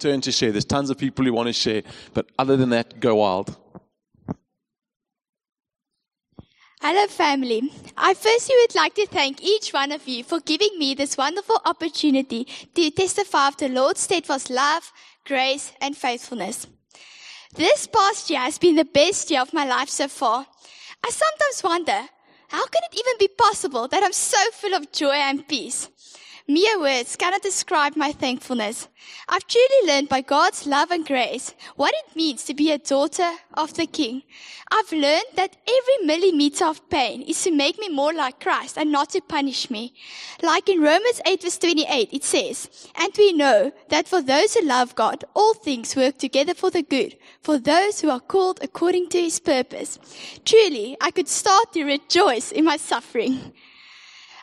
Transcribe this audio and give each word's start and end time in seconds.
turn 0.00 0.20
to 0.22 0.32
share. 0.32 0.52
There's 0.52 0.64
tons 0.64 0.90
of 0.90 0.98
people 0.98 1.24
who 1.24 1.32
want 1.32 1.48
to 1.48 1.52
share, 1.52 1.82
but 2.14 2.26
other 2.38 2.56
than 2.56 2.70
that, 2.70 3.00
go 3.00 3.16
wild. 3.16 3.56
Hello, 6.80 7.06
family. 7.06 7.70
I 7.96 8.14
firstly 8.14 8.54
would 8.60 8.74
like 8.74 8.94
to 8.94 9.06
thank 9.06 9.42
each 9.42 9.72
one 9.72 9.90
of 9.92 10.06
you 10.06 10.22
for 10.22 10.40
giving 10.40 10.78
me 10.78 10.94
this 10.94 11.16
wonderful 11.16 11.60
opportunity 11.64 12.46
to 12.74 12.90
testify 12.90 13.48
of 13.48 13.56
the 13.56 13.68
Lord's 13.68 14.00
steadfast 14.00 14.50
love, 14.50 14.92
grace, 15.24 15.72
and 15.80 15.96
faithfulness. 15.96 16.66
This 17.54 17.86
past 17.86 18.28
year 18.30 18.40
has 18.40 18.58
been 18.58 18.76
the 18.76 18.84
best 18.84 19.30
year 19.30 19.40
of 19.40 19.54
my 19.54 19.64
life 19.64 19.88
so 19.88 20.06
far. 20.06 20.46
I 21.04 21.10
sometimes 21.10 21.64
wonder, 21.64 22.08
how 22.48 22.66
can 22.66 22.82
it 22.84 22.98
even 22.98 23.18
be 23.18 23.28
possible 23.28 23.88
that 23.88 24.04
I'm 24.04 24.12
so 24.12 24.38
full 24.52 24.74
of 24.74 24.92
joy 24.92 25.14
and 25.14 25.48
peace? 25.48 25.88
Mere 26.48 26.78
words 26.78 27.16
cannot 27.16 27.42
describe 27.42 27.96
my 27.96 28.12
thankfulness. 28.12 28.86
I've 29.28 29.48
truly 29.48 29.88
learned 29.88 30.08
by 30.08 30.20
God's 30.20 30.64
love 30.64 30.92
and 30.92 31.04
grace 31.04 31.52
what 31.74 31.92
it 31.92 32.14
means 32.14 32.44
to 32.44 32.54
be 32.54 32.70
a 32.70 32.78
daughter 32.78 33.32
of 33.54 33.74
the 33.74 33.86
King. 33.86 34.22
I've 34.70 34.92
learned 34.92 35.24
that 35.34 35.56
every 35.66 36.06
millimeter 36.06 36.66
of 36.66 36.88
pain 36.88 37.22
is 37.22 37.42
to 37.42 37.50
make 37.50 37.80
me 37.80 37.88
more 37.88 38.12
like 38.12 38.38
Christ 38.38 38.78
and 38.78 38.92
not 38.92 39.10
to 39.10 39.20
punish 39.20 39.70
me. 39.70 39.92
Like 40.40 40.68
in 40.68 40.80
Romans 40.80 41.20
8 41.26 41.42
verse 41.42 41.58
28, 41.58 42.10
it 42.12 42.22
says, 42.22 42.88
And 42.94 43.12
we 43.18 43.32
know 43.32 43.72
that 43.88 44.06
for 44.06 44.22
those 44.22 44.54
who 44.54 44.64
love 44.64 44.94
God, 44.94 45.24
all 45.34 45.54
things 45.54 45.96
work 45.96 46.16
together 46.18 46.54
for 46.54 46.70
the 46.70 46.82
good, 46.82 47.16
for 47.42 47.58
those 47.58 48.00
who 48.00 48.10
are 48.10 48.20
called 48.20 48.60
according 48.62 49.08
to 49.08 49.20
his 49.20 49.40
purpose. 49.40 49.98
Truly, 50.44 50.96
I 51.00 51.10
could 51.10 51.28
start 51.28 51.72
to 51.72 51.84
rejoice 51.84 52.52
in 52.52 52.64
my 52.64 52.76
suffering. 52.76 53.52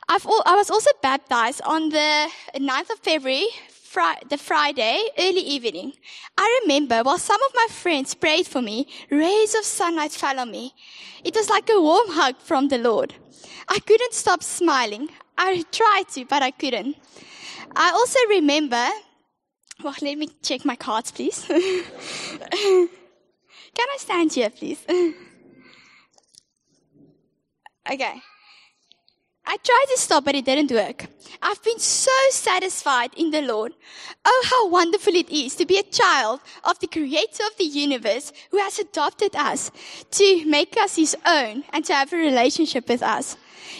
I've 0.07 0.25
all, 0.25 0.43
I 0.45 0.55
was 0.55 0.69
also 0.69 0.91
baptized 1.01 1.61
on 1.63 1.89
the 1.89 2.29
9th 2.55 2.89
of 2.91 2.99
February, 2.99 3.47
fri- 3.69 4.21
the 4.29 4.37
Friday, 4.37 5.01
early 5.17 5.41
evening. 5.41 5.93
I 6.37 6.61
remember 6.63 7.03
while 7.03 7.17
some 7.17 7.41
of 7.43 7.51
my 7.55 7.67
friends 7.69 8.13
prayed 8.13 8.47
for 8.47 8.61
me, 8.61 8.87
rays 9.09 9.55
of 9.55 9.63
sunlight 9.63 10.11
fell 10.11 10.39
on 10.39 10.51
me. 10.51 10.73
It 11.23 11.35
was 11.35 11.49
like 11.49 11.69
a 11.69 11.79
warm 11.79 12.09
hug 12.09 12.37
from 12.37 12.67
the 12.67 12.77
Lord. 12.77 13.13
I 13.69 13.79
couldn't 13.79 14.13
stop 14.13 14.43
smiling. 14.43 15.09
I 15.37 15.63
tried 15.71 16.09
to, 16.13 16.25
but 16.25 16.43
I 16.43 16.51
couldn't. 16.51 16.97
I 17.75 17.91
also 17.91 18.19
remember, 18.29 18.87
well, 19.83 19.95
let 20.01 20.17
me 20.17 20.29
check 20.43 20.65
my 20.65 20.75
cards, 20.75 21.11
please. 21.11 21.45
Can 21.47 22.89
I 23.77 23.97
stand 23.97 24.33
here, 24.33 24.49
please? 24.49 24.85
okay. 27.91 28.21
I 29.45 29.57
tried 29.57 29.85
to 29.89 29.97
stop, 29.97 30.23
but 30.25 30.35
it 30.35 30.45
didn't 30.45 30.71
work. 30.71 31.05
I've 31.41 31.61
been 31.63 31.79
so 31.79 32.11
satisfied 32.29 33.11
in 33.17 33.31
the 33.31 33.41
Lord. 33.41 33.73
Oh, 34.23 34.43
how 34.49 34.69
wonderful 34.69 35.13
it 35.13 35.29
is 35.29 35.55
to 35.55 35.65
be 35.65 35.77
a 35.77 35.83
child 35.83 36.39
of 36.63 36.79
the 36.79 36.87
creator 36.87 37.43
of 37.45 37.57
the 37.57 37.65
universe 37.65 38.31
who 38.51 38.57
has 38.59 38.79
adopted 38.79 39.35
us 39.35 39.69
to 40.11 40.45
make 40.45 40.77
us 40.77 40.95
his 40.95 41.17
own 41.25 41.65
and 41.73 41.83
to 41.85 41.93
have 41.93 42.13
a 42.13 42.17
relationship 42.17 42.87
with 42.87 43.03
us. 43.03 43.35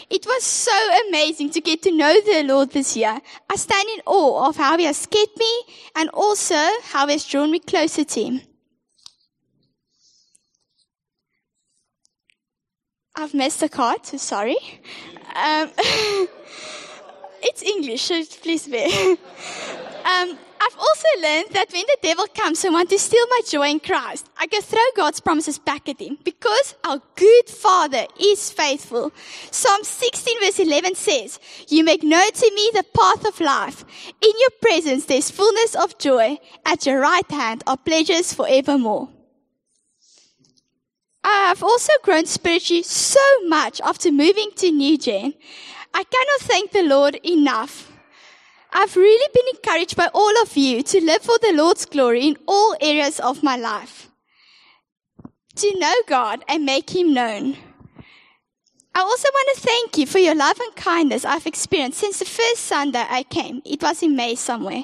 It 0.09 0.25
was 0.25 0.43
so 0.43 0.77
amazing 1.07 1.51
to 1.51 1.61
get 1.61 1.81
to 1.83 1.91
know 1.91 2.13
the 2.21 2.43
Lord 2.43 2.71
this 2.71 2.97
year. 2.97 3.19
I 3.49 3.55
stand 3.55 3.87
in 3.95 4.01
awe 4.05 4.49
of 4.49 4.57
how 4.57 4.77
he 4.77 4.83
has 4.85 5.05
kept 5.05 5.37
me 5.37 5.63
and 5.95 6.09
also 6.09 6.61
how 6.83 7.07
he 7.07 7.13
has 7.13 7.25
drawn 7.25 7.51
me 7.51 7.59
closer 7.59 8.03
to 8.03 8.23
him. 8.23 8.41
I've 13.15 13.33
missed 13.33 13.59
the 13.59 13.69
card, 13.69 14.05
so 14.05 14.17
sorry. 14.17 14.57
Um, 15.35 15.69
it's 17.43 17.61
English, 17.61 18.01
so 18.01 18.23
please 18.41 18.67
bear. 18.67 19.15
Um, 20.03 20.37
I've 20.59 20.77
also 20.77 21.07
learned 21.21 21.51
that 21.51 21.71
when 21.71 21.85
the 21.87 21.97
devil 22.01 22.25
comes 22.35 22.61
and 22.65 22.73
wants 22.73 22.91
to 22.91 22.99
steal 22.99 23.25
my 23.29 23.39
joy 23.47 23.69
in 23.69 23.79
Christ, 23.79 24.29
I 24.37 24.47
can 24.47 24.61
throw 24.61 24.83
God's 24.97 25.21
promises 25.21 25.57
back 25.57 25.87
at 25.87 26.01
him 26.01 26.17
because 26.25 26.75
our 26.83 27.01
good 27.15 27.47
Father 27.47 28.05
is 28.19 28.51
faithful. 28.51 29.13
Psalm 29.49 29.83
16 29.85 30.41
verse 30.41 30.59
11 30.59 30.95
says, 30.95 31.39
You 31.69 31.85
make 31.85 32.03
known 32.03 32.33
to 32.33 32.51
me 32.53 32.69
the 32.73 32.83
path 32.93 33.25
of 33.25 33.39
life. 33.39 33.85
In 34.21 34.31
your 34.41 34.49
presence 34.61 35.05
there's 35.05 35.31
fullness 35.31 35.73
of 35.73 35.97
joy. 35.97 36.37
At 36.65 36.85
your 36.85 36.99
right 36.99 37.31
hand 37.31 37.63
are 37.65 37.77
pleasures 37.77 38.33
forevermore. 38.33 39.07
I 41.23 41.47
have 41.47 41.63
also 41.63 41.93
grown 42.03 42.25
spiritually 42.25 42.83
so 42.83 43.19
much 43.47 43.79
after 43.81 44.11
moving 44.11 44.49
to 44.57 44.71
New 44.71 44.97
Gen. 44.97 45.33
I 45.93 46.03
cannot 46.03 46.39
thank 46.41 46.71
the 46.71 46.83
Lord 46.83 47.15
enough. 47.23 47.91
I've 48.73 48.95
really 48.95 49.29
been 49.33 49.55
encouraged 49.55 49.95
by 49.95 50.09
all 50.13 50.41
of 50.41 50.57
you 50.57 50.81
to 50.83 51.01
live 51.01 51.21
for 51.21 51.37
the 51.39 51.53
Lord's 51.53 51.85
glory 51.85 52.27
in 52.27 52.37
all 52.47 52.75
areas 52.81 53.19
of 53.19 53.43
my 53.43 53.55
life. 53.55 54.09
To 55.57 55.79
know 55.79 55.93
God 56.07 56.43
and 56.47 56.65
make 56.65 56.89
Him 56.89 57.13
known. 57.13 57.55
I 58.95 59.01
also 59.01 59.27
want 59.31 59.55
to 59.55 59.61
thank 59.61 59.97
you 59.97 60.05
for 60.05 60.19
your 60.19 60.35
love 60.35 60.59
and 60.59 60.75
kindness 60.75 61.25
I've 61.25 61.47
experienced 61.47 61.99
since 61.99 62.19
the 62.19 62.25
first 62.25 62.65
Sunday 62.65 63.05
I 63.07 63.23
came. 63.23 63.61
It 63.65 63.81
was 63.81 64.03
in 64.03 64.15
May 64.15 64.35
somewhere. 64.35 64.83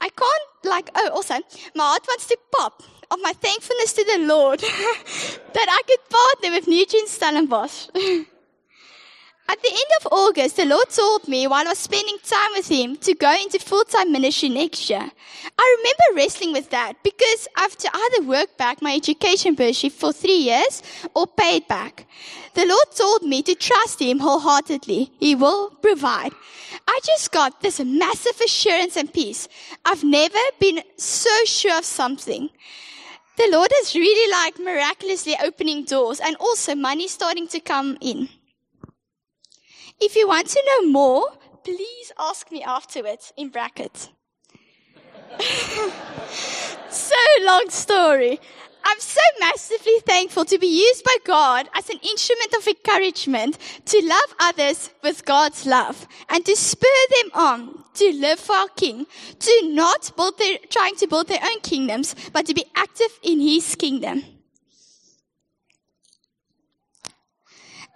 I 0.00 0.08
can't 0.08 0.64
like, 0.64 0.90
oh, 0.94 1.10
also, 1.14 1.34
my 1.74 1.84
heart 1.84 2.06
wants 2.08 2.26
to 2.28 2.38
pop 2.52 2.82
of 3.10 3.18
my 3.22 3.32
thankfulness 3.32 3.92
to 3.94 4.04
the 4.04 4.26
Lord 4.26 4.60
that 4.60 5.68
I 5.68 5.82
could 5.86 6.08
partner 6.08 6.56
with 6.56 6.66
New 6.66 6.86
Gen 6.86 7.06
Stellenbosch. 7.06 7.88
At 9.46 9.60
the 9.60 9.70
end 9.70 9.90
of 10.00 10.08
August, 10.10 10.56
the 10.56 10.64
Lord 10.64 10.88
told 10.88 11.28
me 11.28 11.46
while 11.46 11.66
I 11.66 11.70
was 11.70 11.78
spending 11.78 12.16
time 12.24 12.52
with 12.54 12.68
Him 12.68 12.96
to 12.96 13.14
go 13.14 13.30
into 13.30 13.58
full-time 13.58 14.10
ministry 14.10 14.48
next 14.48 14.88
year. 14.88 15.06
I 15.58 15.76
remember 15.78 16.22
wrestling 16.22 16.52
with 16.52 16.70
that 16.70 16.94
because 17.02 17.46
I 17.54 17.60
have 17.60 17.76
to 17.76 17.90
either 17.92 18.26
work 18.26 18.56
back 18.56 18.80
my 18.80 18.94
education 18.94 19.54
bursary 19.54 19.90
for 19.90 20.14
three 20.14 20.38
years 20.38 20.82
or 21.14 21.26
pay 21.26 21.56
it 21.56 21.68
back. 21.68 22.06
The 22.54 22.64
Lord 22.64 22.86
told 22.96 23.22
me 23.22 23.42
to 23.42 23.54
trust 23.54 24.00
Him 24.00 24.18
wholeheartedly. 24.18 25.12
He 25.20 25.34
will 25.34 25.70
provide. 25.82 26.32
I 26.88 27.00
just 27.04 27.30
got 27.30 27.60
this 27.60 27.80
massive 27.80 28.40
assurance 28.40 28.96
and 28.96 29.12
peace. 29.12 29.46
I've 29.84 30.04
never 30.04 30.38
been 30.58 30.82
so 30.96 31.30
sure 31.44 31.78
of 31.78 31.84
something. 31.84 32.48
The 33.36 33.48
Lord 33.50 33.70
is 33.80 33.94
really 33.94 34.30
like 34.30 34.58
miraculously 34.58 35.36
opening 35.42 35.84
doors 35.84 36.20
and 36.20 36.36
also 36.36 36.74
money 36.74 37.08
starting 37.08 37.48
to 37.48 37.60
come 37.60 37.98
in. 38.00 38.28
If 40.00 40.14
you 40.14 40.28
want 40.28 40.48
to 40.48 40.62
know 40.66 40.88
more, 40.90 41.32
please 41.64 42.12
ask 42.18 42.52
me 42.52 42.62
afterwards 42.62 43.32
in 43.36 43.48
brackets. 43.48 44.10
so 46.90 47.16
long 47.40 47.70
story. 47.70 48.38
I'm 48.86 49.00
so 49.00 49.20
massively 49.40 49.98
thankful 50.06 50.44
to 50.44 50.58
be 50.58 50.66
used 50.66 51.04
by 51.04 51.16
God 51.24 51.68
as 51.74 51.88
an 51.88 51.98
instrument 52.02 52.54
of 52.54 52.68
encouragement 52.68 53.58
to 53.86 54.00
love 54.04 54.34
others 54.38 54.90
with 55.02 55.24
God's 55.24 55.64
love 55.64 56.06
and 56.28 56.44
to 56.44 56.54
spur 56.54 56.86
them 57.22 57.30
on 57.32 57.84
to 57.94 58.12
live 58.12 58.38
for 58.40 58.54
our 58.54 58.68
King, 58.76 59.06
to 59.38 59.60
not 59.72 60.14
build 60.16 60.36
their, 60.38 60.58
trying 60.68 60.96
to 60.96 61.06
build 61.06 61.28
their 61.28 61.42
own 61.42 61.60
kingdoms, 61.60 62.14
but 62.32 62.44
to 62.46 62.54
be 62.54 62.64
active 62.76 63.18
in 63.22 63.40
His 63.40 63.74
kingdom. 63.74 64.22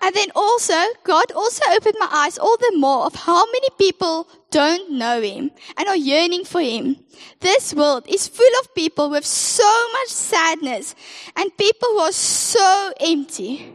And 0.01 0.15
then 0.15 0.29
also, 0.35 0.81
God 1.03 1.33
also 1.33 1.65
opened 1.73 1.97
my 1.99 2.09
eyes 2.11 2.39
all 2.39 2.57
the 2.57 2.77
more 2.77 3.07
of 3.07 3.15
how 3.17 3.45
many 3.47 3.69
people 3.79 4.29
don't 4.51 4.93
know 4.93 5.21
Him 5.21 5.51
and 5.77 5.89
are 5.89 5.97
yearning 5.97 6.45
for 6.45 6.61
Him. 6.61 6.97
This 7.41 7.75
world 7.75 8.05
is 8.09 8.29
full 8.29 8.61
of 8.61 8.75
people 8.75 9.11
with 9.11 9.25
so 9.25 9.89
much 9.93 10.09
sadness 10.09 10.95
and 11.37 11.57
people 11.57 11.89
who 11.91 11.99
are 11.99 12.13
so 12.13 12.93
empty. 13.01 13.75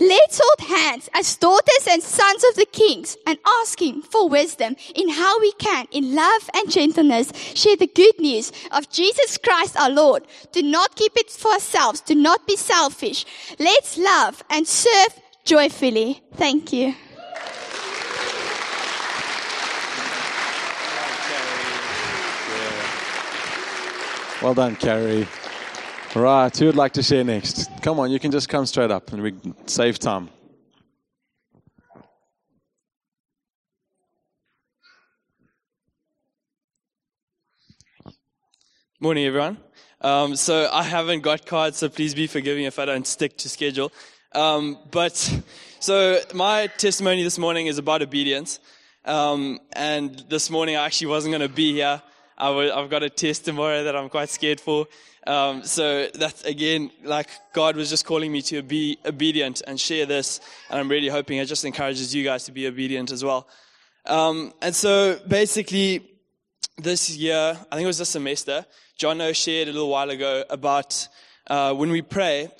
Let's 0.00 0.40
hold 0.42 0.68
hands 0.68 1.08
as 1.14 1.36
daughters 1.36 1.86
and 1.88 2.02
sons 2.02 2.44
of 2.44 2.56
the 2.56 2.66
kings 2.66 3.16
and 3.26 3.38
ask 3.62 3.80
Him 3.80 4.02
for 4.02 4.28
wisdom 4.28 4.76
in 4.94 5.08
how 5.08 5.40
we 5.40 5.52
can, 5.52 5.86
in 5.90 6.14
love 6.14 6.50
and 6.54 6.70
gentleness, 6.70 7.32
share 7.54 7.76
the 7.76 7.86
good 7.86 8.18
news 8.18 8.52
of 8.72 8.90
Jesus 8.90 9.38
Christ 9.38 9.76
our 9.76 9.90
Lord. 9.90 10.26
Do 10.52 10.62
not 10.62 10.96
keep 10.96 11.16
it 11.16 11.30
for 11.30 11.52
ourselves. 11.52 12.00
Do 12.00 12.14
not 12.14 12.46
be 12.46 12.56
selfish. 12.56 13.24
Let's 13.58 13.96
love 13.96 14.42
and 14.50 14.66
serve 14.66 15.18
joyfully. 15.44 16.22
Thank 16.34 16.72
you. 16.72 16.94
Well 24.40 24.54
done, 24.54 24.76
Carrie. 24.76 25.26
Right, 26.14 26.56
who 26.56 26.66
would 26.66 26.76
like 26.76 26.92
to 26.92 27.02
share 27.02 27.24
next? 27.24 27.68
Come 27.82 27.98
on, 27.98 28.12
you 28.12 28.20
can 28.20 28.30
just 28.30 28.48
come 28.48 28.66
straight 28.66 28.92
up 28.92 29.12
and 29.12 29.20
we 29.20 29.34
save 29.66 29.98
time. 29.98 30.30
Morning, 39.00 39.26
everyone. 39.26 39.58
Um, 40.00 40.36
so 40.36 40.70
I 40.72 40.84
haven't 40.84 41.22
got 41.22 41.44
cards, 41.44 41.78
so 41.78 41.88
please 41.88 42.14
be 42.14 42.28
forgiving 42.28 42.64
if 42.64 42.78
I 42.78 42.84
don't 42.84 43.08
stick 43.08 43.36
to 43.38 43.48
schedule. 43.48 43.90
Um, 44.36 44.78
but 44.92 45.16
so 45.80 46.20
my 46.32 46.68
testimony 46.68 47.24
this 47.24 47.38
morning 47.38 47.66
is 47.66 47.78
about 47.78 48.02
obedience. 48.02 48.60
Um, 49.04 49.58
and 49.72 50.24
this 50.28 50.48
morning 50.48 50.76
I 50.76 50.86
actually 50.86 51.08
wasn't 51.08 51.32
going 51.32 51.48
to 51.48 51.52
be 51.52 51.72
here. 51.72 52.00
I 52.38 52.46
w- 52.46 52.72
I've 52.72 52.88
got 52.88 53.02
a 53.02 53.10
test 53.10 53.44
tomorrow 53.44 53.84
that 53.84 53.96
I'm 53.96 54.08
quite 54.08 54.28
scared 54.28 54.60
for. 54.60 54.86
Um, 55.26 55.64
so 55.64 56.06
that's 56.14 56.42
again, 56.44 56.90
like 57.04 57.28
God 57.52 57.76
was 57.76 57.90
just 57.90 58.06
calling 58.06 58.32
me 58.32 58.40
to 58.42 58.62
be 58.62 58.98
obedient 59.04 59.62
and 59.66 59.78
share 59.78 60.06
this. 60.06 60.40
And 60.70 60.80
I'm 60.80 60.88
really 60.88 61.08
hoping 61.08 61.38
it 61.38 61.46
just 61.46 61.64
encourages 61.64 62.14
you 62.14 62.24
guys 62.24 62.44
to 62.44 62.52
be 62.52 62.66
obedient 62.66 63.10
as 63.10 63.24
well. 63.24 63.46
Um, 64.06 64.54
and 64.62 64.74
so 64.74 65.18
basically, 65.28 66.08
this 66.78 67.10
year, 67.10 67.58
I 67.70 67.74
think 67.74 67.84
it 67.84 67.86
was 67.86 67.98
this 67.98 68.08
semester, 68.08 68.64
John 68.96 69.20
O 69.20 69.32
shared 69.32 69.68
a 69.68 69.72
little 69.72 69.90
while 69.90 70.10
ago 70.10 70.44
about 70.48 71.08
uh, 71.48 71.74
when 71.74 71.90
we 71.90 72.02
pray 72.02 72.50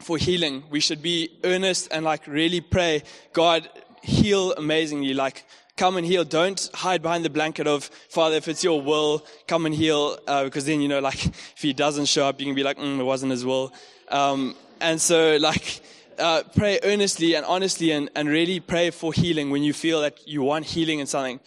for 0.00 0.16
healing, 0.18 0.64
we 0.70 0.80
should 0.80 1.02
be 1.02 1.30
earnest 1.44 1.88
and 1.90 2.04
like 2.04 2.26
really 2.26 2.60
pray, 2.60 3.02
God, 3.32 3.68
heal 4.02 4.52
amazingly. 4.54 5.14
Like, 5.14 5.44
come 5.76 5.96
and 5.96 6.06
heal. 6.06 6.24
Don't 6.24 6.70
hide 6.74 7.02
behind 7.02 7.24
the 7.24 7.30
blanket 7.30 7.66
of, 7.66 7.84
Father, 8.08 8.36
if 8.36 8.48
it's 8.48 8.62
your 8.62 8.80
will, 8.80 9.24
come 9.46 9.66
and 9.66 9.74
heal. 9.74 10.18
Uh, 10.26 10.44
because 10.44 10.66
then, 10.66 10.80
you 10.80 10.88
know, 10.88 11.00
like, 11.00 11.26
if 11.26 11.58
he 11.62 11.72
doesn't 11.72 12.06
show 12.06 12.26
up, 12.26 12.40
you 12.40 12.46
can 12.46 12.54
be 12.54 12.62
like, 12.62 12.78
mm, 12.78 12.98
it 12.98 13.04
wasn't 13.04 13.30
his 13.30 13.44
will. 13.44 13.72
Um, 14.08 14.54
and 14.80 15.00
so, 15.00 15.36
like, 15.40 15.80
uh, 16.18 16.42
pray 16.54 16.78
earnestly 16.84 17.34
and 17.34 17.44
honestly 17.44 17.90
and, 17.90 18.08
and 18.14 18.28
really 18.28 18.60
pray 18.60 18.90
for 18.90 19.12
healing 19.12 19.50
when 19.50 19.62
you 19.62 19.72
feel 19.72 20.00
that 20.02 20.28
you 20.28 20.42
want 20.42 20.64
healing 20.64 21.00
in 21.00 21.06
something. 21.06 21.40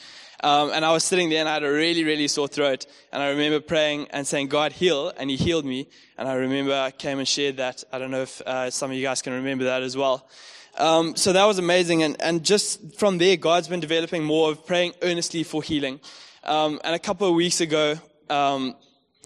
Um, 0.44 0.72
and 0.72 0.86
I 0.86 0.92
was 0.92 1.04
sitting 1.04 1.30
there 1.30 1.40
and 1.40 1.50
I 1.50 1.54
had 1.56 1.64
a 1.64 1.72
really, 1.72 2.04
really 2.04 2.28
sore 2.28 2.48
throat. 2.48 2.86
And 3.12 3.24
I 3.24 3.30
remember 3.30 3.60
praying 3.60 4.08
and 4.12 4.28
saying, 4.28 4.48
God, 4.48 4.72
heal. 4.72 5.12
And 5.18 5.30
he 5.30 5.36
healed 5.36 5.66
me. 5.66 5.88
And 6.18 6.28
I 6.28 6.34
remember 6.34 6.74
I 6.74 6.92
came 6.92 7.18
and 7.20 7.28
shared 7.28 7.58
that. 7.58 7.84
I 7.92 7.98
don't 7.98 8.12
know 8.12 8.22
if 8.22 8.42
uh, 8.42 8.70
some 8.70 8.92
of 8.92 8.98
you 8.98 9.04
guys 9.04 9.22
can 9.22 9.34
remember 9.34 9.64
that 9.66 9.82
as 9.82 9.98
well. 9.98 10.28
Um, 10.78 11.16
so 11.16 11.34
that 11.34 11.46
was 11.46 11.58
amazing. 11.58 12.04
And, 12.04 12.22
and 12.22 12.44
just 12.44 12.98
from 12.98 13.18
there, 13.18 13.36
God's 13.36 13.68
been 13.68 13.80
developing 13.80 14.24
more 14.24 14.52
of 14.52 14.66
praying 14.66 14.94
earnestly 15.02 15.44
for 15.44 15.64
healing. 15.64 16.00
Um, 16.44 16.80
and 16.84 16.96
a 16.96 17.00
couple 17.00 17.28
of 17.28 17.34
weeks 17.34 17.62
ago, 17.62 17.96
um, 18.30 18.76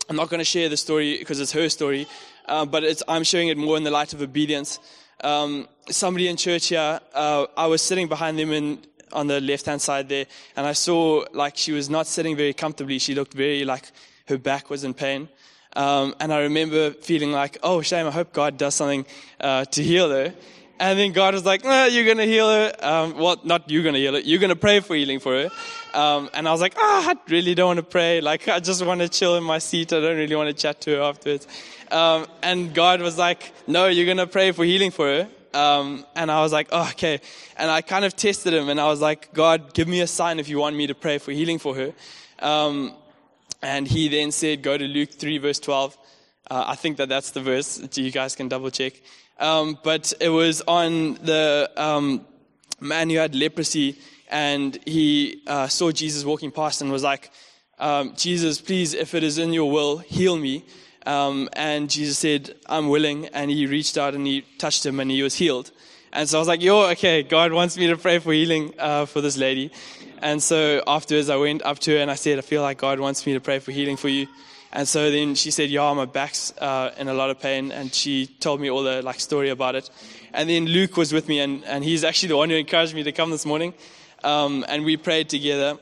I'm 0.10 0.16
not 0.16 0.30
going 0.30 0.40
to 0.40 0.46
share 0.46 0.70
the 0.70 0.78
story 0.78 1.18
because 1.18 1.40
it's 1.40 1.52
her 1.52 1.70
story, 1.70 2.08
uh, 2.48 2.66
but 2.66 3.04
I'm 3.08 3.24
sharing 3.24 3.50
it 3.50 3.58
more 3.58 3.78
in 3.78 3.84
the 3.84 3.92
light 3.92 4.14
of 4.14 4.22
obedience. 4.22 4.80
Um, 5.24 5.68
somebody 5.90 6.28
in 6.28 6.38
church 6.38 6.68
here, 6.68 7.00
uh, 7.14 7.46
I 7.56 7.68
was 7.68 7.82
sitting 7.82 8.08
behind 8.08 8.40
them 8.40 8.52
in, 8.52 8.80
on 9.14 9.28
the 9.28 9.40
left 9.40 9.66
hand 9.66 9.82
side 9.82 10.10
there, 10.10 10.26
and 10.56 10.66
I 10.66 10.74
saw 10.74 11.26
like 11.34 11.58
she 11.58 11.72
was 11.72 11.90
not 11.90 12.08
sitting 12.08 12.36
very 12.36 12.54
comfortably. 12.54 12.98
She 12.98 13.14
looked 13.14 13.34
very 13.34 13.64
like 13.66 13.92
her 14.28 14.38
back 14.38 14.70
was 14.70 14.84
in 14.84 14.94
pain. 14.94 15.30
Um, 15.74 16.16
and 16.20 16.34
I 16.34 16.42
remember 16.42 16.92
feeling 16.92 17.32
like, 17.32 17.58
oh, 17.64 17.82
shame, 17.82 18.08
I 18.08 18.12
hope 18.12 18.34
God 18.34 18.58
does 18.58 18.76
something 18.76 19.06
uh, 19.40 19.66
to 19.66 19.84
heal 19.84 20.10
her. 20.10 20.34
And 20.82 20.98
then 20.98 21.12
God 21.12 21.36
was 21.36 21.46
like, 21.46 21.64
no, 21.64 21.86
you're 21.86 22.06
going 22.06 22.18
to 22.18 22.26
heal 22.26 22.50
her. 22.50 22.74
Um, 22.82 23.16
well, 23.16 23.40
not 23.44 23.70
you're 23.70 23.84
going 23.84 23.94
to 23.94 24.00
heal 24.00 24.14
her. 24.14 24.20
You're 24.20 24.40
going 24.40 24.50
to 24.50 24.56
pray 24.56 24.80
for 24.80 24.96
healing 24.96 25.20
for 25.20 25.32
her. 25.34 25.50
Um, 25.94 26.28
and 26.34 26.48
I 26.48 26.52
was 26.52 26.60
like, 26.60 26.74
oh, 26.76 27.04
I 27.08 27.16
really 27.30 27.54
don't 27.54 27.68
want 27.68 27.78
to 27.78 27.84
pray. 27.84 28.20
Like, 28.20 28.48
I 28.48 28.60
just 28.60 28.84
want 28.84 29.00
to 29.00 29.08
chill 29.08 29.36
in 29.36 29.44
my 29.44 29.60
seat. 29.60 29.94
I 29.94 30.02
don't 30.02 30.18
really 30.18 30.36
want 30.36 30.48
to 30.48 30.60
chat 30.60 30.82
to 30.82 30.96
her 30.96 31.02
afterwards. 31.04 31.48
Um, 31.92 32.26
and 32.42 32.74
God 32.74 33.00
was 33.00 33.16
like, 33.16 33.54
no, 33.68 33.90
you're 33.90 34.06
going 34.06 34.18
to 34.18 34.26
pray 34.26 34.54
for 34.54 34.66
healing 34.66 34.90
for 34.90 35.06
her. 35.06 35.30
Um, 35.54 36.04
and 36.16 36.32
I 36.32 36.42
was 36.42 36.52
like, 36.52 36.70
oh, 36.72 36.90
okay. 36.94 37.22
And 37.58 37.70
I 37.70 37.82
kind 37.82 38.04
of 38.04 38.16
tested 38.16 38.52
him 38.52 38.68
and 38.68 38.80
I 38.80 38.88
was 38.88 39.02
like, 39.02 39.32
God, 39.34 39.76
give 39.76 39.88
me 39.88 40.02
a 40.02 40.08
sign 40.08 40.40
if 40.40 40.50
you 40.50 40.58
want 40.58 40.76
me 40.76 40.88
to 40.88 40.96
pray 40.96 41.20
for 41.20 41.32
healing 41.32 41.60
for 41.60 41.76
her. 41.76 41.94
Um, 42.40 42.96
and 43.62 43.88
he 43.88 44.08
then 44.08 44.32
said, 44.32 44.64
go 44.64 44.80
to 44.80 44.88
Luke 44.88 45.12
3, 45.12 45.38
verse 45.38 45.60
12. 45.60 45.96
Uh, 46.50 46.64
I 46.66 46.76
think 46.76 46.98
that 46.98 47.08
that's 47.08 47.32
the 47.32 47.42
verse. 47.42 47.88
You 47.96 48.10
guys 48.10 48.36
can 48.36 48.48
double 48.48 48.72
check. 48.72 48.94
Um, 49.42 49.78
but 49.84 50.14
it 50.22 50.30
was 50.30 50.62
on 50.68 51.16
the 51.16 51.70
um, 51.76 52.26
man 52.80 53.10
who 53.10 53.18
had 53.18 53.36
leprosy, 53.36 53.98
and 54.30 54.78
he 54.86 55.42
uh, 55.48 55.68
saw 55.68 55.92
Jesus 55.92 56.24
walking 56.24 56.52
past 56.52 56.82
and 56.82 56.92
was 56.92 57.04
like, 57.04 57.32
um, 57.80 58.14
Jesus, 58.16 58.62
please, 58.62 58.94
if 58.94 59.16
it 59.16 59.24
is 59.24 59.40
in 59.40 59.52
your 59.52 59.70
will, 59.70 59.98
heal 59.98 60.38
me. 60.38 60.64
Um, 61.08 61.50
and 61.54 61.90
Jesus 61.90 62.20
said, 62.20 62.56
I'm 62.68 62.90
willing. 62.90 63.26
And 63.34 63.50
he 63.50 63.66
reached 63.66 63.98
out 63.98 64.14
and 64.14 64.26
he 64.28 64.42
touched 64.60 64.86
him 64.86 65.00
and 65.00 65.10
he 65.10 65.24
was 65.24 65.34
healed. 65.34 65.72
And 66.14 66.30
so 66.30 66.38
I 66.38 66.40
was 66.40 66.48
like, 66.48 66.62
yo, 66.62 66.90
okay, 66.92 67.24
God 67.24 67.52
wants 67.52 67.78
me 67.78 67.88
to 67.88 67.98
pray 67.98 68.20
for 68.20 68.32
healing 68.32 68.76
uh, 68.78 69.08
for 69.08 69.22
this 69.22 69.36
lady. 69.36 69.72
And 70.20 70.44
so 70.44 70.84
afterwards, 70.86 71.32
I 71.32 71.38
went 71.38 71.64
up 71.64 71.80
to 71.80 71.92
her 71.92 71.98
and 71.98 72.12
I 72.12 72.16
said, 72.16 72.38
I 72.38 72.42
feel 72.42 72.62
like 72.62 72.78
God 72.78 73.00
wants 73.00 73.26
me 73.26 73.34
to 73.34 73.40
pray 73.40 73.58
for 73.58 73.72
healing 73.72 73.98
for 73.98 74.10
you. 74.10 74.28
And 74.74 74.88
so 74.88 75.12
then 75.12 75.36
she 75.36 75.52
said, 75.52 75.70
"Yeah, 75.70 75.94
my 75.94 76.06
back's 76.06 76.54
uh, 76.58 76.94
in 76.98 77.08
a 77.08 77.14
lot 77.14 77.30
of 77.30 77.40
pain," 77.40 77.72
and 77.72 77.94
she 77.94 78.28
told 78.28 78.62
me 78.62 78.70
all 78.70 78.84
the 78.84 79.02
like 79.02 79.20
story 79.20 79.50
about 79.50 79.76
it. 79.76 79.90
And 80.34 80.50
then 80.50 80.66
Luke 80.66 80.96
was 80.96 81.12
with 81.12 81.28
me, 81.28 81.40
and, 81.40 81.64
and 81.66 81.84
he's 81.84 82.04
actually 82.04 82.30
the 82.30 82.38
one 82.38 82.50
who 82.50 82.56
encouraged 82.56 82.96
me 82.96 83.04
to 83.04 83.12
come 83.12 83.32
this 83.32 83.46
morning. 83.46 83.74
Um, 84.24 84.64
and 84.68 84.86
we 84.86 84.98
prayed 84.98 85.30
together. 85.30 85.78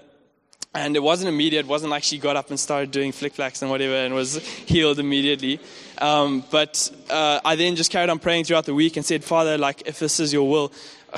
And 0.74 0.96
it 0.96 1.02
wasn't 1.02 1.30
immediate. 1.30 1.62
It 1.62 1.68
wasn't 1.68 1.90
like 1.90 2.04
she 2.04 2.20
got 2.20 2.36
up 2.36 2.52
and 2.52 2.60
started 2.60 2.92
doing 2.92 3.12
flick 3.12 3.34
flacks 3.34 3.64
and 3.64 3.72
whatever 3.72 3.96
and 3.96 4.14
was 4.14 4.38
healed 4.38 5.00
immediately. 5.00 5.60
Um, 5.98 6.44
but 6.52 6.92
uh, 7.10 7.40
I 7.44 7.56
then 7.56 7.76
just 7.76 7.92
carried 7.92 8.10
on 8.10 8.20
praying 8.20 8.44
throughout 8.44 8.66
the 8.66 8.76
week 8.76 8.96
and 8.96 9.04
said, 9.04 9.24
Father, 9.24 9.58
like, 9.58 9.84
if 9.88 9.98
this 9.98 10.20
is 10.20 10.32
your 10.32 10.48
will, 10.48 10.72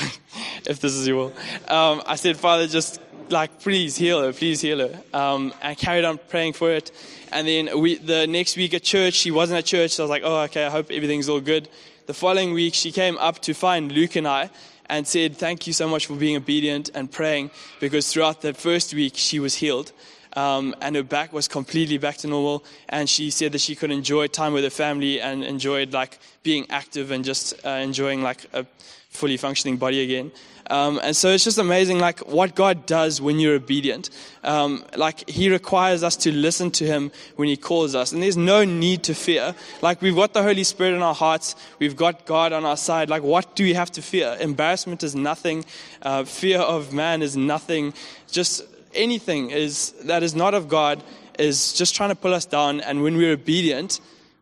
if 0.65 0.79
this 0.79 0.93
is 0.93 1.05
your 1.05 1.17
will, 1.17 1.33
um, 1.67 2.01
I 2.07 2.15
said, 2.15 2.37
Father, 2.37 2.65
just 2.65 3.01
like, 3.29 3.59
please 3.59 3.95
heal 3.95 4.21
her, 4.21 4.33
please 4.33 4.61
heal 4.61 4.79
her. 4.79 5.03
Um, 5.13 5.53
and 5.61 5.77
carried 5.77 6.05
on 6.05 6.19
praying 6.29 6.53
for 6.53 6.71
it. 6.71 6.91
And 7.31 7.47
then 7.47 7.79
we, 7.79 7.97
the 7.97 8.27
next 8.27 8.57
week 8.57 8.73
at 8.73 8.83
church, 8.83 9.13
she 9.13 9.31
wasn't 9.31 9.59
at 9.59 9.65
church. 9.65 9.91
So 9.91 10.03
I 10.03 10.05
was 10.05 10.09
like, 10.09 10.23
oh, 10.25 10.41
okay, 10.41 10.65
I 10.65 10.69
hope 10.69 10.91
everything's 10.91 11.29
all 11.29 11.39
good. 11.39 11.69
The 12.07 12.13
following 12.13 12.53
week, 12.53 12.73
she 12.73 12.91
came 12.91 13.17
up 13.19 13.39
to 13.43 13.53
find 13.53 13.91
Luke 13.91 14.15
and 14.15 14.27
I 14.27 14.49
and 14.87 15.07
said, 15.07 15.37
thank 15.37 15.67
you 15.67 15.73
so 15.73 15.87
much 15.87 16.07
for 16.07 16.15
being 16.15 16.35
obedient 16.35 16.89
and 16.93 17.09
praying 17.09 17.51
because 17.79 18.11
throughout 18.11 18.41
the 18.41 18.53
first 18.53 18.93
week, 18.93 19.13
she 19.15 19.39
was 19.39 19.55
healed. 19.55 19.91
Um, 20.33 20.75
and 20.81 20.95
her 20.95 21.03
back 21.03 21.33
was 21.33 21.47
completely 21.47 21.97
back 21.97 22.17
to 22.17 22.27
normal. 22.27 22.63
And 22.89 23.09
she 23.09 23.31
said 23.31 23.51
that 23.53 23.61
she 23.61 23.75
could 23.75 23.91
enjoy 23.91 24.27
time 24.27 24.53
with 24.53 24.63
her 24.63 24.69
family 24.69 25.21
and 25.21 25.43
enjoyed 25.43 25.93
like 25.93 26.19
being 26.43 26.65
active 26.69 27.11
and 27.11 27.23
just 27.23 27.53
uh, 27.65 27.69
enjoying 27.69 28.21
like 28.21 28.45
a 28.53 28.65
fully 29.09 29.37
functioning 29.37 29.77
body 29.77 30.01
again. 30.01 30.31
Um, 30.71 31.01
and 31.03 31.13
so 31.13 31.27
it's 31.29 31.43
just 31.43 31.57
amazing, 31.57 31.99
like 31.99 32.19
what 32.21 32.55
God 32.55 32.85
does 32.85 33.19
when 33.19 33.41
you're 33.41 33.55
obedient. 33.55 34.09
Um, 34.41 34.85
like 34.95 35.29
He 35.29 35.49
requires 35.49 36.01
us 36.01 36.15
to 36.17 36.31
listen 36.31 36.71
to 36.71 36.85
Him 36.85 37.11
when 37.35 37.49
He 37.49 37.57
calls 37.57 37.93
us, 37.93 38.13
and 38.13 38.23
there's 38.23 38.37
no 38.37 38.63
need 38.63 39.03
to 39.03 39.13
fear. 39.13 39.53
Like 39.81 40.01
we've 40.01 40.15
got 40.15 40.33
the 40.33 40.41
Holy 40.41 40.63
Spirit 40.63 40.95
in 40.95 41.01
our 41.01 41.13
hearts, 41.13 41.57
we've 41.79 41.97
got 41.97 42.25
God 42.25 42.53
on 42.53 42.63
our 42.63 42.77
side. 42.77 43.09
Like 43.09 43.21
what 43.21 43.53
do 43.53 43.65
we 43.65 43.73
have 43.73 43.91
to 43.91 44.01
fear? 44.01 44.37
Embarrassment 44.39 45.03
is 45.03 45.13
nothing. 45.13 45.65
Uh, 46.01 46.23
fear 46.23 46.59
of 46.59 46.93
man 46.93 47.21
is 47.21 47.35
nothing. 47.35 47.93
Just 48.31 48.63
anything 48.93 49.51
is 49.51 49.91
that 50.05 50.23
is 50.23 50.33
not 50.35 50.53
of 50.53 50.69
God 50.69 51.03
is 51.37 51.73
just 51.73 51.95
trying 51.95 52.09
to 52.09 52.15
pull 52.15 52.33
us 52.33 52.45
down. 52.45 52.79
And 52.79 53.03
when 53.03 53.17
we're 53.17 53.33
obedient, 53.33 53.99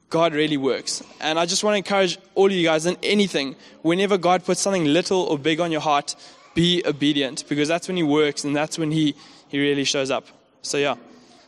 God 0.09 0.33
really 0.33 0.57
works. 0.57 1.03
And 1.21 1.39
I 1.39 1.45
just 1.45 1.63
want 1.63 1.73
to 1.73 1.77
encourage 1.77 2.17
all 2.33 2.47
of 2.47 2.51
you 2.51 2.63
guys 2.63 2.85
in 2.85 2.97
anything, 3.03 3.55
whenever 3.83 4.17
God 4.17 4.43
puts 4.43 4.59
something 4.59 4.85
little 4.85 5.21
or 5.21 5.37
big 5.37 5.59
on 5.59 5.71
your 5.71 5.81
heart, 5.81 6.15
be 6.55 6.83
obedient 6.85 7.47
because 7.47 7.67
that's 7.67 7.87
when 7.87 7.95
He 7.95 8.03
works 8.03 8.43
and 8.43 8.55
that's 8.55 8.79
when 8.79 8.91
He, 8.91 9.15
he 9.47 9.59
really 9.59 9.83
shows 9.83 10.09
up. 10.09 10.27
So, 10.61 10.77
yeah. 10.77 10.95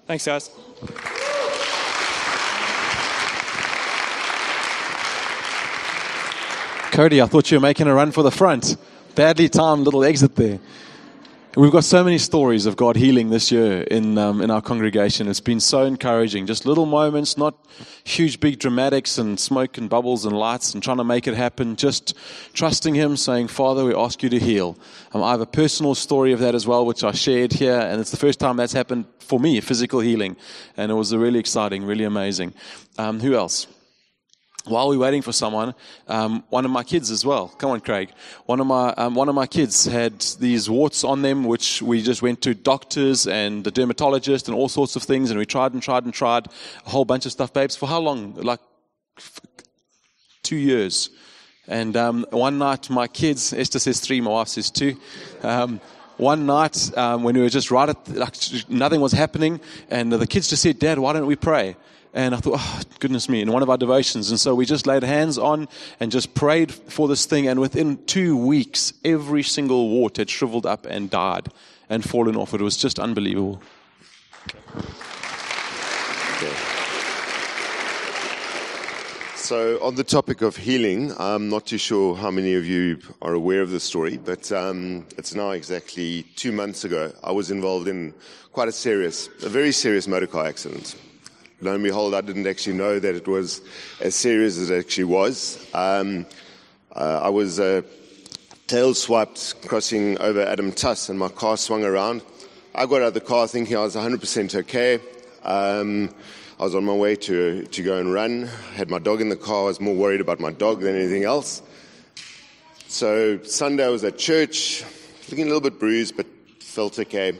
Thanks, 0.05 0.25
guys. 0.25 0.49
Cody, 6.91 7.21
I 7.21 7.25
thought 7.25 7.49
you 7.49 7.57
were 7.57 7.61
making 7.61 7.87
a 7.87 7.93
run 7.93 8.11
for 8.11 8.21
the 8.21 8.31
front. 8.31 8.75
Badly 9.15 9.49
timed 9.49 9.85
little 9.85 10.03
exit 10.03 10.35
there. 10.35 10.59
We've 11.57 11.69
got 11.69 11.83
so 11.83 12.01
many 12.01 12.17
stories 12.17 12.65
of 12.65 12.77
God 12.77 12.95
healing 12.95 13.29
this 13.29 13.51
year 13.51 13.81
in, 13.81 14.17
um, 14.17 14.39
in 14.39 14.49
our 14.49 14.61
congregation. 14.61 15.27
It's 15.27 15.41
been 15.41 15.59
so 15.59 15.83
encouraging. 15.83 16.45
Just 16.45 16.65
little 16.65 16.85
moments, 16.85 17.37
not 17.37 17.55
huge, 18.05 18.39
big 18.39 18.57
dramatics 18.57 19.17
and 19.17 19.37
smoke 19.37 19.77
and 19.77 19.89
bubbles 19.89 20.23
and 20.23 20.33
lights 20.33 20.73
and 20.73 20.81
trying 20.81 20.95
to 20.95 21.03
make 21.03 21.27
it 21.27 21.33
happen. 21.33 21.75
Just 21.75 22.15
trusting 22.53 22.95
Him, 22.95 23.17
saying, 23.17 23.49
Father, 23.49 23.83
we 23.83 23.93
ask 23.93 24.23
you 24.23 24.29
to 24.29 24.39
heal. 24.39 24.77
Um, 25.13 25.21
I 25.21 25.31
have 25.31 25.41
a 25.41 25.45
personal 25.45 25.93
story 25.93 26.31
of 26.31 26.39
that 26.39 26.55
as 26.55 26.65
well, 26.65 26.85
which 26.85 27.03
I 27.03 27.11
shared 27.11 27.51
here. 27.51 27.77
And 27.77 27.99
it's 27.99 28.11
the 28.11 28.17
first 28.17 28.39
time 28.39 28.55
that's 28.55 28.71
happened 28.71 29.03
for 29.19 29.37
me, 29.37 29.59
physical 29.59 29.99
healing. 29.99 30.37
And 30.77 30.89
it 30.89 30.95
was 30.95 31.13
really 31.13 31.39
exciting, 31.39 31.83
really 31.83 32.05
amazing. 32.05 32.53
Um, 32.97 33.19
who 33.19 33.35
else? 33.35 33.67
While 34.65 34.89
we're 34.89 34.99
waiting 34.99 35.21
for 35.21 35.31
someone, 35.31 35.73
um, 36.07 36.43
one 36.49 36.65
of 36.65 36.71
my 36.71 36.83
kids 36.83 37.09
as 37.09 37.25
well. 37.25 37.47
Come 37.47 37.71
on, 37.71 37.81
Craig. 37.81 38.11
One 38.45 38.59
of 38.59 38.67
my 38.67 38.89
um, 38.93 39.15
one 39.15 39.29
of 39.29 39.35
my 39.35 39.47
kids 39.47 39.85
had 39.85 40.19
these 40.39 40.69
warts 40.69 41.03
on 41.03 41.21
them, 41.21 41.45
which 41.45 41.81
we 41.81 42.01
just 42.01 42.21
went 42.21 42.41
to 42.43 42.53
doctors 42.53 43.27
and 43.27 43.63
the 43.63 43.71
dermatologist 43.71 44.47
and 44.47 44.55
all 44.55 44.69
sorts 44.69 44.95
of 44.95 45.03
things, 45.03 45.31
and 45.31 45.39
we 45.39 45.45
tried 45.45 45.73
and 45.73 45.81
tried 45.81 46.03
and 46.03 46.13
tried 46.13 46.47
a 46.85 46.89
whole 46.89 47.05
bunch 47.05 47.25
of 47.25 47.31
stuff, 47.31 47.53
babes. 47.53 47.75
For 47.75 47.87
how 47.87 47.99
long? 47.99 48.35
Like 48.35 48.59
two 50.43 50.57
years. 50.57 51.09
And 51.67 51.95
um, 51.95 52.25
one 52.31 52.57
night, 52.57 52.89
my 52.89 53.07
kids, 53.07 53.53
Esther 53.53 53.79
says 53.79 53.99
three, 53.99 54.19
my 54.19 54.31
wife 54.31 54.49
says 54.49 54.69
two. 54.69 54.97
Um, 55.41 55.79
one 56.17 56.45
night 56.45 56.95
um, 56.97 57.23
when 57.23 57.35
we 57.35 57.41
were 57.41 57.49
just 57.49 57.71
right 57.71 57.89
at, 57.89 58.09
like, 58.09 58.35
nothing 58.69 58.99
was 58.99 59.11
happening, 59.11 59.61
and 59.89 60.11
the 60.11 60.27
kids 60.27 60.49
just 60.49 60.61
said, 60.61 60.79
Dad, 60.79 60.99
why 60.99 61.13
don't 61.13 61.27
we 61.27 61.35
pray? 61.35 61.75
And 62.13 62.35
I 62.35 62.39
thought, 62.39 62.55
oh, 62.57 62.81
goodness 62.99 63.29
me, 63.29 63.41
in 63.41 63.51
one 63.51 63.63
of 63.63 63.69
our 63.69 63.77
devotions. 63.77 64.29
And 64.29 64.39
so 64.39 64.53
we 64.53 64.65
just 64.65 64.85
laid 64.85 65.03
hands 65.03 65.37
on 65.37 65.69
and 65.99 66.11
just 66.11 66.33
prayed 66.33 66.71
for 66.71 67.07
this 67.07 67.25
thing. 67.25 67.47
And 67.47 67.59
within 67.59 68.03
two 68.05 68.35
weeks, 68.35 68.93
every 69.05 69.43
single 69.43 69.89
wart 69.89 70.17
had 70.17 70.29
shriveled 70.29 70.65
up 70.65 70.85
and 70.85 71.09
died 71.09 71.47
and 71.89 72.03
fallen 72.03 72.35
off. 72.35 72.53
It 72.53 72.61
was 72.61 72.75
just 72.75 72.99
unbelievable. 72.99 73.61
So, 79.35 79.83
on 79.83 79.95
the 79.95 80.03
topic 80.05 80.41
of 80.41 80.55
healing, 80.55 81.11
I'm 81.19 81.49
not 81.49 81.65
too 81.65 81.77
sure 81.77 82.15
how 82.15 82.31
many 82.31 82.53
of 82.53 82.65
you 82.65 82.99
are 83.21 83.33
aware 83.33 83.61
of 83.61 83.69
the 83.71 83.81
story, 83.81 84.17
but 84.17 84.49
um, 84.53 85.05
it's 85.17 85.35
now 85.35 85.51
exactly 85.51 86.23
two 86.37 86.53
months 86.53 86.85
ago. 86.85 87.11
I 87.21 87.31
was 87.31 87.51
involved 87.51 87.89
in 87.89 88.13
quite 88.53 88.69
a 88.69 88.71
serious, 88.71 89.27
a 89.43 89.49
very 89.49 89.73
serious 89.73 90.07
motor 90.07 90.27
car 90.27 90.45
accident. 90.45 90.95
Lo 91.63 91.75
and 91.75 91.83
behold, 91.83 92.15
I 92.15 92.21
didn't 92.21 92.47
actually 92.47 92.75
know 92.75 92.97
that 92.97 93.13
it 93.13 93.27
was 93.27 93.61
as 93.99 94.15
serious 94.15 94.57
as 94.57 94.71
it 94.71 94.79
actually 94.79 95.03
was. 95.03 95.63
Um, 95.75 96.25
uh, 96.95 97.19
I 97.21 97.29
was 97.29 97.59
uh, 97.59 97.83
tail 98.65 98.95
swiped 98.95 99.61
crossing 99.67 100.17
over 100.19 100.41
Adam 100.41 100.71
Tas, 100.71 101.09
and 101.09 101.19
my 101.19 101.29
car 101.29 101.57
swung 101.57 101.83
around. 101.83 102.23
I 102.73 102.87
got 102.87 103.03
out 103.03 103.09
of 103.09 103.13
the 103.13 103.21
car 103.21 103.47
thinking 103.47 103.77
I 103.77 103.81
was 103.81 103.95
100% 103.95 104.55
okay. 104.55 104.99
Um, 105.43 106.09
I 106.59 106.63
was 106.63 106.73
on 106.73 106.83
my 106.83 106.95
way 106.95 107.15
to, 107.17 107.63
to 107.63 107.83
go 107.83 107.99
and 107.99 108.11
run. 108.11 108.49
had 108.73 108.89
my 108.89 108.99
dog 108.99 109.21
in 109.21 109.29
the 109.29 109.35
car. 109.35 109.63
I 109.63 109.65
was 109.65 109.79
more 109.79 109.93
worried 109.93 110.21
about 110.21 110.39
my 110.39 110.51
dog 110.51 110.81
than 110.81 110.95
anything 110.95 111.25
else. 111.25 111.61
So 112.87 113.41
Sunday 113.43 113.85
I 113.85 113.89
was 113.89 114.03
at 114.03 114.17
church, 114.17 114.83
looking 115.29 115.43
a 115.43 115.47
little 115.47 115.61
bit 115.61 115.79
bruised, 115.79 116.17
but 116.17 116.25
felt 116.59 116.97
okay. 116.97 117.33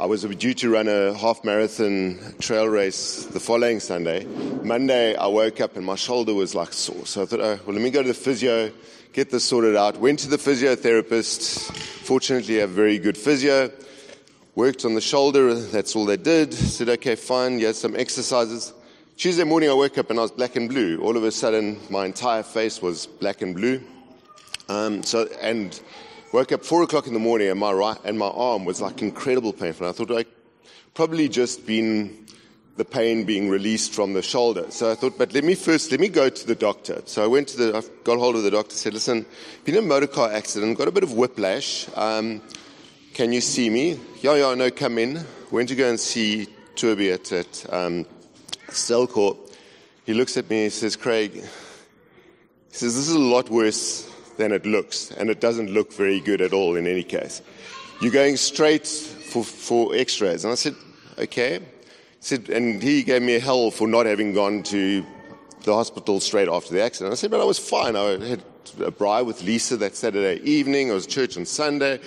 I 0.00 0.06
was 0.06 0.22
due 0.22 0.54
to 0.54 0.70
run 0.70 0.88
a 0.88 1.12
half 1.12 1.44
marathon 1.44 2.18
trail 2.40 2.66
race 2.66 3.26
the 3.26 3.38
following 3.38 3.78
Sunday. 3.78 4.24
Monday, 4.24 5.14
I 5.14 5.26
woke 5.26 5.60
up 5.60 5.76
and 5.76 5.84
my 5.84 5.96
shoulder 5.96 6.32
was 6.32 6.54
like 6.54 6.72
sore. 6.72 7.04
So 7.04 7.22
I 7.22 7.26
thought, 7.26 7.40
oh, 7.40 7.60
well, 7.66 7.74
let 7.74 7.82
me 7.82 7.90
go 7.90 8.00
to 8.00 8.08
the 8.08 8.14
physio, 8.14 8.72
get 9.12 9.30
this 9.30 9.44
sorted 9.44 9.76
out. 9.76 9.98
Went 9.98 10.20
to 10.20 10.30
the 10.30 10.38
physiotherapist. 10.38 11.76
Fortunately, 12.06 12.60
a 12.60 12.66
very 12.66 12.98
good 12.98 13.18
physio 13.18 13.70
worked 14.54 14.86
on 14.86 14.94
the 14.94 15.00
shoulder. 15.02 15.54
That's 15.54 15.94
all 15.94 16.06
they 16.06 16.16
did. 16.16 16.54
Said, 16.54 16.88
okay, 16.88 17.14
fine. 17.14 17.58
You 17.58 17.66
had 17.66 17.76
some 17.76 17.94
exercises. 17.94 18.72
Tuesday 19.18 19.44
morning, 19.44 19.68
I 19.68 19.74
woke 19.74 19.98
up 19.98 20.08
and 20.08 20.18
I 20.18 20.22
was 20.22 20.32
black 20.32 20.56
and 20.56 20.70
blue. 20.70 21.02
All 21.02 21.18
of 21.18 21.24
a 21.24 21.30
sudden, 21.30 21.78
my 21.90 22.06
entire 22.06 22.42
face 22.42 22.80
was 22.80 23.06
black 23.06 23.42
and 23.42 23.54
blue. 23.54 23.82
Um, 24.70 25.02
so, 25.02 25.28
and 25.42 25.78
woke 26.32 26.50
up 26.52 26.64
four 26.64 26.82
o'clock 26.82 27.06
in 27.06 27.12
the 27.12 27.20
morning, 27.20 27.48
and 27.48 27.60
my 27.60 27.72
right 27.72 27.98
and 28.04 28.18
my 28.18 28.28
arm 28.28 28.64
was 28.64 28.80
like 28.80 29.02
incredible 29.02 29.52
painful. 29.52 29.88
I 29.88 29.92
thought 29.92 30.10
I 30.10 30.24
probably 30.94 31.28
just 31.28 31.66
been 31.66 32.26
the 32.76 32.84
pain 32.84 33.24
being 33.24 33.50
released 33.50 33.92
from 33.92 34.14
the 34.14 34.22
shoulder. 34.22 34.70
So 34.70 34.90
I 34.90 34.94
thought, 34.94 35.18
but 35.18 35.34
let 35.34 35.44
me 35.44 35.54
first 35.54 35.90
let 35.90 36.00
me 36.00 36.08
go 36.08 36.28
to 36.28 36.46
the 36.46 36.54
doctor. 36.54 37.02
So 37.04 37.22
I 37.22 37.26
went 37.26 37.48
to 37.48 37.56
the, 37.58 37.76
I 37.76 37.82
got 38.02 38.18
hold 38.18 38.36
of 38.36 38.42
the 38.42 38.50
doctor. 38.50 38.74
Said, 38.74 38.94
listen, 38.94 39.26
been 39.64 39.76
in 39.76 39.84
a 39.84 39.86
motor 39.86 40.06
car 40.06 40.32
accident, 40.32 40.78
got 40.78 40.88
a 40.88 40.92
bit 40.92 41.02
of 41.02 41.12
whiplash. 41.12 41.86
Um, 41.94 42.40
can 43.12 43.32
you 43.32 43.42
see 43.42 43.68
me? 43.68 44.00
Yeah, 44.22 44.36
yeah, 44.36 44.54
no, 44.54 44.70
come 44.70 44.96
in. 44.98 45.24
Went 45.50 45.68
to 45.68 45.74
go 45.74 45.88
and 45.88 46.00
see 46.00 46.48
Turby 46.76 47.12
at, 47.12 47.30
at 47.32 47.72
um. 47.72 48.06
He 50.06 50.14
looks 50.14 50.36
at 50.38 50.48
me 50.48 50.64
and 50.64 50.72
says, 50.72 50.96
Craig, 50.96 51.32
he 51.34 51.40
says, 52.70 52.96
this 52.96 53.08
is 53.08 53.14
a 53.14 53.18
lot 53.18 53.50
worse 53.50 54.10
than 54.42 54.52
it 54.52 54.66
looks, 54.66 55.12
and 55.12 55.30
it 55.30 55.40
doesn't 55.40 55.70
look 55.70 55.92
very 55.92 56.20
good 56.20 56.40
at 56.40 56.52
all 56.52 56.74
in 56.74 56.86
any 56.86 57.04
case. 57.04 57.42
You're 58.00 58.10
going 58.10 58.36
straight 58.36 58.88
for, 58.88 59.44
for 59.44 59.94
x-rays. 59.94 60.44
And 60.44 60.50
I 60.50 60.56
said, 60.56 60.74
okay. 61.16 61.60
Said, 62.18 62.48
and 62.48 62.82
he 62.82 63.04
gave 63.04 63.22
me 63.22 63.38
hell 63.38 63.70
for 63.70 63.86
not 63.86 64.06
having 64.06 64.34
gone 64.34 64.64
to 64.64 65.06
the 65.62 65.74
hospital 65.74 66.18
straight 66.18 66.48
after 66.48 66.74
the 66.74 66.82
accident. 66.82 67.12
I 67.12 67.14
said, 67.14 67.30
but 67.30 67.40
I 67.40 67.44
was 67.44 67.58
fine. 67.58 67.94
I 67.94 68.18
had 68.26 68.42
a 68.80 68.90
braai 68.90 69.24
with 69.24 69.42
Lisa 69.44 69.76
that 69.76 69.94
Saturday 69.94 70.42
evening. 70.42 70.90
I 70.90 70.94
was 70.94 71.06
at 71.06 71.12
church 71.12 71.36
on 71.36 71.46
Sunday. 71.46 72.00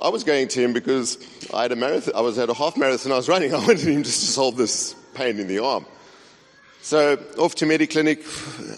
I 0.00 0.08
was 0.08 0.24
going 0.24 0.48
to 0.48 0.60
him 0.60 0.72
because 0.72 1.18
I 1.52 1.62
had 1.62 1.72
a 1.72 1.76
marathon, 1.76 2.14
I 2.16 2.22
was 2.22 2.38
at 2.38 2.48
a 2.48 2.54
half 2.54 2.78
marathon 2.78 3.12
I 3.12 3.16
was 3.16 3.28
running. 3.28 3.54
I 3.58 3.58
wanted 3.58 3.80
him 3.80 4.02
just 4.02 4.20
to 4.20 4.26
solve 4.26 4.56
this 4.56 4.94
pain 5.14 5.38
in 5.38 5.48
the 5.48 5.58
arm. 5.58 5.84
So 6.84 7.16
off 7.38 7.54
to 7.56 7.64
Mediclinic, 7.64 8.26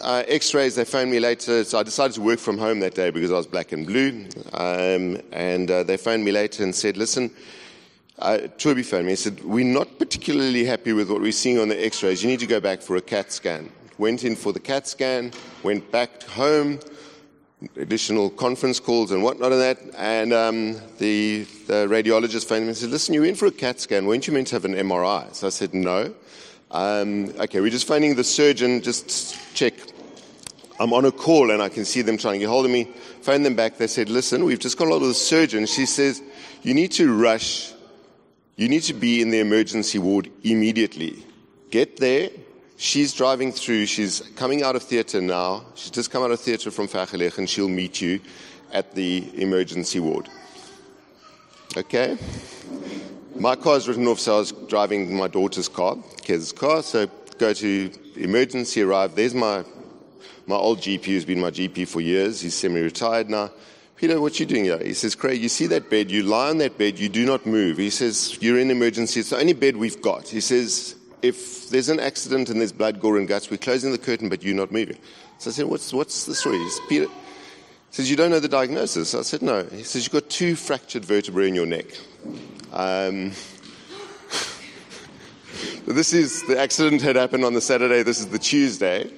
uh, 0.05 0.25
x-rays, 0.29 0.75
they 0.75 0.85
phoned 0.85 1.11
me 1.11 1.21
later. 1.21 1.65
So 1.65 1.79
I 1.79 1.83
decided 1.83 2.13
to 2.17 2.21
work 2.21 2.39
from 2.39 2.59
home 2.59 2.81
that 2.81 2.95
day 2.95 3.09
because 3.09 3.31
I 3.31 3.37
was 3.37 3.47
black 3.47 3.73
and 3.73 3.87
blue. 3.87 4.29
Um, 4.53 5.23
and 5.33 5.71
uh, 5.71 5.85
they 5.85 5.97
phoned 5.97 6.23
me 6.23 6.31
later 6.31 6.63
and 6.65 6.75
said, 6.75 6.99
listen, 6.99 7.31
uh, 8.19 8.41
Turby 8.59 8.85
phoned 8.85 9.07
me 9.07 9.13
and 9.13 9.19
said, 9.19 9.43
we're 9.43 9.65
not 9.65 9.99
particularly 9.99 10.67
happy 10.67 10.93
with 10.93 11.11
what 11.11 11.23
we're 11.23 11.33
seeing 11.33 11.59
on 11.59 11.69
the 11.69 11.83
x-rays. 11.83 12.23
You 12.23 12.29
need 12.29 12.41
to 12.41 12.47
go 12.47 12.61
back 12.61 12.83
for 12.83 12.97
a 12.97 13.01
CAT 13.01 13.33
scan. 13.33 13.73
Went 13.97 14.23
in 14.23 14.37
for 14.37 14.53
the 14.53 14.61
CAT 14.61 14.87
scan, 14.87 15.33
went 15.63 15.91
back 15.91 16.25
home, 16.25 16.81
additional 17.79 18.29
conference 18.29 18.81
calls 18.81 19.13
and 19.13 19.23
whatnot 19.23 19.51
of 19.51 19.59
that. 19.61 19.79
And 19.97 20.35
um, 20.35 20.75
the, 20.99 21.45
the, 21.69 21.87
radiologist 21.89 22.45
phoned 22.45 22.65
me 22.65 22.69
and 22.69 22.77
said, 22.77 22.91
listen, 22.91 23.15
you're 23.15 23.25
in 23.25 23.35
for 23.35 23.47
a 23.47 23.51
CAT 23.51 23.81
scan. 23.81 24.05
Weren't 24.05 24.27
you 24.27 24.35
meant 24.35 24.49
to 24.49 24.57
have 24.57 24.67
an 24.67 24.75
MRI? 24.75 25.35
So 25.35 25.47
I 25.47 25.51
said, 25.51 25.73
no. 25.73 26.15
Um, 26.75 27.33
okay, 27.39 27.61
we're 27.61 27.71
just 27.71 27.87
phoning 27.87 28.17
the 28.17 28.25
surgeon, 28.25 28.83
just 28.83 29.39
check. 29.55 29.73
I'm 30.79 30.93
on 30.93 31.07
a 31.07 31.13
call 31.13 31.51
and 31.51 31.63
I 31.63 31.71
can 31.71 31.87
see 31.87 32.03
them 32.03 32.19
trying 32.19 32.35
to 32.35 32.39
get 32.41 32.49
hold 32.49 32.67
of 32.67 32.71
me. 32.71 32.85
Phone 33.23 33.45
them 33.45 33.55
back. 33.55 33.79
They 33.79 33.87
said, 33.87 34.11
listen, 34.11 34.45
we've 34.45 34.59
just 34.59 34.77
got 34.77 34.89
a 34.89 34.91
hold 34.91 35.03
of 35.03 35.09
the 35.09 35.15
surgeon. 35.15 35.65
She 35.67 35.87
says, 35.87 36.21
you 36.63 36.75
need 36.75 36.93
to 36.93 37.17
rush. 37.17 37.73
You 38.57 38.69
need 38.69 38.83
to 38.83 38.95
be 38.95 39.23
in 39.23 39.31
the 39.31 39.39
emergency 39.39 39.99
ward 39.99 40.31
immediately. 40.43 41.25
Get 41.71 41.97
there, 41.97 42.29
She's 42.77 43.15
driving 43.15 43.53
through, 43.53 43.87
she's 43.87 44.21
coming 44.35 44.63
out 44.63 44.75
of 44.75 44.83
theatre 44.83 45.21
now. 45.21 45.65
She's 45.75 45.91
just 45.91 46.11
come 46.11 46.25
out 46.25 46.33
of 46.33 46.41
theatre 46.41 46.71
from 46.71 46.89
Vergelegen 46.89 47.39
and 47.39 47.49
she'll 47.49 47.69
meet 47.69 48.01
you 48.01 48.21
at 48.73 48.95
the 48.95 49.31
emergency 49.41 50.01
ward. 50.01 50.29
Okay? 51.77 52.19
My 53.37 53.57
car's 53.57 53.89
written 53.89 54.07
off, 54.07 54.21
so 54.21 54.37
I 54.37 54.39
was 54.39 54.53
driving 54.69 55.17
my 55.17 55.27
daughter's 55.27 55.69
car, 55.69 55.97
Kez's 56.23 56.53
car. 56.53 56.83
So 56.83 57.09
go 57.39 57.53
to 57.53 57.91
emergency, 58.17 58.83
arrive. 58.83 59.17
There's 59.17 59.35
my, 59.35 59.65
my 60.47 60.55
old 60.55 60.79
GP 60.79 61.05
who's 61.05 61.25
been 61.25 61.41
my 61.41 61.51
GP 61.51 61.89
for 61.89 62.01
years. 62.01 62.41
He's 62.41 62.55
semi 62.55 62.81
retired 62.81 63.29
now. 63.29 63.51
Peter, 63.97 64.21
what 64.21 64.39
you 64.39 64.47
doing 64.47 64.65
here? 64.65 64.79
He 64.79 64.95
says, 64.95 65.15
Craig, 65.15 65.43
you 65.43 65.49
see 65.49 65.67
that 65.69 65.91
bed, 65.91 66.11
you 66.11 66.23
lie 66.23 66.51
on 66.51 66.59
that 66.59 66.79
bed, 66.79 66.99
you 66.99 67.09
do 67.09 67.25
not 67.25 67.45
move. 67.45 67.79
He 67.79 67.91
says, 67.91 68.39
You're 68.41 68.59
in 68.59 68.71
emergency. 68.71 69.21
It's 69.21 69.31
the 69.31 69.39
only 69.39 69.53
bed 69.53 69.77
we've 69.77 70.01
got. 70.01 70.29
He 70.29 70.41
says, 70.41 70.97
if 71.23 71.71
there's 71.71 71.89
an 71.89 72.01
accident 72.01 72.51
and 72.51 72.61
there's 72.61 72.73
blood, 72.73 73.01
gore, 73.01 73.17
and 73.17 73.27
guts, 73.27 73.51
we're 73.51 73.57
closing 73.57 73.93
the 73.93 73.99
curtain, 73.99 74.29
but 74.29 74.43
you're 74.43 74.55
not 74.55 74.71
moving. 74.71 74.99
So 75.39 75.51
I 75.51 75.53
said, 75.55 75.67
what's, 75.67 75.93
what's 75.93 76.27
the 76.27 76.35
story? 76.35 76.59
He 76.59 76.69
says, 76.69 76.81
Peter 76.89 77.07
he 77.07 78.03
says, 78.03 78.11
you 78.11 78.17
don't 78.17 78.31
know 78.31 78.41
the 78.41 78.49
diagnosis? 78.49 79.15
I 79.15 79.23
said, 79.23 79.41
no. 79.41 79.65
He 79.65 79.85
says, 79.85 80.05
you've 80.05 80.13
got 80.13 80.29
two 80.29 80.57
fractured 80.57 81.05
vertebrae 81.05 81.49
in 81.49 81.55
your 81.55 81.65
neck. 81.65 81.87
Um, 82.73 83.33
this 85.87 86.13
is, 86.13 86.43
the 86.45 86.59
accident 86.59 87.03
had 87.03 87.17
happened 87.17 87.45
on 87.45 87.55
the 87.55 87.61
Saturday, 87.61 88.03
this 88.03 88.21
is 88.21 88.27
the 88.29 88.39
Tuesday. 88.39 89.11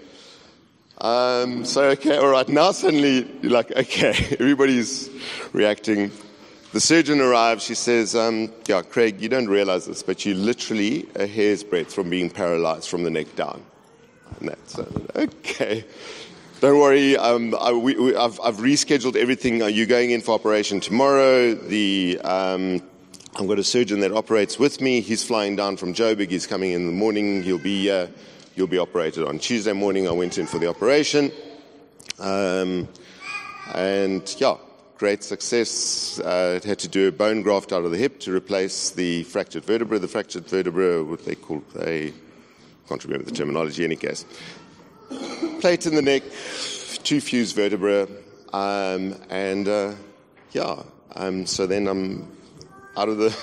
Um, 0.99 1.65
so, 1.65 1.85
okay, 1.91 2.17
all 2.17 2.29
right, 2.29 2.49
now 2.49 2.73
suddenly 2.73 3.31
you're 3.43 3.53
like, 3.53 3.71
okay, 3.71 4.11
everybody's 4.39 5.11
reacting 5.53 6.11
the 6.77 6.81
surgeon 6.81 7.23
arrives. 7.23 7.65
She 7.65 7.75
says, 7.75 8.15
um, 8.15 8.53
Yeah, 8.67 8.83
Craig, 8.83 9.19
you 9.23 9.31
don't 9.31 9.49
realize 9.49 9.87
this, 9.87 10.03
but 10.03 10.27
you're 10.27 10.35
literally 10.35 11.09
a 11.15 11.27
hair's 11.27 11.65
breadth 11.65 11.95
from 11.95 12.11
being 12.11 12.29
paralyzed 12.29 12.91
from 12.91 13.03
the 13.03 13.09
neck 13.09 13.35
down. 13.35 13.63
And 14.41 14.51
that's 14.51 14.79
okay. 15.17 15.87
Don't 16.61 16.79
worry. 16.79 17.17
Um, 17.17 17.55
I, 17.55 17.69
have 17.71 18.59
rescheduled 18.59 19.17
everything. 19.17 19.63
Are 19.63 19.71
you 19.71 19.87
going 19.87 20.11
in 20.11 20.21
for 20.21 20.35
operation 20.35 20.81
tomorrow? 20.81 21.55
The 21.55 22.21
um, 22.23 22.83
I've 23.39 23.47
got 23.47 23.59
a 23.59 23.65
surgeon 23.65 24.01
that 24.01 24.13
operates 24.13 24.59
with 24.59 24.81
me. 24.81 25.03
He's 25.03 25.23
flying 25.23 25.57
down 25.57 25.77
from 25.77 25.93
Joburg. 25.93 26.31
He's 26.31 26.47
coming 26.47 26.73
in 26.73 26.87
the 26.87 26.93
morning. 26.93 27.43
He'll 27.43 27.59
be 27.59 27.91
uh, 27.91 28.07
he'll 28.55 28.67
be 28.67 28.79
operated 28.79 29.25
on 29.25 29.39
Tuesday 29.39 29.75
morning. 29.75 30.09
I 30.09 30.13
went 30.13 30.39
in 30.39 30.47
for 30.47 30.59
the 30.59 30.69
operation, 30.69 31.31
um, 32.19 32.89
and 33.75 34.35
yeah, 34.39 34.57
great 34.97 35.23
success. 35.23 36.19
Uh, 36.19 36.61
had 36.65 36.79
to 36.79 36.89
do 36.89 37.09
a 37.09 37.13
bone 37.13 37.43
graft 37.43 37.75
out 37.75 37.85
of 37.85 37.91
the 37.91 37.99
hip 37.99 38.21
to 38.21 38.35
replace 38.35 38.93
the 38.93 39.25
fractured 39.25 39.67
vertebra. 39.67 39.99
The 39.99 40.09
fractured 40.09 40.47
vertebra, 40.47 41.05
what 41.05 41.27
they 41.27 41.35
call 41.35 41.63
a, 41.79 42.15
can't 42.89 43.05
remember 43.05 43.27
the 43.27 43.37
terminology 43.37 43.85
in 43.85 43.91
any 43.91 43.97
case. 43.97 44.25
Plate 45.61 45.85
in 45.85 45.95
the 45.95 46.01
neck, 46.01 46.23
two 47.03 47.21
fused 47.21 47.55
vertebra, 47.55 48.09
um, 48.55 49.15
and 49.29 49.69
uh, 49.69 49.93
yeah. 50.53 50.83
Um, 51.15 51.45
so 51.45 51.67
then 51.67 51.87
I'm 51.87 52.36
out 52.97 53.09
of 53.09 53.19
the. 53.19 53.37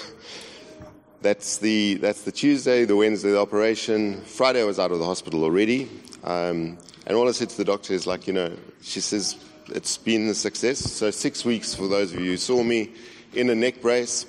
That's 1.22 1.58
the 1.58 1.94
that's 1.96 2.24
the 2.24 2.34
Tuesday, 2.34 2.84
the 2.84 2.98
Wednesday, 2.98 3.32
the 3.32 3.40
operation. 3.40 4.20
Friday 4.22 4.62
I 4.62 4.66
was 4.66 4.78
out 4.78 4.92
of 4.92 5.00
the 5.00 5.06
hospital 5.06 5.46
already, 5.46 5.90
um, 6.26 6.78
and 7.08 7.16
all 7.16 7.30
I 7.30 7.32
said 7.32 7.50
to 7.50 7.56
the 7.56 7.64
doctor 7.64 7.94
is 7.94 8.06
like, 8.06 8.28
you 8.28 8.34
know, 8.34 8.54
she 8.82 9.00
says 9.00 9.38
it's 9.68 9.96
been 9.96 10.28
a 10.28 10.34
success. 10.34 10.80
So 10.80 11.12
six 11.12 11.46
weeks 11.46 11.74
for 11.74 11.88
those 11.88 12.12
of 12.12 12.20
you 12.20 12.32
who 12.32 12.38
saw 12.38 12.62
me 12.62 12.92
in 13.34 13.50
a 13.50 13.56
neck 13.56 13.82
brace, 13.82 14.26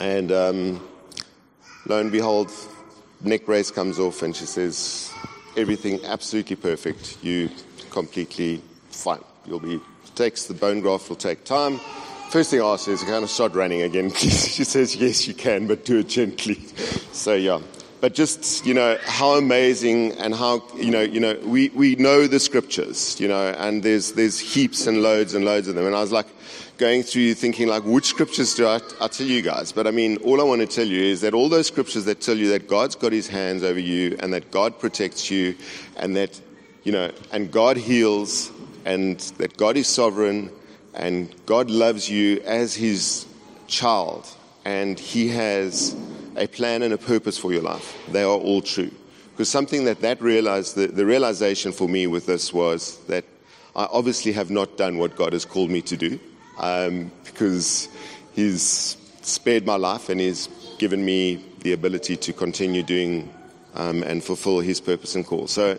and 0.00 0.30
um, 0.32 0.86
lo 1.86 1.98
and 1.98 2.12
behold, 2.12 2.50
neck 3.22 3.46
brace 3.46 3.70
comes 3.70 3.98
off, 3.98 4.22
and 4.22 4.36
she 4.36 4.44
says, 4.44 5.10
"Everything 5.56 6.04
absolutely 6.04 6.56
perfect. 6.56 7.16
You 7.22 7.48
completely 7.90 8.60
fine. 8.90 9.24
You'll 9.46 9.60
be." 9.60 9.80
Takes 10.14 10.44
the 10.44 10.52
bone 10.52 10.82
graft 10.82 11.08
will 11.08 11.16
take 11.16 11.42
time. 11.44 11.80
First 12.32 12.50
thing 12.50 12.62
I 12.62 12.64
ask 12.64 12.88
is, 12.88 13.02
"Can 13.02 13.24
I 13.24 13.26
start 13.26 13.52
running 13.52 13.82
again. 13.82 14.10
She 14.14 14.64
says, 14.64 14.96
"Yes, 14.96 15.28
you 15.28 15.34
can, 15.34 15.66
but 15.66 15.84
do 15.84 15.98
it 15.98 16.08
gently." 16.08 16.54
So 17.12 17.34
yeah, 17.34 17.60
but 18.00 18.14
just 18.14 18.64
you 18.64 18.72
know 18.72 18.96
how 19.04 19.32
amazing 19.32 20.12
and 20.12 20.34
how 20.34 20.62
you 20.74 20.90
know 20.90 21.02
you 21.02 21.20
know 21.20 21.38
we, 21.44 21.68
we 21.74 21.94
know 21.96 22.26
the 22.26 22.40
scriptures 22.40 23.20
you 23.20 23.28
know 23.28 23.48
and 23.58 23.82
there's 23.82 24.12
there's 24.12 24.40
heaps 24.40 24.86
and 24.86 25.02
loads 25.02 25.34
and 25.34 25.44
loads 25.44 25.68
of 25.68 25.74
them 25.74 25.84
and 25.84 25.94
I 25.94 26.00
was 26.00 26.10
like 26.10 26.28
going 26.78 27.02
through 27.02 27.34
thinking 27.34 27.68
like 27.68 27.84
which 27.84 28.06
scriptures 28.06 28.54
do 28.54 28.66
I, 28.66 28.80
I 28.98 29.08
tell 29.08 29.26
you 29.26 29.42
guys 29.42 29.70
but 29.70 29.86
I 29.86 29.90
mean 29.90 30.16
all 30.28 30.40
I 30.40 30.44
want 30.44 30.62
to 30.62 30.66
tell 30.66 30.86
you 30.86 31.02
is 31.02 31.20
that 31.20 31.34
all 31.34 31.50
those 31.50 31.66
scriptures 31.66 32.06
that 32.06 32.22
tell 32.22 32.38
you 32.38 32.48
that 32.48 32.66
God's 32.66 32.96
got 32.96 33.12
his 33.12 33.28
hands 33.28 33.62
over 33.62 33.78
you 33.78 34.16
and 34.20 34.32
that 34.32 34.50
God 34.50 34.78
protects 34.78 35.30
you 35.30 35.54
and 35.98 36.16
that 36.16 36.40
you 36.82 36.92
know 36.92 37.12
and 37.30 37.52
God 37.52 37.76
heals 37.76 38.50
and 38.86 39.20
that 39.36 39.58
God 39.58 39.76
is 39.76 39.86
sovereign 39.86 40.50
and 40.94 41.34
God 41.46 41.70
loves 41.70 42.08
you 42.08 42.40
as 42.44 42.74
his 42.74 43.26
child 43.66 44.26
and 44.64 44.98
he 44.98 45.28
has 45.28 45.96
a 46.36 46.46
plan 46.46 46.82
and 46.82 46.92
a 46.94 46.98
purpose 46.98 47.38
for 47.38 47.52
your 47.52 47.62
life. 47.62 47.96
They 48.08 48.22
are 48.22 48.28
all 48.36 48.62
true. 48.62 48.90
Because 49.32 49.48
something 49.48 49.84
that 49.86 50.00
that 50.02 50.20
realized, 50.20 50.76
the, 50.76 50.86
the 50.86 51.06
realization 51.06 51.72
for 51.72 51.88
me 51.88 52.06
with 52.06 52.26
this 52.26 52.52
was 52.52 52.98
that 53.06 53.24
I 53.74 53.88
obviously 53.90 54.32
have 54.32 54.50
not 54.50 54.76
done 54.76 54.98
what 54.98 55.16
God 55.16 55.32
has 55.32 55.44
called 55.44 55.70
me 55.70 55.80
to 55.82 55.96
do 55.96 56.20
um, 56.58 57.10
because 57.24 57.88
He's 58.34 58.96
spared 59.22 59.66
my 59.66 59.76
life 59.76 60.10
and 60.10 60.20
He's 60.20 60.48
given 60.78 61.04
me 61.04 61.44
the 61.60 61.72
ability 61.72 62.16
to 62.18 62.32
continue 62.32 62.82
doing 62.82 63.32
um, 63.74 64.02
and 64.02 64.22
fulfill 64.22 64.60
His 64.60 64.80
purpose 64.80 65.14
and 65.14 65.26
call. 65.26 65.46
So 65.46 65.78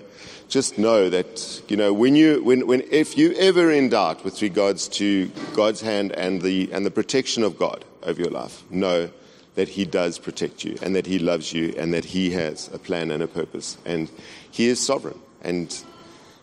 just 0.50 0.78
know 0.78 1.10
that 1.10 1.62
you 1.68 1.78
know 1.78 1.94
when 1.94 2.16
you 2.16 2.44
when, 2.44 2.68
when 2.68 2.82
if 2.92 3.18
you 3.18 3.34
ever 3.34 3.72
in 3.72 3.90
doubt 3.90 4.24
with 4.24 4.42
regards 4.42 4.88
to 4.90 5.28
God's 5.54 5.82
hand 5.82 6.12
and 6.12 6.42
the 6.42 6.72
and 6.72 6.86
the 6.86 6.92
protection 6.92 7.44
of 7.44 7.58
God 7.58 7.84
over 8.04 8.22
your 8.22 8.32
life, 8.32 8.64
know 8.70 9.10
that 9.56 9.70
He 9.70 9.86
does 9.86 10.20
protect 10.20 10.64
you 10.64 10.78
and 10.82 10.96
that 10.96 11.06
He 11.06 11.20
loves 11.20 11.54
you 11.54 11.74
and 11.78 11.94
that 11.94 12.06
He 12.06 12.32
has 12.32 12.70
a 12.74 12.80
plan 12.80 13.12
and 13.12 13.22
a 13.24 13.28
purpose. 13.28 13.78
And 13.86 14.10
He 14.52 14.68
is 14.68 14.80
sovereign 14.80 15.20
and 15.42 15.76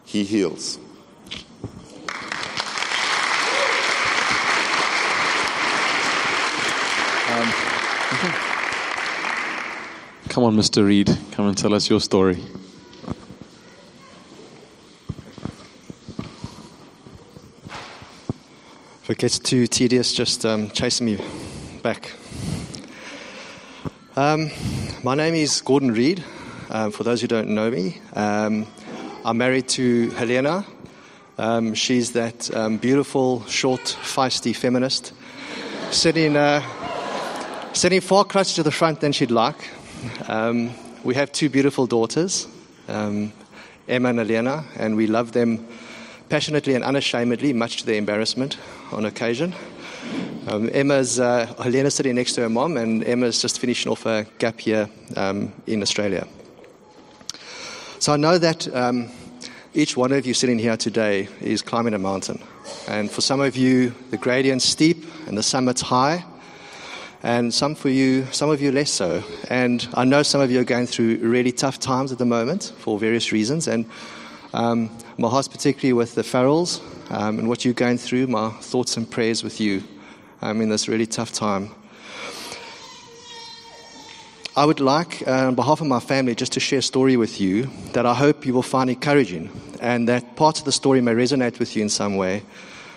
He 0.04 0.24
heals. 0.24 0.78
Um, 7.32 7.52
Come 10.30 10.44
on, 10.44 10.56
Mr. 10.56 10.86
Reed. 10.86 11.10
Come 11.32 11.48
and 11.48 11.58
tell 11.58 11.74
us 11.74 11.90
your 11.90 12.00
story. 12.00 12.38
It 19.10 19.18
gets 19.18 19.40
too 19.40 19.66
tedious, 19.66 20.12
just 20.12 20.46
um, 20.46 20.70
chasing 20.70 21.04
me 21.04 21.18
back. 21.82 22.12
Um, 24.14 24.52
my 25.02 25.16
name 25.16 25.34
is 25.34 25.60
Gordon 25.62 25.90
Reed. 25.90 26.22
Um, 26.68 26.92
for 26.92 27.02
those 27.02 27.20
who 27.20 27.26
don't 27.26 27.48
know 27.48 27.72
me, 27.72 28.00
um, 28.14 28.68
I'm 29.24 29.36
married 29.36 29.66
to 29.70 30.10
Helena. 30.10 30.64
Um, 31.38 31.74
she's 31.74 32.12
that 32.12 32.54
um, 32.54 32.76
beautiful, 32.76 33.44
short, 33.46 33.80
feisty 33.80 34.54
feminist, 34.54 35.12
sitting 35.90 36.36
uh, 36.36 36.62
sitting 37.72 38.00
far 38.00 38.24
closer 38.24 38.54
to 38.54 38.62
the 38.62 38.70
front 38.70 39.00
than 39.00 39.10
she'd 39.10 39.32
like. 39.32 39.70
We 41.02 41.14
have 41.16 41.32
two 41.32 41.48
beautiful 41.48 41.88
daughters, 41.88 42.46
Emma 42.86 43.32
and 43.88 44.18
Helena, 44.20 44.66
and 44.76 44.94
we 44.94 45.08
love 45.08 45.32
them 45.32 45.66
passionately 46.30 46.74
and 46.74 46.84
unashamedly, 46.84 47.52
much 47.52 47.78
to 47.78 47.86
their 47.86 47.96
embarrassment 47.96 48.56
on 48.92 49.04
occasion. 49.04 49.52
Um, 50.46 50.70
Emma's 50.72 51.18
uh, 51.18 51.52
Helena's 51.62 51.94
sitting 51.96 52.14
next 52.14 52.34
to 52.34 52.42
her 52.42 52.48
mom, 52.48 52.76
and 52.76 53.04
Emma's 53.04 53.42
just 53.42 53.58
finishing 53.58 53.90
off 53.90 54.06
a 54.06 54.24
gap 54.38 54.64
year 54.64 54.88
um, 55.16 55.52
in 55.66 55.82
Australia. 55.82 56.26
So 57.98 58.12
I 58.12 58.16
know 58.16 58.38
that 58.38 58.72
um, 58.74 59.10
each 59.74 59.96
one 59.96 60.12
of 60.12 60.24
you 60.24 60.32
sitting 60.32 60.58
here 60.58 60.76
today 60.76 61.28
is 61.40 61.62
climbing 61.62 61.94
a 61.94 61.98
mountain, 61.98 62.40
and 62.88 63.10
for 63.10 63.20
some 63.20 63.40
of 63.40 63.56
you, 63.56 63.92
the 64.10 64.16
gradient's 64.16 64.64
steep 64.64 65.04
and 65.26 65.36
the 65.36 65.42
summit's 65.42 65.82
high, 65.82 66.24
and 67.24 67.52
some 67.52 67.74
for 67.74 67.88
you, 67.88 68.24
some 68.30 68.50
of 68.50 68.62
you 68.62 68.70
less 68.72 68.90
so. 68.90 69.22
And 69.50 69.86
I 69.94 70.04
know 70.04 70.22
some 70.22 70.40
of 70.40 70.50
you 70.50 70.60
are 70.60 70.64
going 70.64 70.86
through 70.86 71.18
really 71.18 71.52
tough 71.52 71.80
times 71.80 72.12
at 72.12 72.18
the 72.18 72.24
moment 72.24 72.72
for 72.78 72.98
various 73.00 73.32
reasons, 73.32 73.66
and 73.66 73.84
um, 74.52 74.90
my 75.18 75.28
heart's 75.28 75.48
particularly 75.48 75.92
with 75.92 76.14
the 76.14 76.22
Farrells 76.22 76.80
um, 77.10 77.38
and 77.38 77.48
what 77.48 77.64
you're 77.64 77.74
going 77.74 77.98
through. 77.98 78.26
My 78.26 78.50
thoughts 78.50 78.96
and 78.96 79.08
prayers 79.08 79.44
with 79.44 79.60
you 79.60 79.82
um, 80.42 80.60
in 80.60 80.68
this 80.68 80.88
really 80.88 81.06
tough 81.06 81.32
time. 81.32 81.70
I 84.56 84.64
would 84.64 84.80
like, 84.80 85.26
uh, 85.28 85.46
on 85.46 85.54
behalf 85.54 85.80
of 85.80 85.86
my 85.86 86.00
family, 86.00 86.34
just 86.34 86.52
to 86.52 86.60
share 86.60 86.80
a 86.80 86.82
story 86.82 87.16
with 87.16 87.40
you 87.40 87.70
that 87.92 88.04
I 88.04 88.14
hope 88.14 88.44
you 88.44 88.52
will 88.52 88.62
find 88.62 88.90
encouraging 88.90 89.48
and 89.80 90.08
that 90.08 90.36
parts 90.36 90.58
of 90.58 90.64
the 90.64 90.72
story 90.72 91.00
may 91.00 91.12
resonate 91.12 91.58
with 91.58 91.76
you 91.76 91.82
in 91.82 91.88
some 91.88 92.16
way 92.16 92.42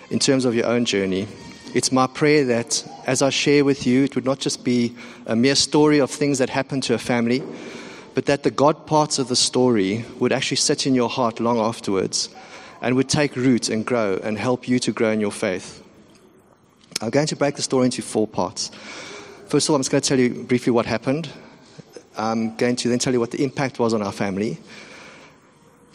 in 0.10 0.20
terms 0.20 0.46
of 0.46 0.56
your 0.56 0.66
own 0.66 0.86
journey. 0.86 1.28
It's 1.74 1.92
my 1.92 2.08
prayer 2.08 2.44
that 2.46 2.86
as 3.06 3.22
I 3.22 3.30
share 3.30 3.64
with 3.64 3.86
you, 3.88 4.04
it 4.04 4.16
would 4.16 4.26
not 4.26 4.40
just 4.40 4.64
be 4.64 4.96
a 5.26 5.36
mere 5.36 5.56
story 5.56 6.00
of 6.00 6.10
things 6.12 6.40
that 6.40 6.50
happened 6.50 6.84
to 6.84 6.96
a 6.96 7.00
family, 7.00 7.44
but 8.14 8.26
that 8.26 8.44
the 8.44 8.52
God 8.52 8.86
parts 8.86 9.20
of 9.20 9.28
the 9.28 9.36
story 9.36 10.06
would 10.20 10.32
actually 10.32 10.58
sit 10.58 10.86
in 10.86 10.96
your 10.96 11.10
heart 11.10 11.40
long 11.40 11.60
afterwards 11.60 12.30
and 12.82 12.96
would 12.96 13.10
take 13.10 13.36
root 13.36 13.70
and 13.70 13.86
grow 13.86 14.20
and 14.24 14.38
help 14.38 14.68
you 14.68 14.78
to 14.80 14.92
grow 14.92 15.12
in 15.12 15.20
your 15.20 15.32
faith. 15.32 15.82
I'm 17.02 17.10
going 17.10 17.28
to 17.28 17.36
break 17.36 17.56
the 17.56 17.62
story 17.62 17.86
into 17.86 18.02
four 18.02 18.28
parts. 18.28 18.70
First 19.48 19.68
of 19.68 19.72
all, 19.72 19.76
I'm 19.76 19.82
just 19.82 19.92
going 19.92 20.02
to 20.02 20.08
tell 20.08 20.20
you 20.20 20.44
briefly 20.44 20.72
what 20.72 20.86
happened. 20.86 21.30
I'm 22.18 22.56
going 22.56 22.76
to 22.78 22.90
then 22.90 23.00
tell 23.00 23.14
you 23.14 23.20
what 23.20 23.32
the 23.32 23.44
impact 23.44 23.80
was 23.80 23.94
on 23.94 24.02
our 24.02 24.12
family. 24.12 24.58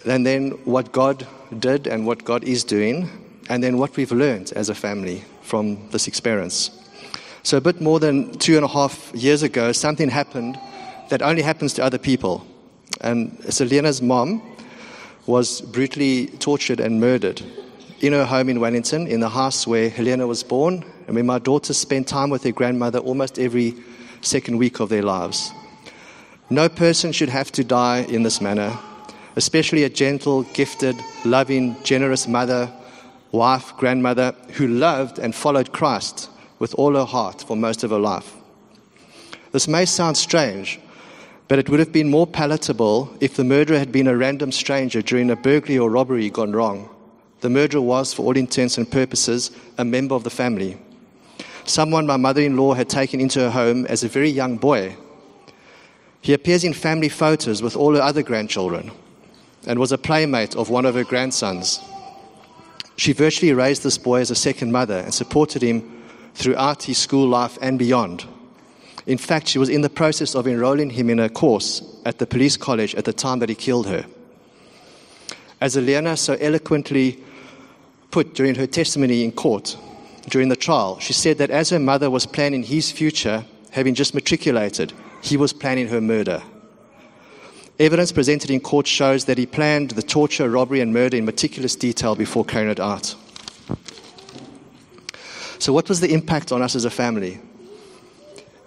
And 0.05 0.27
then 0.27 0.51
what 0.65 0.93
God 0.93 1.27
did 1.59 1.87
and 1.87 2.07
what 2.07 2.25
God 2.25 2.45
is 2.45 2.65
doing. 2.65 3.09
And 3.49 3.63
then 3.63 3.79
what 3.79 3.97
we've 3.97 4.13
learned 4.13 4.53
as 4.55 4.69
a 4.69 4.75
family 4.75 5.25
from 5.43 5.89
this 5.91 6.09
experience. 6.09 6.71
So, 7.43 7.57
a 7.57 7.61
bit 7.61 7.81
more 7.81 7.99
than 7.99 8.37
two 8.39 8.57
and 8.57 8.65
a 8.65 8.69
half 8.69 9.11
years 9.15 9.43
ago, 9.43 9.73
something 9.73 10.11
happened 10.11 10.59
that 11.09 11.23
only 11.23 11.43
happens 11.43 11.73
to 11.75 11.85
other 11.85 11.99
people. 11.99 12.47
And 13.01 13.39
Selena's 13.53 14.03
mom 14.03 14.43
was 15.27 15.61
brutally 15.61 16.27
tortured 16.39 16.81
and 16.81 17.01
murdered 17.01 17.43
in 18.01 18.13
her 18.13 18.25
home 18.25 18.49
in 18.49 18.61
Wellington, 18.61 19.07
in 19.07 19.21
the 19.21 19.29
house 19.29 19.67
where 19.67 19.91
Helena 19.91 20.27
was 20.27 20.43
born, 20.43 20.85
and 21.07 21.15
where 21.15 21.25
my 21.25 21.39
daughters 21.39 21.77
spent 21.77 22.07
time 22.07 22.31
with 22.31 22.43
their 22.43 22.53
grandmother 22.53 22.99
almost 23.01 23.39
every 23.39 23.75
second 24.21 24.57
week 24.59 24.81
of 24.81 24.89
their 24.89 25.03
lives. 25.03 25.53
No 26.51 26.69
person 26.69 27.13
should 27.13 27.29
have 27.29 27.53
to 27.53 27.65
die 27.65 28.07
in 28.09 28.23
this 28.23 28.41
manner, 28.41 28.79
especially 29.37 29.85
a 29.85 29.91
gentle, 29.91 30.45
gifted, 30.45 30.97
loving, 31.25 31.77
generous 31.83 32.27
mother, 32.27 32.73
wife, 33.33 33.77
grandmother 33.77 34.35
who 34.53 34.67
loved 34.67 35.19
and 35.19 35.35
followed 35.35 35.73
Christ 35.73 36.31
with 36.59 36.75
all 36.75 36.95
her 36.95 37.05
heart 37.05 37.43
for 37.47 37.57
most 37.57 37.85
of 37.85 37.91
her 37.91 37.99
life. 37.99 38.35
This 39.53 39.69
may 39.69 39.85
sound 39.85 40.17
strange, 40.17 40.81
but 41.49 41.59
it 41.59 41.71
would 41.71 41.81
have 41.81 41.93
been 41.93 42.11
more 42.11 42.27
palatable 42.27 43.11
if 43.21 43.35
the 43.35 43.45
murderer 43.45 43.79
had 43.79 43.91
been 43.91 44.07
a 44.07 44.17
random 44.17 44.53
stranger 44.53 45.01
during 45.01 45.31
a 45.31 45.37
burglary 45.37 45.79
or 45.79 45.91
robbery 45.91 46.29
gone 46.29 46.53
wrong. 46.53 46.89
The 47.41 47.49
murderer 47.49 47.81
was, 47.81 48.13
for 48.13 48.23
all 48.23 48.37
intents 48.37 48.77
and 48.77 48.91
purposes, 48.91 49.51
a 49.79 49.85
member 49.85 50.15
of 50.15 50.25
the 50.25 50.31
family. 50.31 50.77
Someone 51.65 52.07
my 52.07 52.17
mother 52.17 52.43
in 52.43 52.57
law 52.57 52.75
had 52.75 52.89
taken 52.89 53.21
into 53.21 53.41
her 53.41 53.51
home 53.51 53.87
as 53.87 54.05
a 54.05 54.09
very 54.09 54.29
young 54.29 54.57
boy. 54.57 54.97
He 56.21 56.35
appears 56.35 56.65
in 56.65 56.75
family 56.75 57.09
photos 57.09 57.63
with 57.63 57.77
all 57.77 57.95
her 57.95 58.03
other 58.03 58.23
grandchildren 58.23 58.91
and 59.67 59.79
was 59.79 59.93
a 59.93 59.99
playmate 59.99 60.57
of 60.57 60.71
one 60.71 60.85
of 60.85 60.95
her 60.95 61.05
grandsons. 61.05 61.81
She 62.97 63.13
virtually 63.13 63.53
raised 63.53 63.83
this 63.83 63.99
boy 63.99 64.21
as 64.21 64.31
a 64.31 64.35
second 64.35 64.73
mother 64.73 64.99
and 64.99 65.15
supported 65.15 65.63
him 65.63 66.03
throughout 66.35 66.83
his 66.83 66.99
school 66.99 67.29
life 67.29 67.57
and 67.63 67.79
beyond. 67.79 68.27
In 69.09 69.17
fact, 69.17 69.49
she 69.49 69.59
was 69.59 69.71
in 69.71 69.81
the 69.81 69.89
process 69.89 70.35
of 70.35 70.47
enrolling 70.47 70.91
him 70.91 71.09
in 71.09 71.19
a 71.19 71.31
course 71.31 71.83
at 72.05 72.19
the 72.19 72.27
police 72.27 72.59
college 72.59 72.95
at 72.95 73.07
the 73.07 73.13
time 73.15 73.39
that 73.39 73.49
he 73.49 73.55
killed 73.55 73.87
her. 73.87 74.05
As 75.63 75.75
Helena 75.75 76.15
so 76.15 76.35
eloquently 76.35 77.19
put 78.11 78.35
during 78.35 78.55
her 78.57 78.67
testimony 78.67 79.25
in 79.25 79.33
court 79.33 79.79
during 80.29 80.51
the 80.51 80.57
trial, 80.57 80.99
she 80.99 81.15
said 81.15 81.39
that 81.39 81.49
as 81.49 81.71
her 81.71 81.79
mother 81.79 82.11
was 82.11 82.27
planning 82.27 82.63
his 82.63 82.93
future, 82.93 83.47
having 83.71 83.95
just 83.95 84.15
matriculated, 84.15 84.93
he 85.23 85.39
was 85.39 85.55
planning 85.55 85.89
her 85.89 86.03
murder. 86.03 86.43
Evidence 87.79 88.13
presented 88.13 88.51
in 88.51 88.61
court 88.61 88.87
shows 88.87 89.25
that 89.25 89.39
he 89.39 89.47
planned 89.47 89.93
the 89.93 90.03
torture, 90.03 90.51
robbery, 90.51 90.81
and 90.81 90.93
murder 90.93 91.17
in 91.17 91.25
meticulous 91.25 91.75
detail 91.77 92.15
before 92.15 92.45
carrying 92.45 92.71
it 92.71 92.79
out. 92.79 93.15
So, 95.59 95.73
what 95.73 95.89
was 95.89 96.01
the 96.01 96.13
impact 96.13 96.53
on 96.53 96.61
us 96.61 96.75
as 96.75 96.85
a 96.85 96.91
family? 96.91 97.41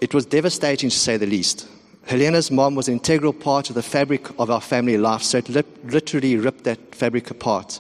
It 0.02 0.16
was 0.16 0.26
devastating 0.26 0.90
to 0.90 0.98
say 0.98 1.18
the 1.18 1.28
least. 1.28 1.68
Helena's 2.08 2.50
mom 2.50 2.74
was 2.74 2.88
an 2.88 2.96
integral 2.96 3.34
part 3.34 3.70
of 3.70 3.76
the 3.76 3.84
fabric 3.84 4.28
of 4.40 4.50
our 4.50 4.60
family 4.60 4.98
life, 4.98 5.22
so 5.22 5.38
it 5.38 5.50
literally 5.50 6.36
ripped 6.36 6.64
that 6.64 6.96
fabric 6.96 7.30
apart. 7.30 7.80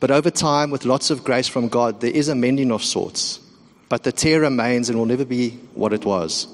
But 0.00 0.10
over 0.10 0.30
time, 0.30 0.70
with 0.70 0.86
lots 0.86 1.10
of 1.10 1.22
grace 1.22 1.48
from 1.48 1.68
God, 1.68 2.00
there 2.00 2.10
is 2.10 2.28
a 2.28 2.34
mending 2.34 2.72
of 2.72 2.82
sorts. 2.82 3.40
But 3.90 4.04
the 4.04 4.12
tear 4.12 4.40
remains 4.40 4.88
and 4.88 4.98
will 4.98 5.06
never 5.06 5.24
be 5.24 5.50
what 5.74 5.92
it 5.92 6.04
was. 6.04 6.46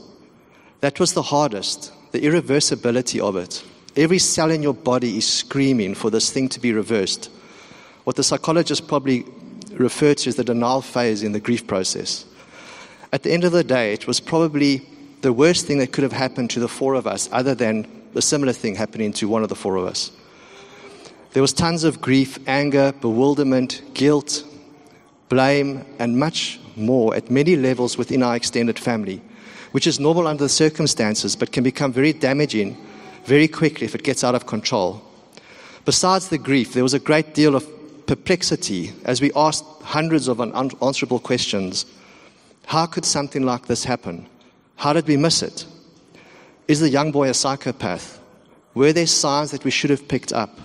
That 0.81 0.98
was 0.98 1.12
the 1.12 1.22
hardest, 1.22 1.92
the 2.12 2.20
irreversibility 2.20 3.20
of 3.20 3.37
it. 3.37 3.62
Every 3.96 4.18
cell 4.18 4.50
in 4.50 4.62
your 4.62 4.74
body 4.74 5.18
is 5.18 5.27
screaming 5.27 5.94
for 5.94 6.11
this 6.11 6.31
thing 6.31 6.48
to 6.50 6.61
be 6.61 6.72
reversed. 6.72 7.31
What 8.03 8.16
the 8.16 8.24
psychologists 8.24 8.85
probably 8.85 9.24
refer 9.72 10.14
to 10.14 10.29
as 10.29 10.37
the 10.37 10.44
denial 10.44 10.83
phase 10.83 11.22
in 11.22 11.33
the 11.33 11.40
grief 11.40 11.66
process. 11.66 12.24
At 13.14 13.22
the 13.22 13.33
end 13.33 13.44
of 13.44 13.53
the 13.53 13.62
day, 13.62 13.92
it 13.92 14.09
was 14.09 14.18
probably 14.18 14.83
the 15.20 15.33
worst 15.33 15.66
thing 15.66 15.79
that 15.79 15.92
could 15.92 16.03
have 16.03 16.12
happened 16.12 16.50
to 16.50 16.61
the 16.61 16.68
four 16.68 16.94
of 16.94 17.07
us, 17.07 17.29
other 17.31 17.55
than 17.55 17.87
a 18.16 18.20
similar 18.20 18.53
thing 18.53 18.74
happening 18.74 19.12
to 19.14 19.29
one 19.29 19.44
of 19.44 19.48
the 19.48 19.55
four 19.55 19.77
of 19.77 19.87
us. 19.87 20.11
There 21.33 21.42
was 21.42 21.53
tons 21.53 21.85
of 21.85 22.00
grief, 22.00 22.38
anger, 22.48 22.92
bewilderment, 23.00 23.83
guilt, 23.94 24.44
blame, 25.29 25.85
and 26.00 26.18
much 26.18 26.59
more 26.74 27.14
at 27.14 27.31
many 27.31 27.55
levels 27.55 27.96
within 27.96 28.24
our 28.24 28.35
extended 28.35 28.81
family 28.81 29.22
which 29.74 29.88
is 29.88 29.98
normal 29.98 30.29
under 30.29 30.44
the 30.44 30.48
circumstances 30.48 31.35
but 31.35 31.50
can 31.50 31.64
become 31.64 31.92
very 31.92 32.12
damaging 32.12 32.77
very 33.24 33.48
quickly 33.48 33.85
if 33.85 33.92
it 33.96 34.05
gets 34.05 34.22
out 34.22 34.37
of 34.37 34.46
control. 34.46 35.03
Besides 35.85 36.29
the 36.29 36.38
grief, 36.38 36.74
there 36.74 36.85
was 36.85 36.94
a 36.94 37.00
great 37.00 37.35
deal 37.35 37.57
of 37.57 37.66
perplexity 38.07 38.92
as 39.05 39.20
we 39.20 39.33
asked 39.35 39.64
hundreds 39.83 40.29
of 40.29 40.40
unanswerable 40.40 41.18
questions. 41.18 41.87
How 42.66 42.87
could 42.87 43.05
something 43.05 43.42
like 43.44 43.66
this 43.66 43.85
happen? 43.85 44.27
How 44.77 44.92
did 44.92 45.07
we 45.07 45.16
miss 45.16 45.42
it? 45.42 45.66
Is 46.66 46.81
the 46.81 46.88
young 46.88 47.12
boy 47.12 47.29
a 47.29 47.35
psychopath? 47.35 48.18
Were 48.74 48.92
there 48.92 49.07
signs 49.07 49.50
that 49.50 49.64
we 49.64 49.70
should 49.70 49.90
have 49.90 50.09
picked 50.09 50.33
up? 50.33 50.59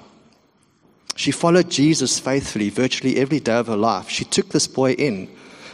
She 1.15 1.31
followed 1.31 1.69
Jesus 1.69 2.17
faithfully 2.17 2.69
virtually 2.69 3.17
every 3.17 3.39
day 3.39 3.55
of 3.55 3.67
her 3.67 3.75
life. 3.75 4.09
She 4.09 4.23
took 4.23 4.49
this 4.49 4.67
boy 4.67 4.93
in, 4.93 5.29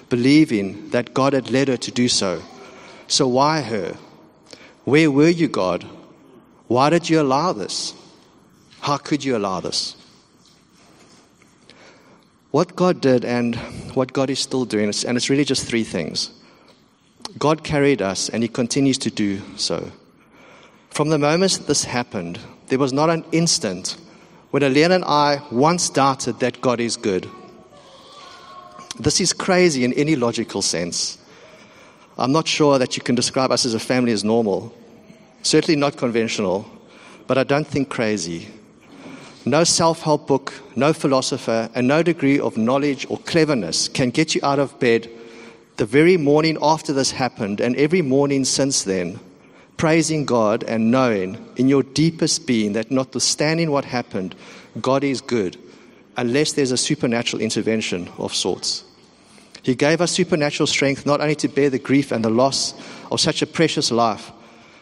believing 0.10 0.90
that 0.90 1.14
God 1.14 1.34
had 1.34 1.52
led 1.52 1.68
her 1.68 1.78
to 1.78 1.92
do 1.92 2.08
so. 2.08 2.42
So 3.08 3.28
why 3.28 3.62
her? 3.62 3.96
Where 4.84 5.12
were 5.12 5.30
you, 5.30 5.48
God? 5.48 5.86
Why 6.68 6.90
did 6.90 7.10
you 7.10 7.22
allow 7.22 7.54
this? 7.54 7.94
How 8.82 8.98
could 8.98 9.24
you 9.24 9.38
allow 9.38 9.60
this? 9.60 9.96
What 12.56 12.74
God 12.78 13.02
did 13.02 13.26
and 13.26 13.58
what 13.96 14.14
God 14.14 14.30
is 14.30 14.40
still 14.40 14.64
doing, 14.64 14.86
and 14.86 15.18
it's 15.18 15.30
really 15.30 15.44
just 15.44 15.68
three 15.68 15.84
things. 15.84 16.32
God 17.38 17.66
carried 17.66 18.02
us, 18.02 18.30
and 18.30 18.42
He 18.44 18.48
continues 18.48 18.98
to 19.00 19.12
do 19.12 19.42
so. 19.58 19.92
From 20.90 21.10
the 21.10 21.18
moment 21.18 21.68
this 21.68 21.84
happened, 21.84 22.40
there 22.68 22.80
was 22.80 22.94
not 22.94 23.10
an 23.10 23.26
instant 23.34 23.98
when 24.52 24.64
Elaine 24.64 24.94
and 24.94 25.04
I 25.04 25.42
once 25.52 25.90
doubted 25.90 26.40
that 26.40 26.62
God 26.62 26.80
is 26.80 26.96
good. 26.96 27.30
This 28.98 29.20
is 29.20 29.34
crazy 29.34 29.84
in 29.84 29.92
any 29.92 30.16
logical 30.16 30.62
sense. 30.62 31.18
I'm 32.18 32.32
not 32.32 32.48
sure 32.48 32.80
that 32.80 32.96
you 32.96 33.04
can 33.04 33.16
describe 33.16 33.52
us 33.52 33.66
as 33.66 33.74
a 33.74 33.82
family 33.82 34.14
as 34.14 34.24
normal. 34.24 34.74
Certainly 35.42 35.78
not 35.78 35.98
conventional, 35.98 36.66
but 37.28 37.38
I 37.38 37.44
don't 37.44 37.68
think 37.68 37.90
crazy. 37.90 38.48
No 39.46 39.64
self 39.64 40.02
help 40.02 40.28
book, 40.28 40.54
no 40.76 40.92
philosopher, 40.92 41.70
and 41.76 41.88
no 41.88 42.02
degree 42.02 42.40
of 42.40 42.58
knowledge 42.58 43.06
or 43.10 43.20
cleverness 43.20 43.88
can 43.88 44.10
get 44.10 44.34
you 44.34 44.42
out 44.44 44.60
of 44.60 44.80
bed 44.80 45.10
the 45.78 45.86
very 45.86 46.16
morning 46.16 46.58
after 46.62 46.94
this 46.94 47.12
happened 47.12 47.60
and 47.60 47.76
every 47.76 48.02
morning 48.02 48.46
since 48.46 48.84
then, 48.84 49.20
praising 49.78 50.26
God 50.26 50.64
and 50.64 50.90
knowing 50.90 51.46
in 51.58 51.68
your 51.68 51.84
deepest 51.84 52.48
being 52.48 52.74
that 52.74 52.92
notwithstanding 52.92 53.72
what 53.72 53.84
happened, 53.84 54.36
God 54.82 55.04
is 55.04 55.20
good, 55.20 55.58
unless 56.16 56.54
there's 56.54 56.72
a 56.72 56.78
supernatural 56.78 57.42
intervention 57.42 58.10
of 58.18 58.34
sorts. 58.34 58.86
He 59.64 59.76
gave 59.76 60.00
us 60.00 60.12
supernatural 60.12 60.68
strength 60.68 61.06
not 61.06 61.20
only 61.20 61.36
to 61.36 61.50
bear 61.50 61.70
the 61.70 61.80
grief 61.80 62.12
and 62.12 62.24
the 62.24 62.30
loss 62.30 62.74
of 63.12 63.20
such 63.20 63.42
a 63.42 63.48
precious 63.48 63.92
life, 63.92 64.32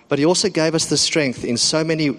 but 0.10 0.19
He 0.19 0.26
also 0.26 0.49
gave 0.49 0.76
us 0.76 0.86
the 0.88 0.97
strength 0.97 1.43
in 1.43 1.58
so 1.58 1.84
many, 1.84 2.15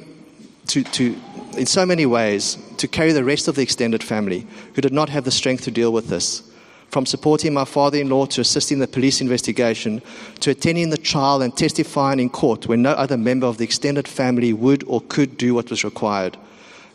to, 0.68 0.82
to, 0.82 1.16
in 1.54 1.66
so 1.66 1.86
many 1.86 2.06
ways 2.06 2.58
to 2.78 2.88
carry 2.88 3.12
the 3.12 3.24
rest 3.24 3.48
of 3.48 3.54
the 3.54 3.62
extended 3.62 4.02
family 4.02 4.46
who 4.74 4.82
did 4.82 4.92
not 4.92 5.08
have 5.08 5.24
the 5.24 5.30
strength 5.30 5.64
to 5.64 5.70
deal 5.70 5.92
with 5.92 6.08
this. 6.08 6.42
From 6.88 7.06
supporting 7.06 7.52
my 7.52 7.64
father 7.64 7.98
in 7.98 8.08
law 8.08 8.26
to 8.26 8.40
assisting 8.40 8.78
the 8.78 8.86
police 8.86 9.20
investigation 9.20 10.00
to 10.40 10.50
attending 10.50 10.90
the 10.90 10.96
trial 10.96 11.42
and 11.42 11.56
testifying 11.56 12.20
in 12.20 12.30
court 12.30 12.68
when 12.68 12.82
no 12.82 12.92
other 12.92 13.16
member 13.16 13.46
of 13.46 13.58
the 13.58 13.64
extended 13.64 14.06
family 14.06 14.52
would 14.52 14.84
or 14.86 15.00
could 15.00 15.36
do 15.36 15.54
what 15.54 15.70
was 15.70 15.82
required. 15.82 16.36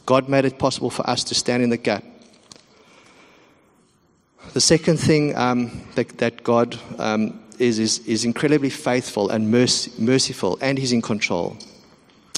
God 0.06 0.30
made 0.30 0.46
it 0.46 0.58
possible 0.58 0.90
for 0.90 1.08
us 1.10 1.24
to 1.26 1.36
stand 1.36 1.64
in 1.64 1.70
the 1.70 1.78
gap 1.78 2.04
the 4.54 4.62
second 4.62 4.98
thing 4.98 5.36
um, 5.36 5.72
that, 5.96 6.18
that, 6.18 6.44
God 6.44 6.80
um, 6.98 7.40
is, 7.60 7.80
is, 7.80 8.00
is, 8.08 8.26
incredibly 8.26 8.70
faithful 8.70 9.30
and 9.30 9.52
merciful, 9.52 10.58
and 10.62 10.78
He's 10.78 10.92
in 10.92 11.02
control. 11.02 11.58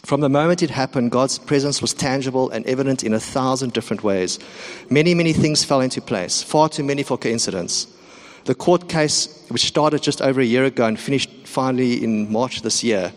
From 0.03 0.21
the 0.21 0.29
moment 0.29 0.63
it 0.63 0.71
happened, 0.71 1.11
God's 1.11 1.37
presence 1.37 1.81
was 1.81 1.93
tangible 1.93 2.49
and 2.49 2.65
evident 2.65 3.03
in 3.03 3.13
a 3.13 3.19
thousand 3.19 3.73
different 3.73 4.03
ways. 4.03 4.39
Many, 4.89 5.13
many 5.13 5.31
things 5.31 5.63
fell 5.63 5.81
into 5.81 6.01
place, 6.01 6.41
far 6.41 6.69
too 6.69 6.83
many 6.83 7.03
for 7.03 7.17
coincidence. 7.17 7.87
The 8.45 8.55
court 8.55 8.89
case, 8.89 9.45
which 9.49 9.65
started 9.65 10.01
just 10.01 10.21
over 10.21 10.41
a 10.41 10.45
year 10.45 10.65
ago 10.65 10.85
and 10.85 10.99
finished 10.99 11.29
finally 11.45 12.03
in 12.03 12.31
March 12.31 12.63
this 12.63 12.83
year, 12.83 13.13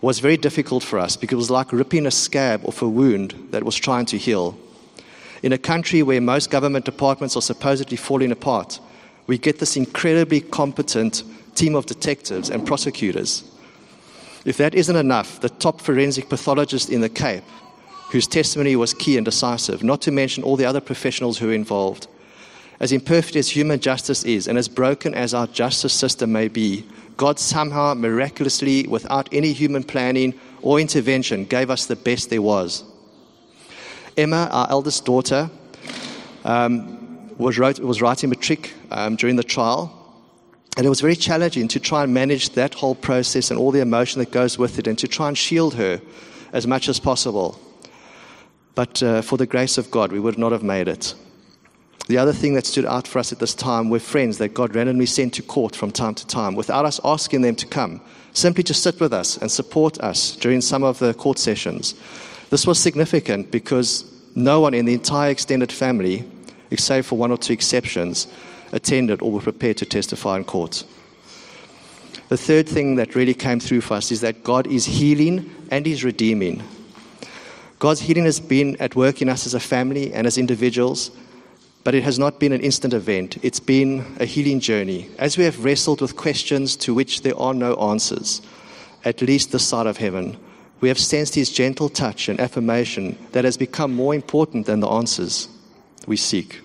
was 0.00 0.18
very 0.18 0.36
difficult 0.36 0.82
for 0.82 0.98
us 0.98 1.16
because 1.16 1.34
it 1.34 1.36
was 1.36 1.50
like 1.50 1.72
ripping 1.72 2.06
a 2.06 2.10
scab 2.10 2.64
off 2.64 2.82
a 2.82 2.88
wound 2.88 3.34
that 3.52 3.62
was 3.62 3.76
trying 3.76 4.06
to 4.06 4.18
heal. 4.18 4.58
In 5.44 5.52
a 5.52 5.58
country 5.58 6.02
where 6.02 6.20
most 6.20 6.50
government 6.50 6.84
departments 6.84 7.36
are 7.36 7.42
supposedly 7.42 7.96
falling 7.96 8.32
apart, 8.32 8.80
we 9.28 9.38
get 9.38 9.60
this 9.60 9.76
incredibly 9.76 10.40
competent 10.40 11.22
team 11.54 11.76
of 11.76 11.86
detectives 11.86 12.50
and 12.50 12.66
prosecutors. 12.66 13.44
If 14.44 14.56
that 14.56 14.74
isn't 14.74 14.96
enough, 14.96 15.40
the 15.40 15.48
top 15.48 15.80
forensic 15.80 16.28
pathologist 16.28 16.90
in 16.90 17.00
the 17.00 17.08
Cape, 17.08 17.44
whose 18.10 18.26
testimony 18.26 18.76
was 18.76 18.92
key 18.92 19.16
and 19.16 19.24
decisive, 19.24 19.82
not 19.82 20.02
to 20.02 20.10
mention 20.10 20.42
all 20.42 20.56
the 20.56 20.64
other 20.64 20.80
professionals 20.80 21.38
who 21.38 21.46
were 21.46 21.52
involved. 21.52 22.08
As 22.80 22.90
imperfect 22.90 23.36
as 23.36 23.48
human 23.48 23.78
justice 23.78 24.24
is, 24.24 24.48
and 24.48 24.58
as 24.58 24.68
broken 24.68 25.14
as 25.14 25.32
our 25.32 25.46
justice 25.46 25.92
system 25.92 26.32
may 26.32 26.48
be, 26.48 26.84
God 27.16 27.38
somehow, 27.38 27.94
miraculously, 27.94 28.86
without 28.88 29.28
any 29.32 29.52
human 29.52 29.84
planning 29.84 30.34
or 30.62 30.80
intervention, 30.80 31.44
gave 31.44 31.70
us 31.70 31.86
the 31.86 31.94
best 31.94 32.30
there 32.30 32.42
was. 32.42 32.82
Emma, 34.16 34.48
our 34.50 34.68
eldest 34.68 35.04
daughter, 35.04 35.48
um, 36.44 37.28
was, 37.38 37.58
wrote, 37.58 37.78
was 37.78 38.02
writing 38.02 38.30
matric 38.30 38.72
um, 38.90 39.14
during 39.16 39.36
the 39.36 39.44
trial. 39.44 40.01
And 40.76 40.86
it 40.86 40.88
was 40.88 41.00
very 41.00 41.16
challenging 41.16 41.68
to 41.68 41.80
try 41.80 42.02
and 42.02 42.14
manage 42.14 42.50
that 42.50 42.74
whole 42.74 42.94
process 42.94 43.50
and 43.50 43.60
all 43.60 43.72
the 43.72 43.80
emotion 43.80 44.20
that 44.20 44.30
goes 44.30 44.56
with 44.56 44.78
it 44.78 44.86
and 44.86 44.98
to 44.98 45.08
try 45.08 45.28
and 45.28 45.36
shield 45.36 45.74
her 45.74 46.00
as 46.52 46.66
much 46.66 46.88
as 46.88 46.98
possible. 46.98 47.60
But 48.74 49.02
uh, 49.02 49.20
for 49.22 49.36
the 49.36 49.46
grace 49.46 49.76
of 49.76 49.90
God, 49.90 50.12
we 50.12 50.20
would 50.20 50.38
not 50.38 50.52
have 50.52 50.62
made 50.62 50.88
it. 50.88 51.14
The 52.08 52.18
other 52.18 52.32
thing 52.32 52.54
that 52.54 52.66
stood 52.66 52.86
out 52.86 53.06
for 53.06 53.18
us 53.18 53.32
at 53.32 53.38
this 53.38 53.54
time 53.54 53.88
were 53.90 54.00
friends 54.00 54.38
that 54.38 54.54
God 54.54 54.74
randomly 54.74 55.06
sent 55.06 55.34
to 55.34 55.42
court 55.42 55.76
from 55.76 55.92
time 55.92 56.14
to 56.16 56.26
time 56.26 56.56
without 56.56 56.84
us 56.84 57.00
asking 57.04 57.42
them 57.42 57.54
to 57.56 57.66
come, 57.66 58.00
simply 58.32 58.64
to 58.64 58.74
sit 58.74 58.98
with 58.98 59.12
us 59.12 59.36
and 59.36 59.50
support 59.50 60.00
us 60.00 60.34
during 60.36 60.60
some 60.60 60.82
of 60.82 60.98
the 60.98 61.14
court 61.14 61.38
sessions. 61.38 61.94
This 62.50 62.66
was 62.66 62.78
significant 62.78 63.50
because 63.50 64.04
no 64.34 64.60
one 64.60 64.74
in 64.74 64.86
the 64.86 64.94
entire 64.94 65.30
extended 65.30 65.70
family, 65.70 66.24
except 66.70 67.06
for 67.06 67.16
one 67.18 67.30
or 67.30 67.38
two 67.38 67.52
exceptions, 67.52 68.26
attended 68.72 69.22
or 69.22 69.30
were 69.30 69.40
prepared 69.40 69.76
to 69.78 69.86
testify 69.86 70.36
in 70.36 70.44
court. 70.44 70.84
The 72.28 72.36
third 72.36 72.68
thing 72.68 72.96
that 72.96 73.14
really 73.14 73.34
came 73.34 73.60
through 73.60 73.82
for 73.82 73.94
us 73.94 74.10
is 74.10 74.22
that 74.22 74.42
God 74.42 74.66
is 74.66 74.86
healing 74.86 75.50
and 75.70 75.84
He's 75.84 76.02
redeeming. 76.02 76.62
God's 77.78 78.00
healing 78.00 78.24
has 78.24 78.40
been 78.40 78.76
at 78.76 78.96
work 78.96 79.20
in 79.20 79.28
us 79.28 79.44
as 79.44 79.54
a 79.54 79.60
family 79.60 80.12
and 80.14 80.26
as 80.26 80.38
individuals, 80.38 81.10
but 81.84 81.94
it 81.94 82.04
has 82.04 82.18
not 82.18 82.38
been 82.38 82.52
an 82.52 82.60
instant 82.60 82.94
event. 82.94 83.38
It's 83.42 83.60
been 83.60 84.16
a 84.20 84.24
healing 84.24 84.60
journey. 84.60 85.10
As 85.18 85.36
we 85.36 85.44
have 85.44 85.64
wrestled 85.64 86.00
with 86.00 86.16
questions 86.16 86.76
to 86.76 86.94
which 86.94 87.22
there 87.22 87.36
are 87.36 87.52
no 87.52 87.74
answers, 87.74 88.40
at 89.04 89.20
least 89.20 89.52
the 89.52 89.58
side 89.58 89.86
of 89.86 89.96
heaven, 89.96 90.36
we 90.80 90.88
have 90.88 90.98
sensed 90.98 91.34
his 91.34 91.50
gentle 91.50 91.88
touch 91.88 92.28
and 92.28 92.40
affirmation 92.40 93.18
that 93.32 93.44
has 93.44 93.56
become 93.56 93.94
more 93.94 94.14
important 94.14 94.66
than 94.66 94.80
the 94.80 94.88
answers 94.88 95.48
we 96.06 96.16
seek. 96.16 96.60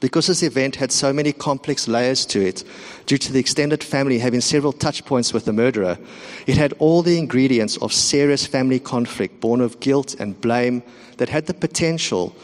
Because 0.00 0.26
this 0.26 0.42
event 0.42 0.76
had 0.76 0.90
so 0.90 1.12
many 1.12 1.30
complex 1.32 1.86
layers 1.86 2.24
to 2.26 2.40
it, 2.40 2.64
due 3.04 3.18
to 3.18 3.32
the 3.32 3.38
extended 3.38 3.84
family 3.84 4.18
having 4.18 4.40
several 4.40 4.72
touch 4.72 5.04
points 5.04 5.34
with 5.34 5.44
the 5.44 5.52
murderer, 5.52 5.98
it 6.46 6.56
had 6.56 6.72
all 6.78 7.02
the 7.02 7.18
ingredients 7.18 7.76
of 7.78 7.92
serious 7.92 8.46
family 8.46 8.80
conflict 8.80 9.40
born 9.40 9.60
of 9.60 9.78
guilt 9.80 10.14
and 10.18 10.40
blame 10.40 10.82
that 11.18 11.28
had 11.28 11.46
the 11.46 11.54
potential 11.54 12.34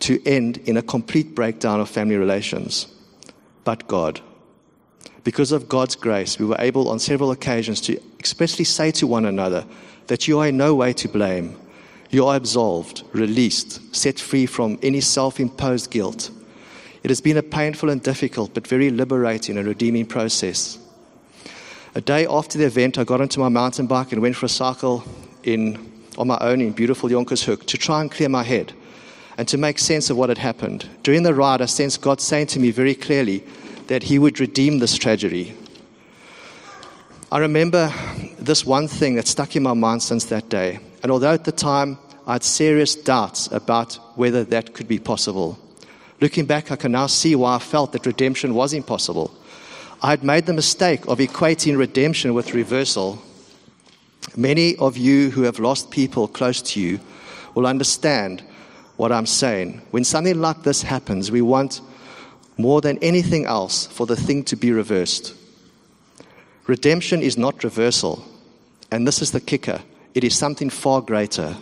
to 0.00 0.20
end 0.26 0.58
in 0.64 0.76
a 0.76 0.82
complete 0.82 1.34
breakdown 1.34 1.80
of 1.80 1.88
family 1.88 2.16
relations. 2.16 2.88
But 3.62 3.86
God, 3.86 4.20
because 5.22 5.52
of 5.52 5.68
God's 5.68 5.94
grace, 5.94 6.38
we 6.38 6.46
were 6.46 6.56
able 6.58 6.88
on 6.88 6.98
several 6.98 7.30
occasions 7.30 7.80
to 7.82 8.00
expressly 8.18 8.64
say 8.64 8.90
to 8.92 9.06
one 9.06 9.26
another 9.26 9.64
that 10.08 10.26
you 10.26 10.40
are 10.40 10.48
in 10.48 10.56
no 10.56 10.74
way 10.74 10.92
to 10.94 11.08
blame. 11.08 11.56
You 12.10 12.26
are 12.26 12.36
absolved, 12.36 13.02
released, 13.12 13.94
set 13.94 14.18
free 14.18 14.46
from 14.46 14.78
any 14.82 15.00
self 15.00 15.40
imposed 15.40 15.90
guilt. 15.90 16.30
It 17.06 17.10
has 17.10 17.20
been 17.20 17.36
a 17.36 17.42
painful 17.44 17.88
and 17.88 18.02
difficult 18.02 18.52
but 18.52 18.66
very 18.66 18.90
liberating 18.90 19.56
and 19.56 19.68
redeeming 19.68 20.06
process. 20.06 20.76
A 21.94 22.00
day 22.00 22.26
after 22.26 22.58
the 22.58 22.66
event, 22.66 22.98
I 22.98 23.04
got 23.04 23.20
onto 23.20 23.38
my 23.38 23.48
mountain 23.48 23.86
bike 23.86 24.10
and 24.10 24.20
went 24.20 24.34
for 24.34 24.46
a 24.46 24.48
cycle 24.48 25.04
in, 25.44 25.78
on 26.18 26.26
my 26.26 26.36
own 26.40 26.60
in 26.60 26.72
beautiful 26.72 27.08
Jonkershoek 27.08 27.64
to 27.66 27.78
try 27.78 28.00
and 28.00 28.10
clear 28.10 28.28
my 28.28 28.42
head 28.42 28.72
and 29.38 29.46
to 29.46 29.56
make 29.56 29.78
sense 29.78 30.10
of 30.10 30.16
what 30.16 30.30
had 30.30 30.38
happened. 30.38 30.88
During 31.04 31.22
the 31.22 31.32
ride, 31.32 31.62
I 31.62 31.66
sensed 31.66 32.00
God 32.00 32.20
saying 32.20 32.48
to 32.48 32.58
me 32.58 32.72
very 32.72 32.96
clearly 32.96 33.44
that 33.86 34.02
He 34.02 34.18
would 34.18 34.40
redeem 34.40 34.80
this 34.80 34.98
tragedy. 34.98 35.54
I 37.30 37.38
remember 37.38 37.92
this 38.36 38.66
one 38.66 38.88
thing 38.88 39.14
that 39.14 39.28
stuck 39.28 39.54
in 39.54 39.62
my 39.62 39.74
mind 39.74 40.02
since 40.02 40.24
that 40.24 40.48
day. 40.48 40.80
And 41.04 41.12
although 41.12 41.34
at 41.34 41.44
the 41.44 41.52
time 41.52 41.98
I 42.26 42.32
had 42.32 42.42
serious 42.42 42.96
doubts 42.96 43.46
about 43.52 43.94
whether 44.16 44.42
that 44.42 44.74
could 44.74 44.88
be 44.88 44.98
possible, 44.98 45.56
looking 46.20 46.46
back, 46.46 46.70
I 46.70 46.76
can 46.76 46.92
now 46.92 47.06
see 47.06 47.34
why 47.34 47.56
I 47.56 47.58
felt 47.58 47.92
that 47.92 48.06
redemption 48.06 48.54
was 48.54 48.72
impossible. 48.72 49.30
I 50.02 50.10
had 50.10 50.22
made 50.22 50.46
the 50.46 50.52
mistake 50.52 51.06
of 51.06 51.18
equating 51.18 51.78
redemption 51.78 52.34
with 52.34 52.54
reversal. 52.54 53.22
Many 54.36 54.76
of 54.76 54.96
you 54.96 55.30
who 55.30 55.42
have 55.42 55.58
lost 55.58 55.90
people 55.90 56.28
close 56.28 56.60
to 56.62 56.80
you 56.80 57.00
will 57.54 57.66
understand 57.66 58.42
what 58.96 59.12
I'm 59.12 59.26
saying. 59.26 59.80
When 59.90 60.04
something 60.04 60.40
like 60.40 60.62
this 60.62 60.82
happens, 60.82 61.30
we 61.30 61.42
want 61.42 61.80
more 62.58 62.80
than 62.80 62.98
anything 62.98 63.46
else 63.46 63.86
for 63.86 64.06
the 64.06 64.16
thing 64.16 64.44
to 64.44 64.56
be 64.56 64.72
reversed. 64.72 65.34
Redemption 66.66 67.22
is 67.22 67.38
not 67.38 67.64
reversal. 67.64 68.24
And 68.90 69.06
this 69.06 69.22
is 69.22 69.32
the 69.32 69.40
kicker 69.40 69.80
it 70.14 70.24
is 70.24 70.34
something 70.34 70.70
far 70.70 71.02
greater. 71.02 71.54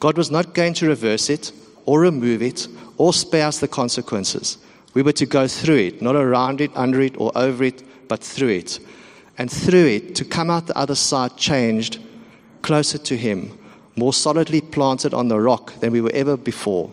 God 0.00 0.16
was 0.16 0.30
not 0.30 0.54
going 0.54 0.72
to 0.74 0.88
reverse 0.88 1.28
it 1.28 1.52
or 1.84 2.00
remove 2.00 2.40
it 2.40 2.66
or 2.96 3.12
spare 3.12 3.46
us 3.46 3.58
the 3.58 3.68
consequences. 3.68 4.58
We 4.94 5.02
were 5.02 5.12
to 5.12 5.26
go 5.26 5.48
through 5.48 5.78
it, 5.78 6.02
not 6.02 6.16
around 6.16 6.60
it, 6.60 6.70
under 6.74 7.00
it, 7.00 7.16
or 7.18 7.32
over 7.34 7.64
it, 7.64 7.82
but 8.08 8.22
through 8.22 8.50
it. 8.50 8.78
And 9.36 9.50
through 9.50 9.86
it, 9.86 10.14
to 10.16 10.24
come 10.24 10.50
out 10.50 10.68
the 10.68 10.78
other 10.78 10.94
side 10.94 11.36
changed, 11.36 11.98
closer 12.62 12.98
to 12.98 13.16
Him, 13.16 13.58
more 13.96 14.12
solidly 14.12 14.60
planted 14.60 15.12
on 15.12 15.28
the 15.28 15.40
rock 15.40 15.74
than 15.80 15.92
we 15.92 16.00
were 16.00 16.12
ever 16.14 16.36
before. 16.36 16.92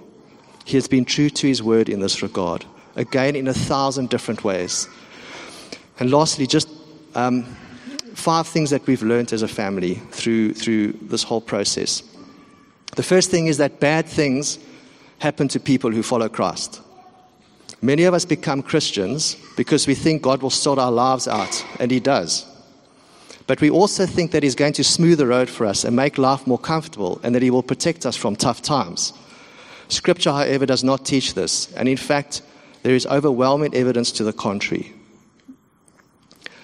He 0.65 0.77
has 0.77 0.87
been 0.87 1.05
true 1.05 1.29
to 1.29 1.47
His 1.47 1.61
word 1.61 1.89
in 1.89 1.99
this 1.99 2.23
regard, 2.23 2.65
again 2.95 3.35
in 3.35 3.47
a 3.47 3.53
thousand 3.53 4.09
different 4.09 4.43
ways. 4.43 4.87
And 5.99 6.09
lastly, 6.09 6.47
just 6.47 6.67
um, 7.13 7.43
five 8.15 8.47
things 8.47 8.71
that 8.71 8.85
we've 8.87 9.03
learned 9.03 9.33
as 9.33 9.43
a 9.43 9.47
family 9.47 9.95
through, 10.11 10.53
through 10.53 10.93
this 10.93 11.23
whole 11.23 11.41
process. 11.41 12.01
The 12.95 13.03
first 13.03 13.29
thing 13.29 13.47
is 13.47 13.57
that 13.57 13.79
bad 13.79 14.07
things 14.07 14.57
happen 15.21 15.47
to 15.47 15.59
people 15.59 15.91
who 15.91 16.01
follow 16.01 16.27
Christ. 16.27 16.81
Many 17.79 18.03
of 18.03 18.13
us 18.13 18.25
become 18.25 18.63
Christians 18.63 19.35
because 19.55 19.85
we 19.85 19.93
think 19.93 20.23
God 20.23 20.41
will 20.41 20.49
sort 20.49 20.79
our 20.79 20.91
lives 20.91 21.27
out, 21.27 21.63
and 21.79 21.91
He 21.91 21.99
does. 21.99 22.45
But 23.45 23.61
we 23.61 23.69
also 23.69 24.05
think 24.07 24.31
that 24.31 24.41
He's 24.41 24.55
going 24.55 24.73
to 24.73 24.83
smooth 24.83 25.19
the 25.19 25.27
road 25.27 25.47
for 25.47 25.65
us 25.67 25.83
and 25.83 25.95
make 25.95 26.17
life 26.17 26.47
more 26.47 26.57
comfortable, 26.57 27.21
and 27.23 27.35
that 27.35 27.43
He 27.43 27.51
will 27.51 27.63
protect 27.63 28.05
us 28.05 28.15
from 28.15 28.35
tough 28.35 28.63
times. 28.63 29.13
Scripture, 29.89 30.31
however, 30.31 30.65
does 30.65 30.83
not 30.83 31.05
teach 31.05 31.35
this, 31.35 31.71
and 31.73 31.87
in 31.87 31.97
fact, 31.97 32.41
there 32.81 32.95
is 32.95 33.05
overwhelming 33.05 33.75
evidence 33.75 34.11
to 34.13 34.23
the 34.23 34.33
contrary. 34.33 34.91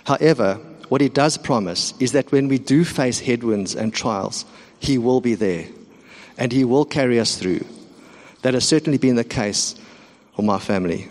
However, 0.06 0.56
what 0.90 1.02
He 1.02 1.10
does 1.10 1.38
promise 1.38 1.94
is 2.00 2.14
that 2.14 2.32
when 2.32 2.48
we 2.48 2.58
do 2.58 2.84
face 2.84 3.20
headwinds 3.20 3.76
and 3.76 3.94
trials, 3.94 4.46
He 4.80 4.98
will 4.98 5.22
be 5.22 5.36
there, 5.36 5.68
and 6.40 6.52
He 6.52 6.64
will 6.64 6.86
carry 6.86 7.20
us 7.20 7.38
through. 7.38 7.64
That 8.42 8.54
has 8.54 8.68
certainly 8.68 8.98
been 8.98 9.16
the 9.16 9.24
case 9.24 9.76
for 10.36 10.44
my 10.44 10.60
family. 10.60 11.10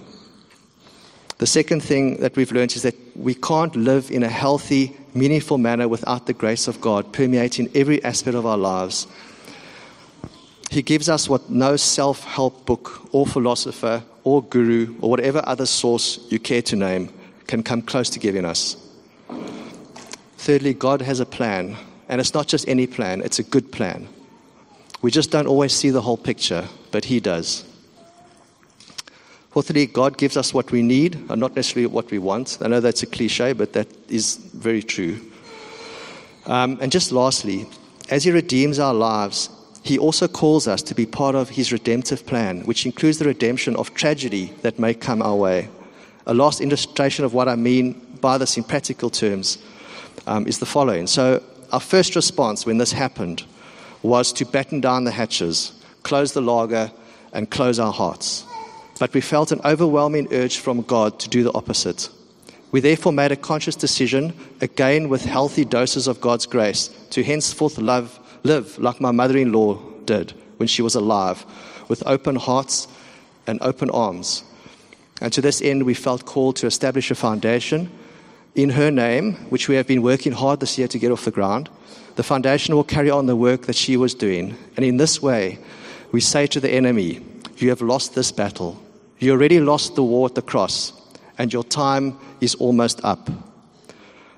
The 1.38 1.46
second 1.46 1.82
thing 1.82 2.18
that 2.18 2.34
we've 2.34 2.52
learned 2.52 2.76
is 2.76 2.82
that 2.82 2.94
we 3.14 3.34
can't 3.34 3.76
live 3.76 4.10
in 4.10 4.22
a 4.22 4.28
healthy, 4.28 4.96
meaningful 5.12 5.58
manner 5.58 5.86
without 5.86 6.26
the 6.26 6.32
grace 6.32 6.66
of 6.66 6.80
God 6.80 7.12
permeating 7.12 7.70
every 7.74 8.02
aspect 8.04 8.36
of 8.36 8.46
our 8.46 8.56
lives. 8.56 9.06
He 10.70 10.82
gives 10.82 11.08
us 11.08 11.28
what 11.28 11.50
no 11.50 11.76
self 11.76 12.24
help 12.24 12.64
book 12.64 13.08
or 13.12 13.26
philosopher 13.26 14.02
or 14.24 14.42
guru 14.42 14.94
or 15.00 15.10
whatever 15.10 15.42
other 15.44 15.66
source 15.66 16.18
you 16.30 16.38
care 16.38 16.62
to 16.62 16.76
name 16.76 17.12
can 17.46 17.62
come 17.62 17.82
close 17.82 18.10
to 18.10 18.18
giving 18.18 18.44
us. 18.44 18.76
Thirdly, 20.38 20.74
God 20.74 21.02
has 21.02 21.20
a 21.20 21.26
plan, 21.26 21.76
and 22.08 22.20
it's 22.20 22.34
not 22.34 22.46
just 22.46 22.68
any 22.68 22.86
plan, 22.86 23.20
it's 23.20 23.38
a 23.38 23.42
good 23.42 23.72
plan. 23.72 24.08
We 25.06 25.12
just 25.12 25.30
don't 25.30 25.46
always 25.46 25.72
see 25.72 25.90
the 25.90 26.02
whole 26.02 26.16
picture, 26.16 26.66
but 26.90 27.04
He 27.04 27.20
does. 27.20 27.64
Fourthly, 29.52 29.86
God 29.86 30.18
gives 30.18 30.36
us 30.36 30.52
what 30.52 30.72
we 30.72 30.82
need 30.82 31.14
and 31.30 31.38
not 31.38 31.54
necessarily 31.54 31.86
what 31.86 32.10
we 32.10 32.18
want. 32.18 32.58
I 32.60 32.66
know 32.66 32.80
that's 32.80 33.04
a 33.04 33.06
cliche, 33.06 33.52
but 33.52 33.72
that 33.74 33.86
is 34.08 34.34
very 34.34 34.82
true. 34.82 35.20
Um, 36.46 36.78
and 36.80 36.90
just 36.90 37.12
lastly, 37.12 37.66
as 38.10 38.24
He 38.24 38.32
redeems 38.32 38.80
our 38.80 38.92
lives, 38.92 39.48
He 39.84 39.96
also 39.96 40.26
calls 40.26 40.66
us 40.66 40.82
to 40.82 40.92
be 40.92 41.06
part 41.06 41.36
of 41.36 41.50
His 41.50 41.70
redemptive 41.70 42.26
plan, 42.26 42.62
which 42.62 42.84
includes 42.84 43.18
the 43.18 43.26
redemption 43.26 43.76
of 43.76 43.94
tragedy 43.94 44.54
that 44.62 44.80
may 44.80 44.92
come 44.92 45.22
our 45.22 45.36
way. 45.36 45.68
A 46.26 46.34
last 46.34 46.60
illustration 46.60 47.24
of 47.24 47.32
what 47.32 47.46
I 47.46 47.54
mean 47.54 47.92
by 48.20 48.38
this 48.38 48.56
in 48.56 48.64
practical 48.64 49.10
terms 49.10 49.58
um, 50.26 50.48
is 50.48 50.58
the 50.58 50.66
following. 50.66 51.06
So, 51.06 51.44
our 51.70 51.78
first 51.78 52.16
response 52.16 52.66
when 52.66 52.78
this 52.78 52.90
happened 52.90 53.44
was 54.02 54.32
to 54.34 54.44
batten 54.44 54.80
down 54.80 55.04
the 55.04 55.10
hatches, 55.10 55.72
close 56.02 56.32
the 56.32 56.40
lager, 56.40 56.90
and 57.32 57.50
close 57.50 57.78
our 57.78 57.92
hearts. 57.92 58.44
But 58.98 59.12
we 59.12 59.20
felt 59.20 59.52
an 59.52 59.60
overwhelming 59.64 60.28
urge 60.32 60.58
from 60.58 60.82
God 60.82 61.18
to 61.20 61.28
do 61.28 61.42
the 61.42 61.52
opposite. 61.52 62.08
We 62.72 62.80
therefore 62.80 63.12
made 63.12 63.32
a 63.32 63.36
conscious 63.36 63.76
decision, 63.76 64.32
again 64.60 65.08
with 65.08 65.24
healthy 65.24 65.64
doses 65.64 66.08
of 66.08 66.20
God's 66.20 66.46
grace, 66.46 66.88
to 67.10 67.22
henceforth 67.22 67.78
love, 67.78 68.18
live 68.42 68.78
like 68.78 69.00
my 69.00 69.10
mother 69.10 69.36
in 69.36 69.52
law 69.52 69.78
did 70.04 70.32
when 70.56 70.66
she 70.66 70.82
was 70.82 70.94
alive, 70.94 71.44
with 71.88 72.02
open 72.06 72.36
hearts 72.36 72.88
and 73.46 73.58
open 73.62 73.90
arms. 73.90 74.42
And 75.20 75.32
to 75.32 75.40
this 75.40 75.62
end, 75.62 75.84
we 75.84 75.94
felt 75.94 76.26
called 76.26 76.56
to 76.56 76.66
establish 76.66 77.10
a 77.10 77.14
foundation 77.14 77.90
in 78.54 78.70
her 78.70 78.90
name, 78.90 79.34
which 79.50 79.68
we 79.68 79.76
have 79.76 79.86
been 79.86 80.02
working 80.02 80.32
hard 80.32 80.60
this 80.60 80.78
year 80.78 80.88
to 80.88 80.98
get 80.98 81.12
off 81.12 81.24
the 81.24 81.30
ground. 81.30 81.68
The 82.16 82.22
foundation 82.22 82.74
will 82.74 82.84
carry 82.84 83.10
on 83.10 83.26
the 83.26 83.36
work 83.36 83.66
that 83.66 83.76
she 83.76 83.96
was 83.98 84.14
doing. 84.14 84.56
And 84.76 84.84
in 84.84 84.96
this 84.96 85.20
way, 85.20 85.58
we 86.12 86.20
say 86.20 86.46
to 86.48 86.60
the 86.60 86.70
enemy, 86.70 87.20
You 87.58 87.68
have 87.68 87.82
lost 87.82 88.14
this 88.14 88.32
battle. 88.32 88.82
You 89.18 89.32
already 89.32 89.60
lost 89.60 89.94
the 89.94 90.02
war 90.02 90.26
at 90.26 90.34
the 90.34 90.42
cross, 90.42 90.92
and 91.38 91.52
your 91.52 91.64
time 91.64 92.18
is 92.40 92.54
almost 92.54 93.04
up. 93.04 93.30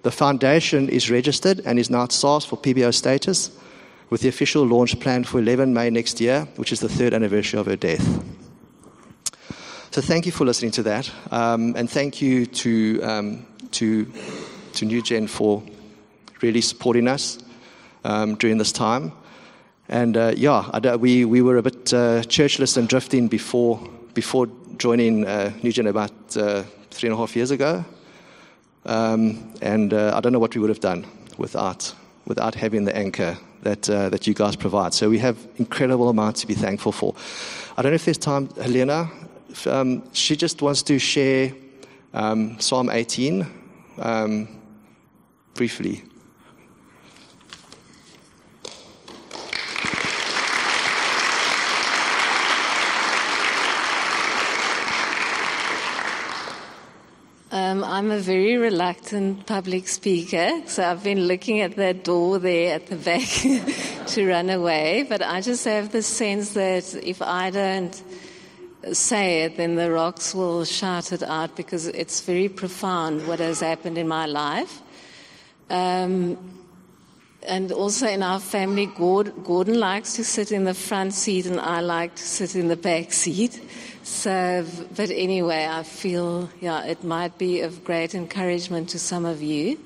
The 0.03 0.11
foundation 0.11 0.89
is 0.89 1.11
registered 1.11 1.61
and 1.65 1.79
is 1.79 1.91
now 1.91 2.05
at 2.05 2.13
SARS 2.13 2.45
for 2.45 2.57
PBO 2.57 2.93
status, 2.93 3.51
with 4.11 4.23
the 4.23 4.29
official 4.29 4.65
launch 4.65 4.99
planned 4.99 5.29
for 5.29 5.39
11 5.39 5.73
May 5.73 5.91
next 5.91 6.21
year, 6.21 6.49
which 6.57 6.73
is 6.73 6.81
the 6.81 6.89
third 6.89 7.15
anniversary 7.15 7.61
of 7.61 7.67
her 7.67 7.77
death. 7.77 8.05
So 9.91 10.01
thank 10.01 10.27
you 10.27 10.33
for 10.33 10.45
listening 10.45 10.73
to 10.73 10.83
that, 10.85 11.11
um, 11.31 11.75
and 11.77 11.89
thank 11.89 12.21
you 12.21 12.47
to, 12.47 13.03
um, 13.03 13.47
to, 13.73 14.11
to 14.75 14.85
New 14.85 15.03
Gen 15.03 15.29
for 15.29 15.63
really 16.41 16.61
supporting 16.61 17.07
us 17.09 17.39
um, 18.05 18.35
during 18.37 18.59
this 18.59 18.73
time. 18.73 19.13
And 19.89 20.17
uh, 20.17 20.35
yeah, 20.37 20.97
we, 20.97 21.25
we 21.25 21.41
were 21.41 21.57
a 21.57 21.63
bit 21.63 21.95
uh, 21.95 22.23
churchless 22.23 22.77
and 22.77 22.89
drifting 22.89 23.29
before, 23.29 23.81
before 24.15 24.49
joining 24.77 25.27
uh, 25.27 25.53
New 25.63 25.73
Gen 25.73 25.87
about 25.87 26.13
uh, 26.37 26.63
three 26.91 27.09
and 27.09 27.15
a 27.15 27.19
half 27.19 27.35
years 27.35 27.51
ago. 27.51 27.85
Um, 28.85 29.55
and 29.63 29.93
uh, 29.93 30.13
I 30.15 30.21
don't 30.21 30.33
know 30.33 30.39
what 30.39 30.55
we 30.55 30.61
would 30.61 30.71
have 30.71 30.81
done 30.81 31.07
without, 31.39 31.95
without 32.27 32.55
having 32.55 32.85
the 32.85 32.97
anchor 32.97 33.39
that, 33.63 33.89
uh, 33.89 34.09
that 34.11 34.27
you 34.27 34.35
guys 34.35 34.57
provide. 34.57 34.95
So 34.95 35.09
we 35.09 35.19
have 35.19 35.37
incredible 35.57 36.09
amounts 36.09 36.43
to 36.43 36.47
be 36.47 36.55
thankful 36.55 36.93
for. 36.93 37.15
I 37.77 37.83
don't 37.83 37.93
know 37.93 37.97
if 37.97 38.05
there's 38.05 38.19
time, 38.19 38.49
Helena. 38.57 39.11
If, 39.49 39.67
um, 39.67 40.03
she 40.13 40.37
just 40.37 40.63
wants 40.63 40.83
to 40.85 40.99
share 40.99 41.53
um, 42.15 42.61
Psalm 42.61 42.91
18 42.91 43.47
um, 43.99 44.49
briefly. 45.55 46.03
Um, 57.51 57.83
I'm 57.99 58.13
a 58.13 58.21
very 58.21 58.57
reluctant 58.57 59.45
public 59.47 59.89
speaker, 59.89 60.63
so 60.67 60.85
I've 60.85 61.03
been 61.03 61.27
looking 61.27 61.63
at 61.63 61.75
that 61.75 62.05
door 62.05 62.39
there 62.39 62.77
at 62.77 62.87
the 62.87 62.95
back 62.95 63.27
to 64.11 64.25
run 64.25 64.51
away. 64.51 65.05
But 65.09 65.21
I 65.21 65.41
just 65.41 65.65
have 65.65 65.91
the 65.91 66.05
sense 66.05 66.53
that 66.53 66.95
if 66.95 67.21
I 67.21 67.51
don't 67.51 68.01
say 68.93 69.43
it, 69.43 69.57
then 69.57 69.75
the 69.75 69.91
rocks 69.91 70.33
will 70.33 70.65
shout 70.65 71.11
it 71.11 71.25
out 71.25 71.57
because 71.57 71.89
it's 71.89 72.21
very 72.21 72.49
profound 72.49 73.27
what 73.27 73.41
has 73.41 73.59
happened 73.59 73.99
in 73.99 74.07
my 74.07 74.27
life. 74.27 74.81
Um, 75.69 76.39
and 77.43 77.73
also 77.73 78.07
in 78.07 78.23
our 78.23 78.39
family, 78.39 78.87
Gordon 78.87 79.81
likes 79.81 80.13
to 80.13 80.25
sit 80.25 80.53
in 80.53 80.63
the 80.63 80.75
front 80.75 81.15
seat, 81.15 81.47
and 81.47 81.59
I 81.59 81.81
like 81.81 82.15
to 82.15 82.23
sit 82.23 82.55
in 82.55 82.69
the 82.69 82.77
back 82.77 83.13
seat. 83.13 83.61
So, 84.09 84.65
but 84.97 85.11
anyway, 85.11 85.69
I 85.71 85.83
feel, 85.83 86.49
yeah, 86.61 86.83
it 86.85 87.05
might 87.05 87.37
be 87.37 87.61
of 87.61 87.85
great 87.85 88.15
encouragement 88.15 88.89
to 88.89 88.99
some 88.99 89.27
of 89.27 89.43
you 89.43 89.79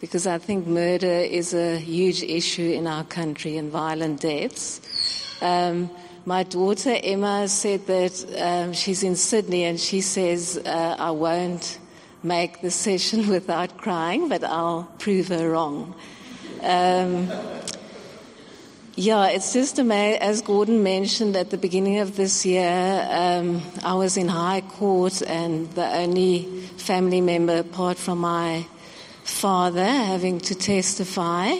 because 0.00 0.26
I 0.26 0.38
think 0.38 0.66
murder 0.66 1.06
is 1.06 1.54
a 1.54 1.78
huge 1.78 2.24
issue 2.24 2.70
in 2.72 2.88
our 2.88 3.04
country 3.04 3.56
and 3.56 3.70
violent 3.70 4.20
deaths. 4.20 4.80
Um, 5.40 5.90
my 6.26 6.42
daughter 6.42 6.98
Emma 7.02 7.46
said 7.46 7.86
that 7.86 8.26
um, 8.36 8.72
she's 8.72 9.04
in 9.04 9.14
Sydney 9.14 9.62
and 9.64 9.78
she 9.78 10.00
says, 10.00 10.58
uh, 10.58 10.96
I 10.98 11.12
won't 11.12 11.78
make 12.22 12.62
the 12.62 12.70
session 12.86 13.28
without 13.28 13.78
crying, 13.78 14.28
but 14.28 14.42
I'll 14.42 14.92
prove 14.98 15.28
her 15.28 15.48
wrong. 15.48 15.94
Um, 16.62 17.30
yeah, 18.94 19.28
it's 19.28 19.54
just 19.54 19.78
amazing. 19.78 20.20
As 20.20 20.42
Gordon 20.42 20.82
mentioned 20.82 21.34
at 21.34 21.48
the 21.48 21.56
beginning 21.56 22.00
of 22.00 22.14
this 22.16 22.44
year, 22.44 23.08
um, 23.10 23.62
I 23.82 23.94
was 23.94 24.18
in 24.18 24.28
high 24.28 24.60
court, 24.60 25.22
and 25.22 25.70
the 25.72 25.86
only 25.96 26.44
family 26.76 27.22
member 27.22 27.58
apart 27.58 27.96
from 27.96 28.18
my 28.18 28.66
father 29.24 29.84
having 29.84 30.40
to 30.40 30.54
testify. 30.54 31.54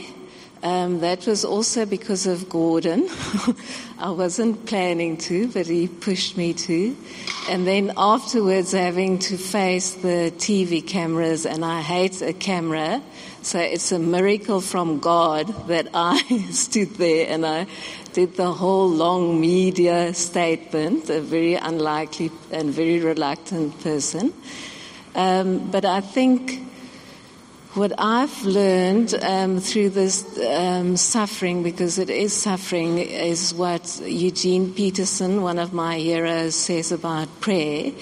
Um, 0.63 1.01
that 1.01 1.27
was 1.27 1.45
also 1.45 1.85
because 1.87 2.29
of 2.29 2.49
Gordon. 2.49 3.09
I 3.99 4.11
wasn't 4.11 4.65
planning 4.65 5.17
to, 5.19 5.49
but 5.49 5.67
he 5.67 5.89
pushed 5.89 6.37
me 6.37 6.55
to. 6.55 6.97
And 7.51 7.67
then 7.67 7.93
afterwards, 7.97 8.71
having 8.71 9.19
to 9.21 9.37
face 9.37 9.95
the 9.95 10.33
TV 10.37 10.87
cameras, 10.87 11.47
and 11.47 11.65
I 11.65 11.81
hate 11.81 12.23
a 12.23 12.33
camera. 12.33 13.03
So 13.43 13.59
it's 13.59 13.91
a 13.91 13.99
miracle 13.99 14.61
from 14.61 15.01
God 15.01 15.49
that 15.67 15.89
I 15.95 16.23
stood 16.53 16.95
there 16.95 17.27
and 17.29 17.45
I 17.45 17.67
did 18.13 18.37
the 18.37 18.53
whole 18.53 18.89
long 18.89 19.41
media 19.41 20.15
statement, 20.15 21.11
a 21.11 21.21
very 21.21 21.55
unlikely 21.55 22.31
and 22.53 22.71
very 22.71 23.01
reluctant 23.01 23.81
person. 23.81 24.33
Um, 25.17 25.71
but 25.73 25.85
I 25.85 26.01
think 26.01 26.72
what 27.75 27.93
I've 27.97 28.45
learned 28.45 29.15
um, 29.23 29.59
through 29.59 29.91
this 29.91 30.39
um, 30.41 30.97
suffering, 30.99 31.63
because 31.63 31.99
it 31.99 32.11
is 32.11 32.35
suffering, 32.35 32.99
is 32.99 33.55
what 33.55 33.99
Eugene 34.05 34.75
Peterson, 34.75 35.41
one 35.41 35.59
of 35.59 35.73
my 35.73 35.97
heroes, 35.97 36.55
says 36.55 36.93
about 36.93 37.41
prayer, 37.41 37.93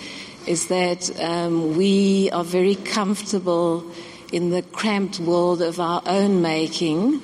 is 0.49 0.67
that 0.67 1.09
um, 1.21 1.77
we 1.77 2.31
are 2.33 2.43
very 2.43 2.75
comfortable 2.75 3.89
in 4.33 4.51
the 4.51 4.63
cramped 4.63 5.21
world 5.21 5.63
of 5.63 5.79
our 5.79 6.03
own 6.05 6.43
making. 6.43 7.23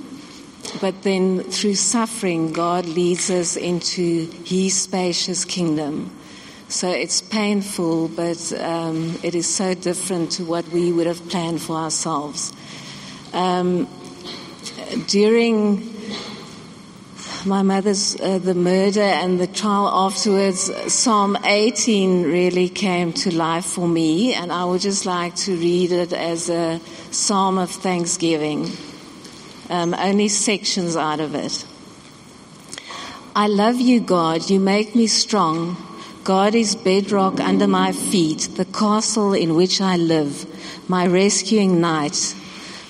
But 0.80 1.02
then 1.02 1.42
through 1.42 1.74
suffering, 1.74 2.52
God 2.52 2.87
leads 2.87 3.28
us 3.28 3.56
into 3.56 4.30
His 4.44 4.82
spacious 4.82 5.44
kingdom. 5.44 6.15
So 6.68 6.90
it's 6.90 7.20
painful, 7.20 8.09
but 8.09 8.52
um, 8.61 9.16
it 9.22 9.37
is 9.37 9.46
so 9.46 9.72
different 9.74 10.33
to 10.33 10.44
what 10.44 10.66
we 10.70 10.92
would 10.92 11.07
have 11.07 11.29
planned 11.29 11.62
for 11.62 11.76
ourselves. 11.76 12.52
Um, 13.33 13.88
during 15.07 15.94
my 17.44 17.62
mother's 17.62 18.20
uh, 18.20 18.38
the 18.38 18.55
murder 18.55 19.00
and 19.00 19.38
the 19.38 19.46
trial 19.46 19.87
afterwards, 19.87 20.72
Psalm 20.92 21.38
18 21.44 22.24
really 22.24 22.68
came 22.68 23.12
to 23.12 23.33
life 23.33 23.64
for 23.64 23.87
me, 23.87 24.35
and 24.35 24.50
I 24.50 24.64
would 24.64 24.81
just 24.81 25.07
like 25.07 25.37
to 25.37 25.57
read 25.57 25.92
it 25.92 26.12
as 26.12 26.50
a 26.50 26.81
psalm 27.12 27.59
of 27.59 27.70
thanksgiving. 27.70 28.72
Um, 29.70 29.94
only 29.94 30.26
sections 30.26 30.96
out 30.96 31.20
of 31.20 31.37
it. 31.37 31.64
I 33.37 33.46
love 33.46 33.81
you, 33.81 34.00
God. 34.00 34.50
You 34.50 34.59
make 34.59 34.96
me 34.96 35.07
strong. 35.07 35.76
God 36.26 36.56
is 36.56 36.74
bedrock 36.74 37.38
under 37.38 37.68
my 37.68 37.92
feet, 37.92 38.48
the 38.56 38.64
castle 38.64 39.32
in 39.32 39.54
which 39.54 39.80
I 39.80 39.96
live, 39.96 40.44
my 40.90 41.06
rescuing 41.06 41.80
knight. 41.80 42.34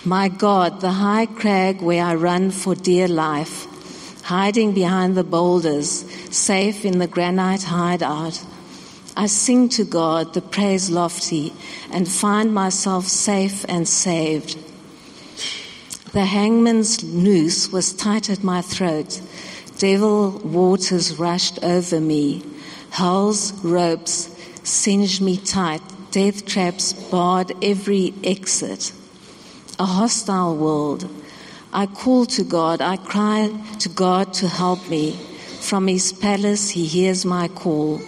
My 0.07 0.29
God, 0.31 0.81
the 0.81 0.93
high 0.93 1.27
crag 1.27 1.83
where 1.83 2.03
I 2.03 2.15
run 2.15 2.51
for 2.51 2.75
dear 2.75 3.07
life, 3.07 3.67
hiding 4.23 4.73
behind 4.73 5.19
the 5.19 5.23
boulders, 5.23 6.11
safe 6.35 6.87
in 6.87 6.99
the 6.99 7.07
granite 7.07 7.65
hideout. 7.65 8.43
I 9.19 9.27
sing 9.27 9.69
to 9.69 9.85
God 9.85 10.33
the 10.33 10.41
praise 10.41 10.89
lofty 10.89 11.53
and 11.93 12.09
find 12.09 12.55
myself 12.55 13.05
safe 13.05 13.67
and 13.69 13.87
saved. 13.87 14.57
The 16.15 16.25
hangman's 16.25 17.05
noose 17.05 17.71
was 17.71 17.93
tight 17.93 18.31
at 18.31 18.43
my 18.43 18.63
throat. 18.63 19.21
Devil 19.77 20.39
waters 20.39 21.19
rushed 21.19 21.63
over 21.63 22.01
me. 22.01 22.43
Hell's 22.97 23.53
ropes 23.63 24.31
singed 24.63 25.21
me 25.21 25.37
tight. 25.37 25.83
Death 26.13 26.47
traps 26.47 26.95
barred 26.95 27.53
every 27.63 28.15
exit. 28.25 28.91
A 29.79 29.85
hostile 29.85 30.57
world. 30.57 31.07
I 31.75 31.85
call 31.85 32.25
to 32.25 32.43
God. 32.43 32.81
I 32.81 32.97
cry 32.97 33.53
to 33.81 33.91
God 33.91 34.33
to 34.41 34.49
help 34.49 34.89
me. 34.89 35.13
From 35.61 35.89
his 35.89 36.15
palace, 36.15 36.71
he 36.71 36.87
hears 36.87 37.27
my 37.27 37.49
call. 37.49 38.01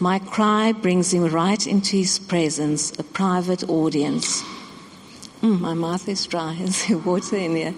My 0.00 0.18
cry 0.18 0.72
brings 0.72 1.14
him 1.14 1.24
right 1.28 1.66
into 1.66 1.96
his 1.96 2.18
presence, 2.18 2.92
a 2.98 3.04
private 3.04 3.66
audience. 3.70 4.42
Mm, 5.40 5.60
my 5.60 5.72
mouth 5.72 6.06
is 6.10 6.26
dry. 6.26 6.52
Is 6.60 6.86
there 6.86 6.98
water 6.98 7.36
in 7.36 7.56
here? 7.56 7.74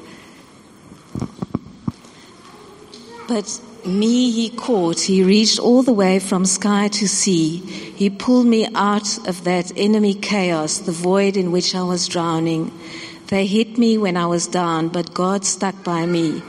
But 3.29 3.61
me 3.89 4.31
he 4.31 4.51
caught. 4.51 5.01
He 5.01 5.25
reached 5.25 5.59
all 5.59 5.83
the 5.83 5.93
way 5.93 6.19
from 6.19 6.45
sky 6.45 6.89
to 6.89 7.09
sea. 7.09 7.59
He 7.59 8.11
pulled 8.11 8.47
me 8.47 8.69
out 8.75 9.27
of 9.27 9.45
that 9.45 9.73
enemy 9.77 10.15
chaos, 10.15 10.79
the 10.79 10.93
void 10.93 11.37
in 11.37 11.51
which 11.51 11.75
I 11.75 11.83
was 11.83 12.07
drowning. 12.07 12.71
They 13.29 13.47
hit 13.47 13.77
me 13.77 13.99
when 13.99 14.17
I 14.17 14.27
was 14.27 14.47
down, 14.47 14.89
but 14.89 15.13
God 15.13 15.45
stuck 15.45 15.83
by 15.85 16.07
me. 16.07 16.43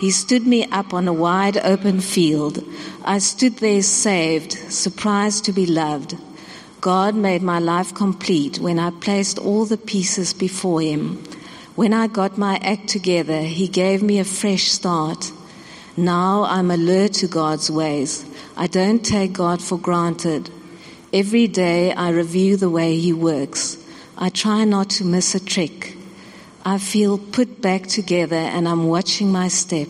He 0.00 0.10
stood 0.10 0.46
me 0.46 0.64
up 0.66 0.92
on 0.92 1.06
a 1.06 1.12
wide 1.12 1.56
open 1.58 2.00
field. 2.00 2.64
I 3.04 3.18
stood 3.18 3.58
there 3.58 3.82
saved, 3.82 4.52
surprised 4.72 5.44
to 5.44 5.52
be 5.52 5.66
loved. 5.66 6.16
God 6.80 7.14
made 7.14 7.42
my 7.42 7.58
life 7.58 7.94
complete 7.94 8.58
when 8.58 8.78
I 8.78 8.90
placed 8.90 9.38
all 9.38 9.64
the 9.64 9.78
pieces 9.78 10.34
before 10.34 10.80
Him. 10.80 11.22
When 11.76 11.94
I 11.94 12.08
got 12.08 12.36
my 12.36 12.56
act 12.56 12.88
together, 12.88 13.42
He 13.42 13.68
gave 13.68 14.02
me 14.02 14.18
a 14.18 14.24
fresh 14.24 14.64
start. 14.64 15.32
Now 15.96 16.42
I'm 16.44 16.72
alert 16.72 17.12
to 17.14 17.28
God's 17.28 17.70
ways. 17.70 18.24
I 18.56 18.66
don't 18.66 19.04
take 19.04 19.32
God 19.32 19.62
for 19.62 19.78
granted. 19.78 20.50
Every 21.12 21.46
day 21.46 21.92
I 21.92 22.08
review 22.08 22.56
the 22.56 22.68
way 22.68 22.96
He 22.98 23.12
works. 23.12 23.78
I 24.18 24.30
try 24.30 24.64
not 24.64 24.90
to 24.90 25.04
miss 25.04 25.36
a 25.36 25.44
trick. 25.44 25.96
I 26.64 26.78
feel 26.78 27.18
put 27.18 27.62
back 27.62 27.86
together 27.86 28.34
and 28.34 28.66
I'm 28.68 28.88
watching 28.88 29.30
my 29.30 29.46
step. 29.46 29.88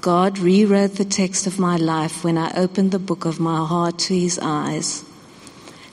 God 0.00 0.38
rewrote 0.38 0.94
the 0.94 1.04
text 1.04 1.48
of 1.48 1.58
my 1.58 1.76
life 1.76 2.22
when 2.22 2.38
I 2.38 2.52
opened 2.56 2.92
the 2.92 3.00
book 3.00 3.24
of 3.24 3.40
my 3.40 3.66
heart 3.66 3.98
to 4.06 4.16
His 4.16 4.38
eyes. 4.40 5.04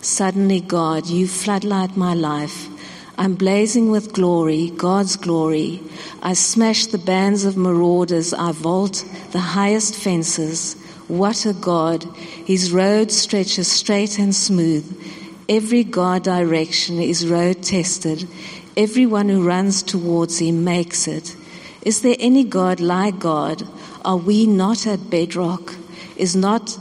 Suddenly, 0.01 0.61
God, 0.61 1.07
you 1.07 1.27
floodlight 1.27 1.97
my 1.97 2.13
life. 2.13 2.67
I'm 3.15 3.35
blazing 3.35 3.91
with 3.91 4.11
glory, 4.11 4.71
God's 4.71 5.17
glory. 5.17 5.81
I 6.23 6.33
smash 6.33 6.87
the 6.87 6.97
bands 6.97 7.45
of 7.45 7.55
marauders. 7.55 8.33
I 8.33 8.51
vault 8.51 9.05
the 9.31 9.39
highest 9.39 9.95
fences. 9.95 10.73
What 11.07 11.45
a 11.45 11.53
God. 11.53 12.03
His 12.45 12.71
road 12.71 13.11
stretches 13.11 13.71
straight 13.71 14.17
and 14.17 14.33
smooth. 14.33 14.83
Every 15.47 15.83
God 15.83 16.23
direction 16.23 16.99
is 16.99 17.27
road 17.27 17.61
tested. 17.61 18.27
Everyone 18.75 19.29
who 19.29 19.45
runs 19.45 19.83
towards 19.83 20.39
him 20.39 20.63
makes 20.63 21.07
it. 21.07 21.35
Is 21.83 22.01
there 22.01 22.15
any 22.17 22.43
God 22.43 22.79
like 22.79 23.19
God? 23.19 23.67
Are 24.03 24.17
we 24.17 24.47
not 24.47 24.87
at 24.87 25.11
bedrock? 25.11 25.75
Is 26.15 26.35
not 26.35 26.79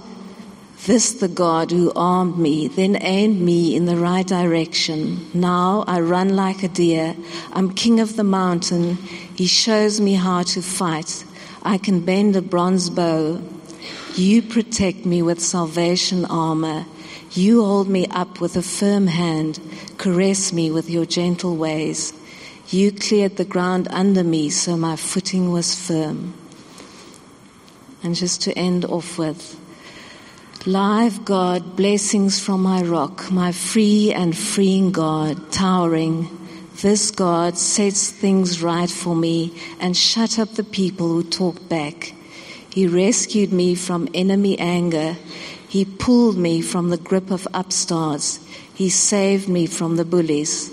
this 0.87 1.12
the 1.12 1.29
God 1.29 1.71
who 1.71 1.92
armed 1.95 2.38
me, 2.38 2.66
then 2.66 2.99
aimed 3.01 3.40
me 3.40 3.77
in 3.77 3.87
the 3.87 3.97
right 3.97 4.26
direction. 4.26 5.30
Now 5.33 5.85
I 5.87 6.01
run 6.01 6.35
like 6.35 6.62
a 6.62 6.68
deer. 6.68 7.14
I'm 7.53 7.72
king 7.72 8.01
of 8.01 8.16
the 8.16 8.24
mountain. 8.24 8.97
He 9.37 9.47
shows 9.47 10.01
me 10.01 10.14
how 10.14 10.43
to 10.43 10.61
fight. 10.61 11.24
I 11.62 11.78
can 11.78 12.01
bend 12.01 12.35
a 12.35 12.43
bronze 12.43 12.91
bow. 12.91 13.41
You 14.16 14.43
protect 14.43 15.07
me 15.07 15.22
with 15.22 15.41
salvation 15.41 16.24
armor. 16.24 16.85
You 17.30 17.64
hold 17.64 17.89
me 17.89 18.09
up 18.09 18.41
with 18.41 18.57
a 18.57 18.62
firm 18.62 19.07
hand. 19.07 19.61
Caress 19.99 20.53
me 20.53 20.70
with 20.70 20.91
your 20.91 21.07
gentle 21.07 21.57
ways. 21.57 22.12
You 22.68 22.91
cleared 22.91 23.37
the 23.37 23.45
ground 23.45 23.87
under 23.91 24.24
me 24.24 24.51
so 24.51 24.76
my 24.76 24.97
footing 24.97 25.53
was 25.53 25.74
firm. 25.74 26.35
And 28.03 28.16
just 28.16 28.43
to 28.43 28.59
end 28.59 28.85
off 28.85 29.16
with, 29.16 29.62
Live 30.67 31.25
God, 31.25 31.75
blessings 31.75 32.39
from 32.39 32.63
my 32.63 32.83
rock, 32.83 33.33
my 33.33 33.51
free 33.51 34.13
and 34.13 34.37
freeing 34.37 34.93
God, 34.93 35.51
towering. 35.51 36.29
This 36.83 37.11
God 37.11 37.59
sets 37.59 38.13
things 38.13 38.63
right 38.63 38.89
for 38.89 39.17
me 39.17 39.61
and 39.81 39.97
shut 39.97 40.39
up 40.39 40.51
the 40.51 40.63
people 40.63 41.09
who 41.09 41.25
talk 41.25 41.69
back. 41.69 42.15
He 42.71 42.87
rescued 42.87 43.53
me 43.53 43.75
from 43.75 44.09
enemy 44.15 44.57
anger. 44.57 45.17
He 45.69 45.85
pulled 45.85 46.37
me 46.39 46.63
from 46.63 46.91
the 46.91 46.97
grip 46.97 47.33
of 47.33 47.49
upstarts. 47.53 48.39
He 48.73 48.89
saved 48.89 49.49
me 49.49 49.67
from 49.67 49.97
the 49.97 50.05
bullies. 50.05 50.71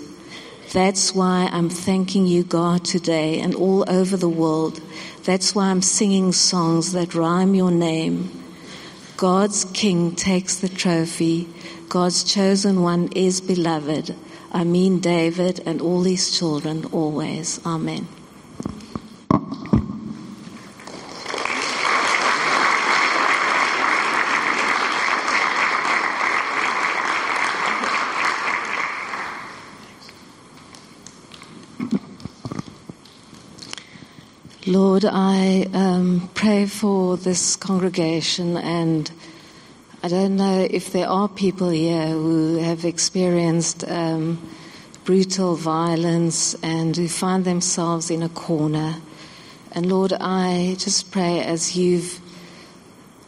That's 0.72 1.16
why 1.16 1.48
I'm 1.50 1.68
thanking 1.68 2.28
you, 2.28 2.44
God, 2.44 2.84
today 2.84 3.40
and 3.40 3.56
all 3.56 3.84
over 3.90 4.16
the 4.16 4.28
world. 4.28 4.80
That's 5.24 5.52
why 5.52 5.64
I'm 5.64 5.82
singing 5.82 6.30
songs 6.30 6.92
that 6.92 7.16
rhyme 7.16 7.56
your 7.56 7.72
name. 7.72 8.30
God's 9.20 9.66
King 9.66 10.14
takes 10.14 10.56
the 10.56 10.68
trophy. 10.70 11.46
God's 11.90 12.24
chosen 12.24 12.80
one 12.80 13.10
is 13.14 13.42
beloved. 13.42 14.16
I 14.50 14.64
mean 14.64 14.98
David 15.00 15.60
and 15.66 15.82
all 15.82 16.04
his 16.04 16.34
children 16.38 16.86
always. 16.86 17.60
Amen. 17.66 18.08
Lord, 34.70 35.04
I 35.04 35.66
um, 35.72 36.30
pray 36.34 36.64
for 36.64 37.16
this 37.16 37.56
congregation, 37.56 38.56
and 38.56 39.10
I 40.00 40.06
don't 40.06 40.36
know 40.36 40.64
if 40.70 40.92
there 40.92 41.08
are 41.08 41.28
people 41.28 41.70
here 41.70 42.06
who 42.06 42.58
have 42.58 42.84
experienced 42.84 43.82
um, 43.90 44.40
brutal 45.04 45.56
violence 45.56 46.54
and 46.62 46.96
who 46.96 47.08
find 47.08 47.44
themselves 47.44 48.12
in 48.12 48.22
a 48.22 48.28
corner. 48.28 48.94
And 49.72 49.86
Lord, 49.90 50.12
I 50.12 50.76
just 50.78 51.10
pray 51.10 51.40
as 51.40 51.76
you've 51.76 52.20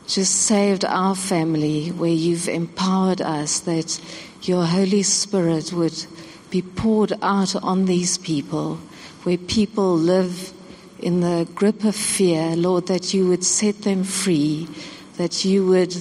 just 0.07 0.43
saved 0.43 0.84
our 0.84 1.16
family, 1.16 1.88
where 1.88 2.09
you've 2.09 2.49
empowered 2.49 3.20
us, 3.20 3.59
that 3.59 4.01
your 4.43 4.64
Holy 4.64 5.03
Spirit 5.03 5.72
would 5.72 6.07
be 6.51 6.62
poured 6.62 7.14
out 7.20 7.57
on 7.57 7.86
these 7.86 8.16
people, 8.16 8.76
where 9.24 9.38
people 9.38 9.97
live 9.97 10.53
in 11.03 11.20
the 11.20 11.48
grip 11.55 11.84
of 11.84 11.96
fear, 11.96 12.55
Lord, 12.57 12.86
that 12.86 13.12
you 13.12 13.28
would 13.28 13.44
set 13.44 13.82
them 13.82 14.05
free, 14.05 14.68
that 15.16 15.44
you 15.44 15.66
would 15.66 15.94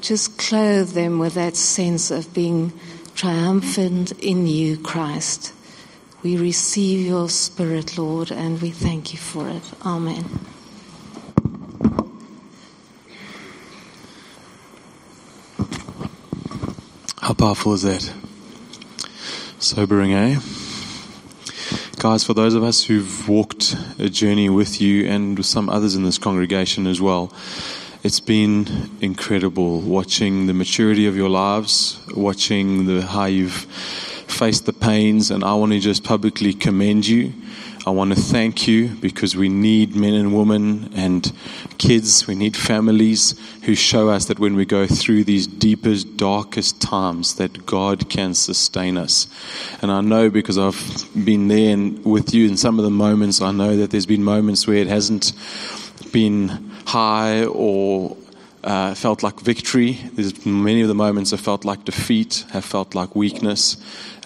just 0.00 0.38
clothe 0.38 0.90
them 0.90 1.18
with 1.18 1.34
that 1.34 1.56
sense 1.56 2.10
of 2.10 2.32
being 2.34 2.72
triumphant 3.14 4.12
in 4.20 4.46
you, 4.46 4.76
Christ. 4.78 5.52
We 6.22 6.36
receive 6.36 7.06
your 7.06 7.28
spirit, 7.28 7.96
Lord, 7.96 8.32
and 8.32 8.60
we 8.60 8.70
thank 8.70 9.12
you 9.12 9.18
for 9.18 9.48
it. 9.48 9.62
Amen. 9.86 10.24
How 17.20 17.34
powerful 17.34 17.74
is 17.74 17.82
that? 17.82 18.12
Sobering, 19.58 20.12
eh? 20.12 20.40
Guys, 22.10 22.24
for 22.24 22.32
those 22.32 22.54
of 22.54 22.64
us 22.64 22.82
who've 22.82 23.28
walked 23.28 23.76
a 23.98 24.08
journey 24.08 24.48
with 24.48 24.80
you 24.80 25.06
and 25.06 25.36
with 25.36 25.44
some 25.44 25.68
others 25.68 25.94
in 25.94 26.04
this 26.04 26.16
congregation 26.16 26.86
as 26.86 27.02
well, 27.02 27.30
it's 28.02 28.18
been 28.18 28.66
incredible 29.02 29.82
watching 29.82 30.46
the 30.46 30.54
maturity 30.54 31.06
of 31.06 31.14
your 31.16 31.28
lives, 31.28 32.00
watching 32.16 32.86
the, 32.86 33.02
how 33.02 33.26
you've 33.26 33.52
faced 33.52 34.64
the 34.64 34.72
pains, 34.72 35.30
and 35.30 35.44
I 35.44 35.52
want 35.52 35.72
to 35.72 35.80
just 35.80 36.02
publicly 36.02 36.54
commend 36.54 37.06
you. 37.06 37.34
I 37.88 37.90
want 37.90 38.14
to 38.14 38.20
thank 38.20 38.68
you 38.68 38.88
because 38.88 39.34
we 39.34 39.48
need 39.48 39.96
men 39.96 40.12
and 40.12 40.36
women 40.36 40.92
and 40.94 41.32
kids, 41.78 42.26
we 42.26 42.34
need 42.34 42.54
families 42.54 43.34
who 43.62 43.74
show 43.74 44.10
us 44.10 44.26
that 44.26 44.38
when 44.38 44.56
we 44.56 44.66
go 44.66 44.86
through 44.86 45.24
these 45.24 45.46
deepest, 45.46 46.18
darkest 46.18 46.82
times, 46.82 47.36
that 47.36 47.64
God 47.64 48.10
can 48.10 48.34
sustain 48.34 48.98
us. 48.98 49.26
And 49.80 49.90
I 49.90 50.02
know 50.02 50.28
because 50.28 50.58
I've 50.58 51.08
been 51.24 51.48
there 51.48 51.72
and 51.72 52.04
with 52.04 52.34
you 52.34 52.46
in 52.46 52.58
some 52.58 52.78
of 52.78 52.84
the 52.84 52.90
moments, 52.90 53.40
I 53.40 53.52
know 53.52 53.74
that 53.78 53.90
there's 53.90 54.04
been 54.04 54.22
moments 54.22 54.66
where 54.66 54.76
it 54.76 54.88
hasn't 54.88 55.32
been 56.12 56.70
high 56.84 57.46
or 57.46 58.17
uh, 58.64 58.94
felt 58.94 59.22
like 59.22 59.40
victory. 59.40 59.98
There's 60.12 60.44
many 60.44 60.82
of 60.82 60.88
the 60.88 60.94
moments 60.94 61.30
have 61.30 61.40
felt 61.40 61.64
like 61.64 61.84
defeat, 61.84 62.44
have 62.50 62.64
felt 62.64 62.94
like 62.94 63.14
weakness. 63.14 63.76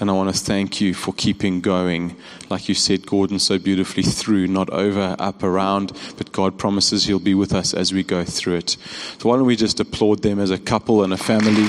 And 0.00 0.10
I 0.10 0.14
want 0.14 0.34
to 0.34 0.40
thank 0.40 0.80
you 0.80 0.94
for 0.94 1.12
keeping 1.12 1.60
going, 1.60 2.16
like 2.50 2.68
you 2.68 2.74
said, 2.74 3.06
Gordon, 3.06 3.38
so 3.38 3.58
beautifully 3.58 4.02
through, 4.02 4.48
not 4.48 4.70
over, 4.70 5.14
up, 5.18 5.42
around, 5.42 5.92
but 6.16 6.32
God 6.32 6.58
promises 6.58 7.04
He'll 7.04 7.18
be 7.18 7.34
with 7.34 7.52
us 7.52 7.74
as 7.74 7.92
we 7.92 8.02
go 8.02 8.24
through 8.24 8.56
it. 8.56 8.70
So 9.18 9.28
why 9.28 9.36
don't 9.36 9.46
we 9.46 9.56
just 9.56 9.78
applaud 9.80 10.22
them 10.22 10.38
as 10.38 10.50
a 10.50 10.58
couple 10.58 11.04
and 11.04 11.12
a 11.12 11.16
family? 11.16 11.68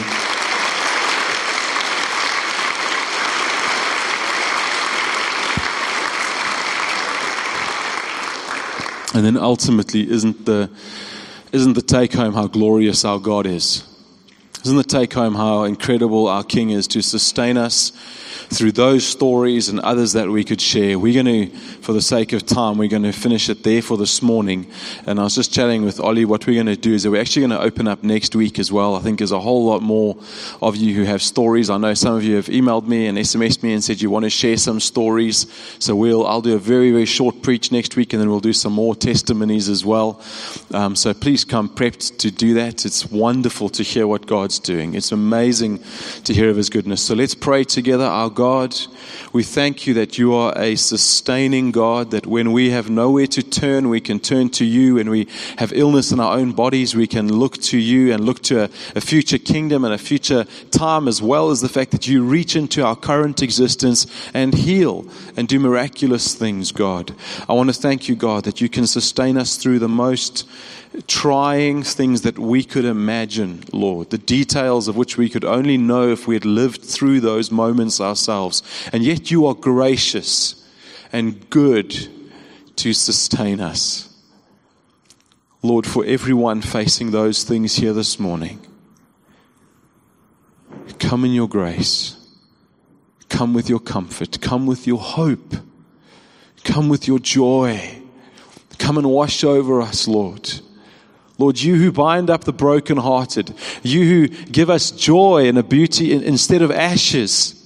And 9.15 9.23
then 9.23 9.37
ultimately, 9.37 10.09
isn't 10.09 10.45
the, 10.47 10.71
isn't 11.53 11.73
the 11.73 11.81
take 11.81 12.13
home 12.13 12.33
how 12.33 12.47
glorious 12.47 13.05
our 13.05 13.19
God 13.19 13.45
is? 13.45 13.87
Isn't 14.65 14.75
the 14.75 14.83
take 14.83 15.13
home 15.13 15.35
how 15.35 15.63
incredible 15.63 16.27
our 16.27 16.43
King 16.43 16.71
is 16.71 16.87
to 16.89 17.01
sustain 17.01 17.57
us 17.57 17.91
through 18.49 18.71
those 18.73 19.05
stories 19.05 19.69
and 19.69 19.79
others 19.79 20.13
that 20.13 20.29
we 20.29 20.43
could 20.43 20.61
share. 20.61 20.97
We're 20.97 21.23
going 21.23 21.49
to, 21.49 21.57
for 21.81 21.93
the 21.93 22.01
sake 22.01 22.33
of 22.33 22.45
time, 22.45 22.77
we're 22.77 22.89
going 22.89 23.03
to 23.03 23.11
finish 23.11 23.49
it 23.49 23.63
there 23.63 23.81
for 23.81 23.97
this 23.97 24.21
morning. 24.21 24.67
And 25.05 25.19
I 25.19 25.23
was 25.23 25.35
just 25.35 25.53
chatting 25.53 25.83
with 25.83 25.99
Ollie. 25.99 26.25
What 26.25 26.47
we're 26.47 26.55
going 26.61 26.67
to 26.67 26.75
do 26.75 26.93
is 26.93 27.03
that 27.03 27.11
we're 27.11 27.21
actually 27.21 27.47
going 27.47 27.59
to 27.59 27.61
open 27.61 27.87
up 27.87 28.03
next 28.03 28.35
week 28.35 28.59
as 28.59 28.71
well. 28.71 28.95
I 28.95 28.99
think 28.99 29.19
there's 29.19 29.31
a 29.31 29.39
whole 29.39 29.65
lot 29.65 29.81
more 29.81 30.17
of 30.61 30.75
you 30.75 30.93
who 30.93 31.03
have 31.03 31.21
stories. 31.21 31.69
I 31.69 31.77
know 31.77 31.93
some 31.93 32.15
of 32.15 32.23
you 32.23 32.35
have 32.35 32.47
emailed 32.47 32.87
me 32.87 33.07
and 33.07 33.17
SMSed 33.17 33.63
me 33.63 33.73
and 33.73 33.83
said 33.83 34.01
you 34.01 34.09
want 34.09 34.23
to 34.23 34.29
share 34.29 34.57
some 34.57 34.79
stories. 34.79 35.47
So 35.79 35.95
we'll, 35.95 36.25
I'll 36.25 36.41
do 36.41 36.55
a 36.55 36.59
very, 36.59 36.91
very 36.91 37.05
short 37.05 37.41
preach 37.41 37.71
next 37.71 37.95
week 37.95 38.13
and 38.13 38.21
then 38.21 38.29
we'll 38.29 38.39
do 38.39 38.53
some 38.53 38.73
more 38.73 38.95
testimonies 38.95 39.69
as 39.69 39.85
well. 39.85 40.21
Um, 40.73 40.95
so 40.95 41.13
please 41.13 41.43
come 41.43 41.69
prepped 41.69 42.17
to 42.19 42.31
do 42.31 42.55
that. 42.55 42.85
It's 42.85 43.05
wonderful 43.05 43.69
to 43.69 43.83
hear 43.83 44.07
what 44.07 44.25
God's 44.25 44.59
doing. 44.59 44.95
It's 44.95 45.11
amazing 45.11 45.79
to 46.23 46.33
hear 46.33 46.49
of 46.49 46.57
His 46.57 46.69
goodness. 46.69 47.01
So 47.01 47.15
let's 47.15 47.35
pray 47.35 47.63
together. 47.63 48.05
Our 48.05 48.29
God, 48.33 48.75
we 49.31 49.43
thank 49.43 49.87
you 49.87 49.93
that 49.95 50.17
you 50.17 50.33
are 50.33 50.53
a 50.57 50.75
sustaining 50.75 51.71
God, 51.71 52.11
that 52.11 52.25
when 52.25 52.51
we 52.51 52.71
have 52.71 52.89
nowhere 52.89 53.27
to 53.27 53.43
turn, 53.43 53.89
we 53.89 54.01
can 54.01 54.19
turn 54.19 54.49
to 54.51 54.65
you. 54.65 54.95
When 54.95 55.09
we 55.09 55.27
have 55.57 55.71
illness 55.73 56.11
in 56.11 56.19
our 56.19 56.37
own 56.37 56.51
bodies, 56.51 56.95
we 56.95 57.07
can 57.07 57.31
look 57.31 57.57
to 57.63 57.77
you 57.77 58.13
and 58.13 58.25
look 58.25 58.41
to 58.43 58.63
a, 58.63 58.69
a 58.95 59.01
future 59.01 59.37
kingdom 59.37 59.85
and 59.85 59.93
a 59.93 59.97
future 59.97 60.45
time, 60.71 61.07
as 61.07 61.21
well 61.21 61.51
as 61.51 61.61
the 61.61 61.69
fact 61.69 61.91
that 61.91 62.07
you 62.07 62.23
reach 62.23 62.55
into 62.55 62.83
our 62.83 62.95
current 62.95 63.41
existence 63.41 64.07
and 64.33 64.53
heal 64.53 65.05
and 65.37 65.47
do 65.47 65.59
miraculous 65.59 66.35
things, 66.35 66.71
God. 66.71 67.13
I 67.47 67.53
want 67.53 67.73
to 67.73 67.79
thank 67.79 68.09
you, 68.09 68.15
God, 68.15 68.43
that 68.45 68.61
you 68.61 68.69
can 68.69 68.87
sustain 68.87 69.37
us 69.37 69.57
through 69.57 69.79
the 69.79 69.89
most 69.89 70.47
trying 71.07 71.83
things 71.83 72.21
that 72.21 72.37
we 72.37 72.63
could 72.63 72.85
imagine, 72.85 73.63
Lord, 73.71 74.09
the 74.09 74.17
details 74.17 74.87
of 74.87 74.95
which 74.95 75.17
we 75.17 75.29
could 75.29 75.43
only 75.43 75.77
know 75.77 76.09
if 76.11 76.27
we 76.27 76.35
had 76.35 76.45
lived 76.45 76.83
through 76.83 77.19
those 77.19 77.51
moments 77.51 77.99
ourselves. 77.99 78.61
And 78.91 79.03
yet 79.03 79.31
you 79.31 79.45
are 79.47 79.55
gracious 79.55 80.67
and 81.11 81.49
good 81.49 82.09
to 82.77 82.93
sustain 82.93 83.59
us. 83.59 84.09
Lord, 85.61 85.87
for 85.87 86.05
everyone 86.05 86.61
facing 86.61 87.11
those 87.11 87.43
things 87.43 87.75
here 87.75 87.93
this 87.93 88.19
morning, 88.19 88.59
come 90.99 91.25
in 91.25 91.31
your 91.31 91.47
grace. 91.47 92.17
Come 93.29 93.53
with 93.53 93.69
your 93.69 93.79
comfort. 93.79 94.41
Come 94.41 94.67
with 94.67 94.85
your 94.85 94.99
hope. 94.99 95.55
Come 96.63 96.87
with 96.87 97.07
your 97.07 97.19
joy. 97.19 98.01
Come 98.77 98.97
and 98.97 99.09
wash 99.09 99.43
over 99.43 99.81
us, 99.81 100.07
Lord. 100.07 100.51
Lord, 101.43 101.59
you 101.59 101.75
who 101.75 101.91
bind 101.91 102.29
up 102.29 102.45
the 102.45 102.53
brokenhearted, 102.53 103.53
you 103.83 104.05
who 104.05 104.27
give 104.29 104.69
us 104.69 104.91
joy 104.91 105.49
and 105.49 105.57
a 105.57 105.63
beauty 105.63 106.13
instead 106.13 106.61
of 106.61 106.71
ashes. 106.71 107.59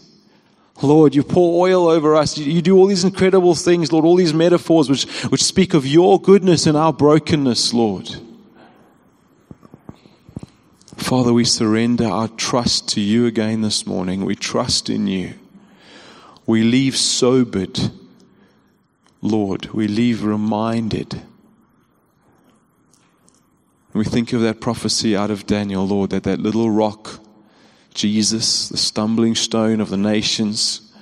Lord, 0.81 1.13
you 1.13 1.21
pour 1.21 1.63
oil 1.63 1.87
over 1.87 2.15
us. 2.15 2.39
You 2.39 2.59
do 2.63 2.75
all 2.75 2.87
these 2.87 3.03
incredible 3.03 3.53
things, 3.53 3.91
Lord, 3.91 4.03
all 4.03 4.15
these 4.15 4.33
metaphors 4.33 4.89
which, 4.89 5.05
which 5.25 5.43
speak 5.43 5.75
of 5.75 5.85
your 5.85 6.19
goodness 6.19 6.65
and 6.65 6.75
our 6.75 6.91
brokenness, 6.91 7.71
Lord. 7.71 8.09
Father, 10.95 11.31
we 11.31 11.45
surrender 11.45 12.07
our 12.07 12.29
trust 12.29 12.89
to 12.89 12.99
you 12.99 13.27
again 13.27 13.61
this 13.61 13.85
morning. 13.85 14.25
We 14.25 14.35
trust 14.35 14.89
in 14.89 15.05
you. 15.05 15.35
We 16.47 16.63
leave 16.63 16.97
sobered, 16.97 17.79
Lord. 19.21 19.67
We 19.67 19.87
leave 19.87 20.23
reminded 20.23 21.21
we 23.97 24.05
think 24.05 24.33
of 24.33 24.41
that 24.41 24.59
prophecy 24.59 25.15
out 25.15 25.31
of 25.31 25.45
Daniel, 25.45 25.87
Lord, 25.87 26.09
that 26.09 26.23
that 26.23 26.39
little 26.39 26.69
rock, 26.69 27.19
Jesus, 27.93 28.69
the 28.69 28.77
stumbling 28.77 29.35
stone 29.35 29.79
of 29.79 29.89
the 29.89 29.97
nations, 29.97 30.93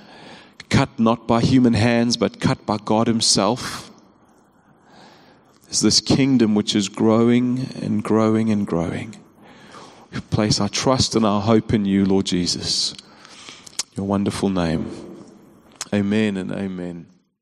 cut 0.69 0.99
not 0.99 1.27
by 1.27 1.41
human 1.41 1.73
hands, 1.73 2.17
but 2.17 2.39
cut 2.39 2.65
by 2.65 2.77
God 2.77 3.07
Himself, 3.07 3.91
is 5.69 5.81
this 5.81 5.99
kingdom 5.99 6.55
which 6.55 6.75
is 6.75 6.89
growing 6.89 7.67
and 7.81 8.03
growing 8.03 8.49
and 8.49 8.65
growing. 8.67 9.15
We 10.11 10.21
place 10.21 10.59
our 10.61 10.69
trust 10.69 11.15
and 11.15 11.25
our 11.25 11.41
hope 11.41 11.73
in 11.73 11.85
you, 11.85 12.05
Lord 12.05 12.25
Jesus. 12.25 12.95
Your 13.95 14.05
wonderful 14.05 14.49
name. 14.49 14.89
Amen 15.93 16.37
and 16.37 16.51
amen. 16.51 17.14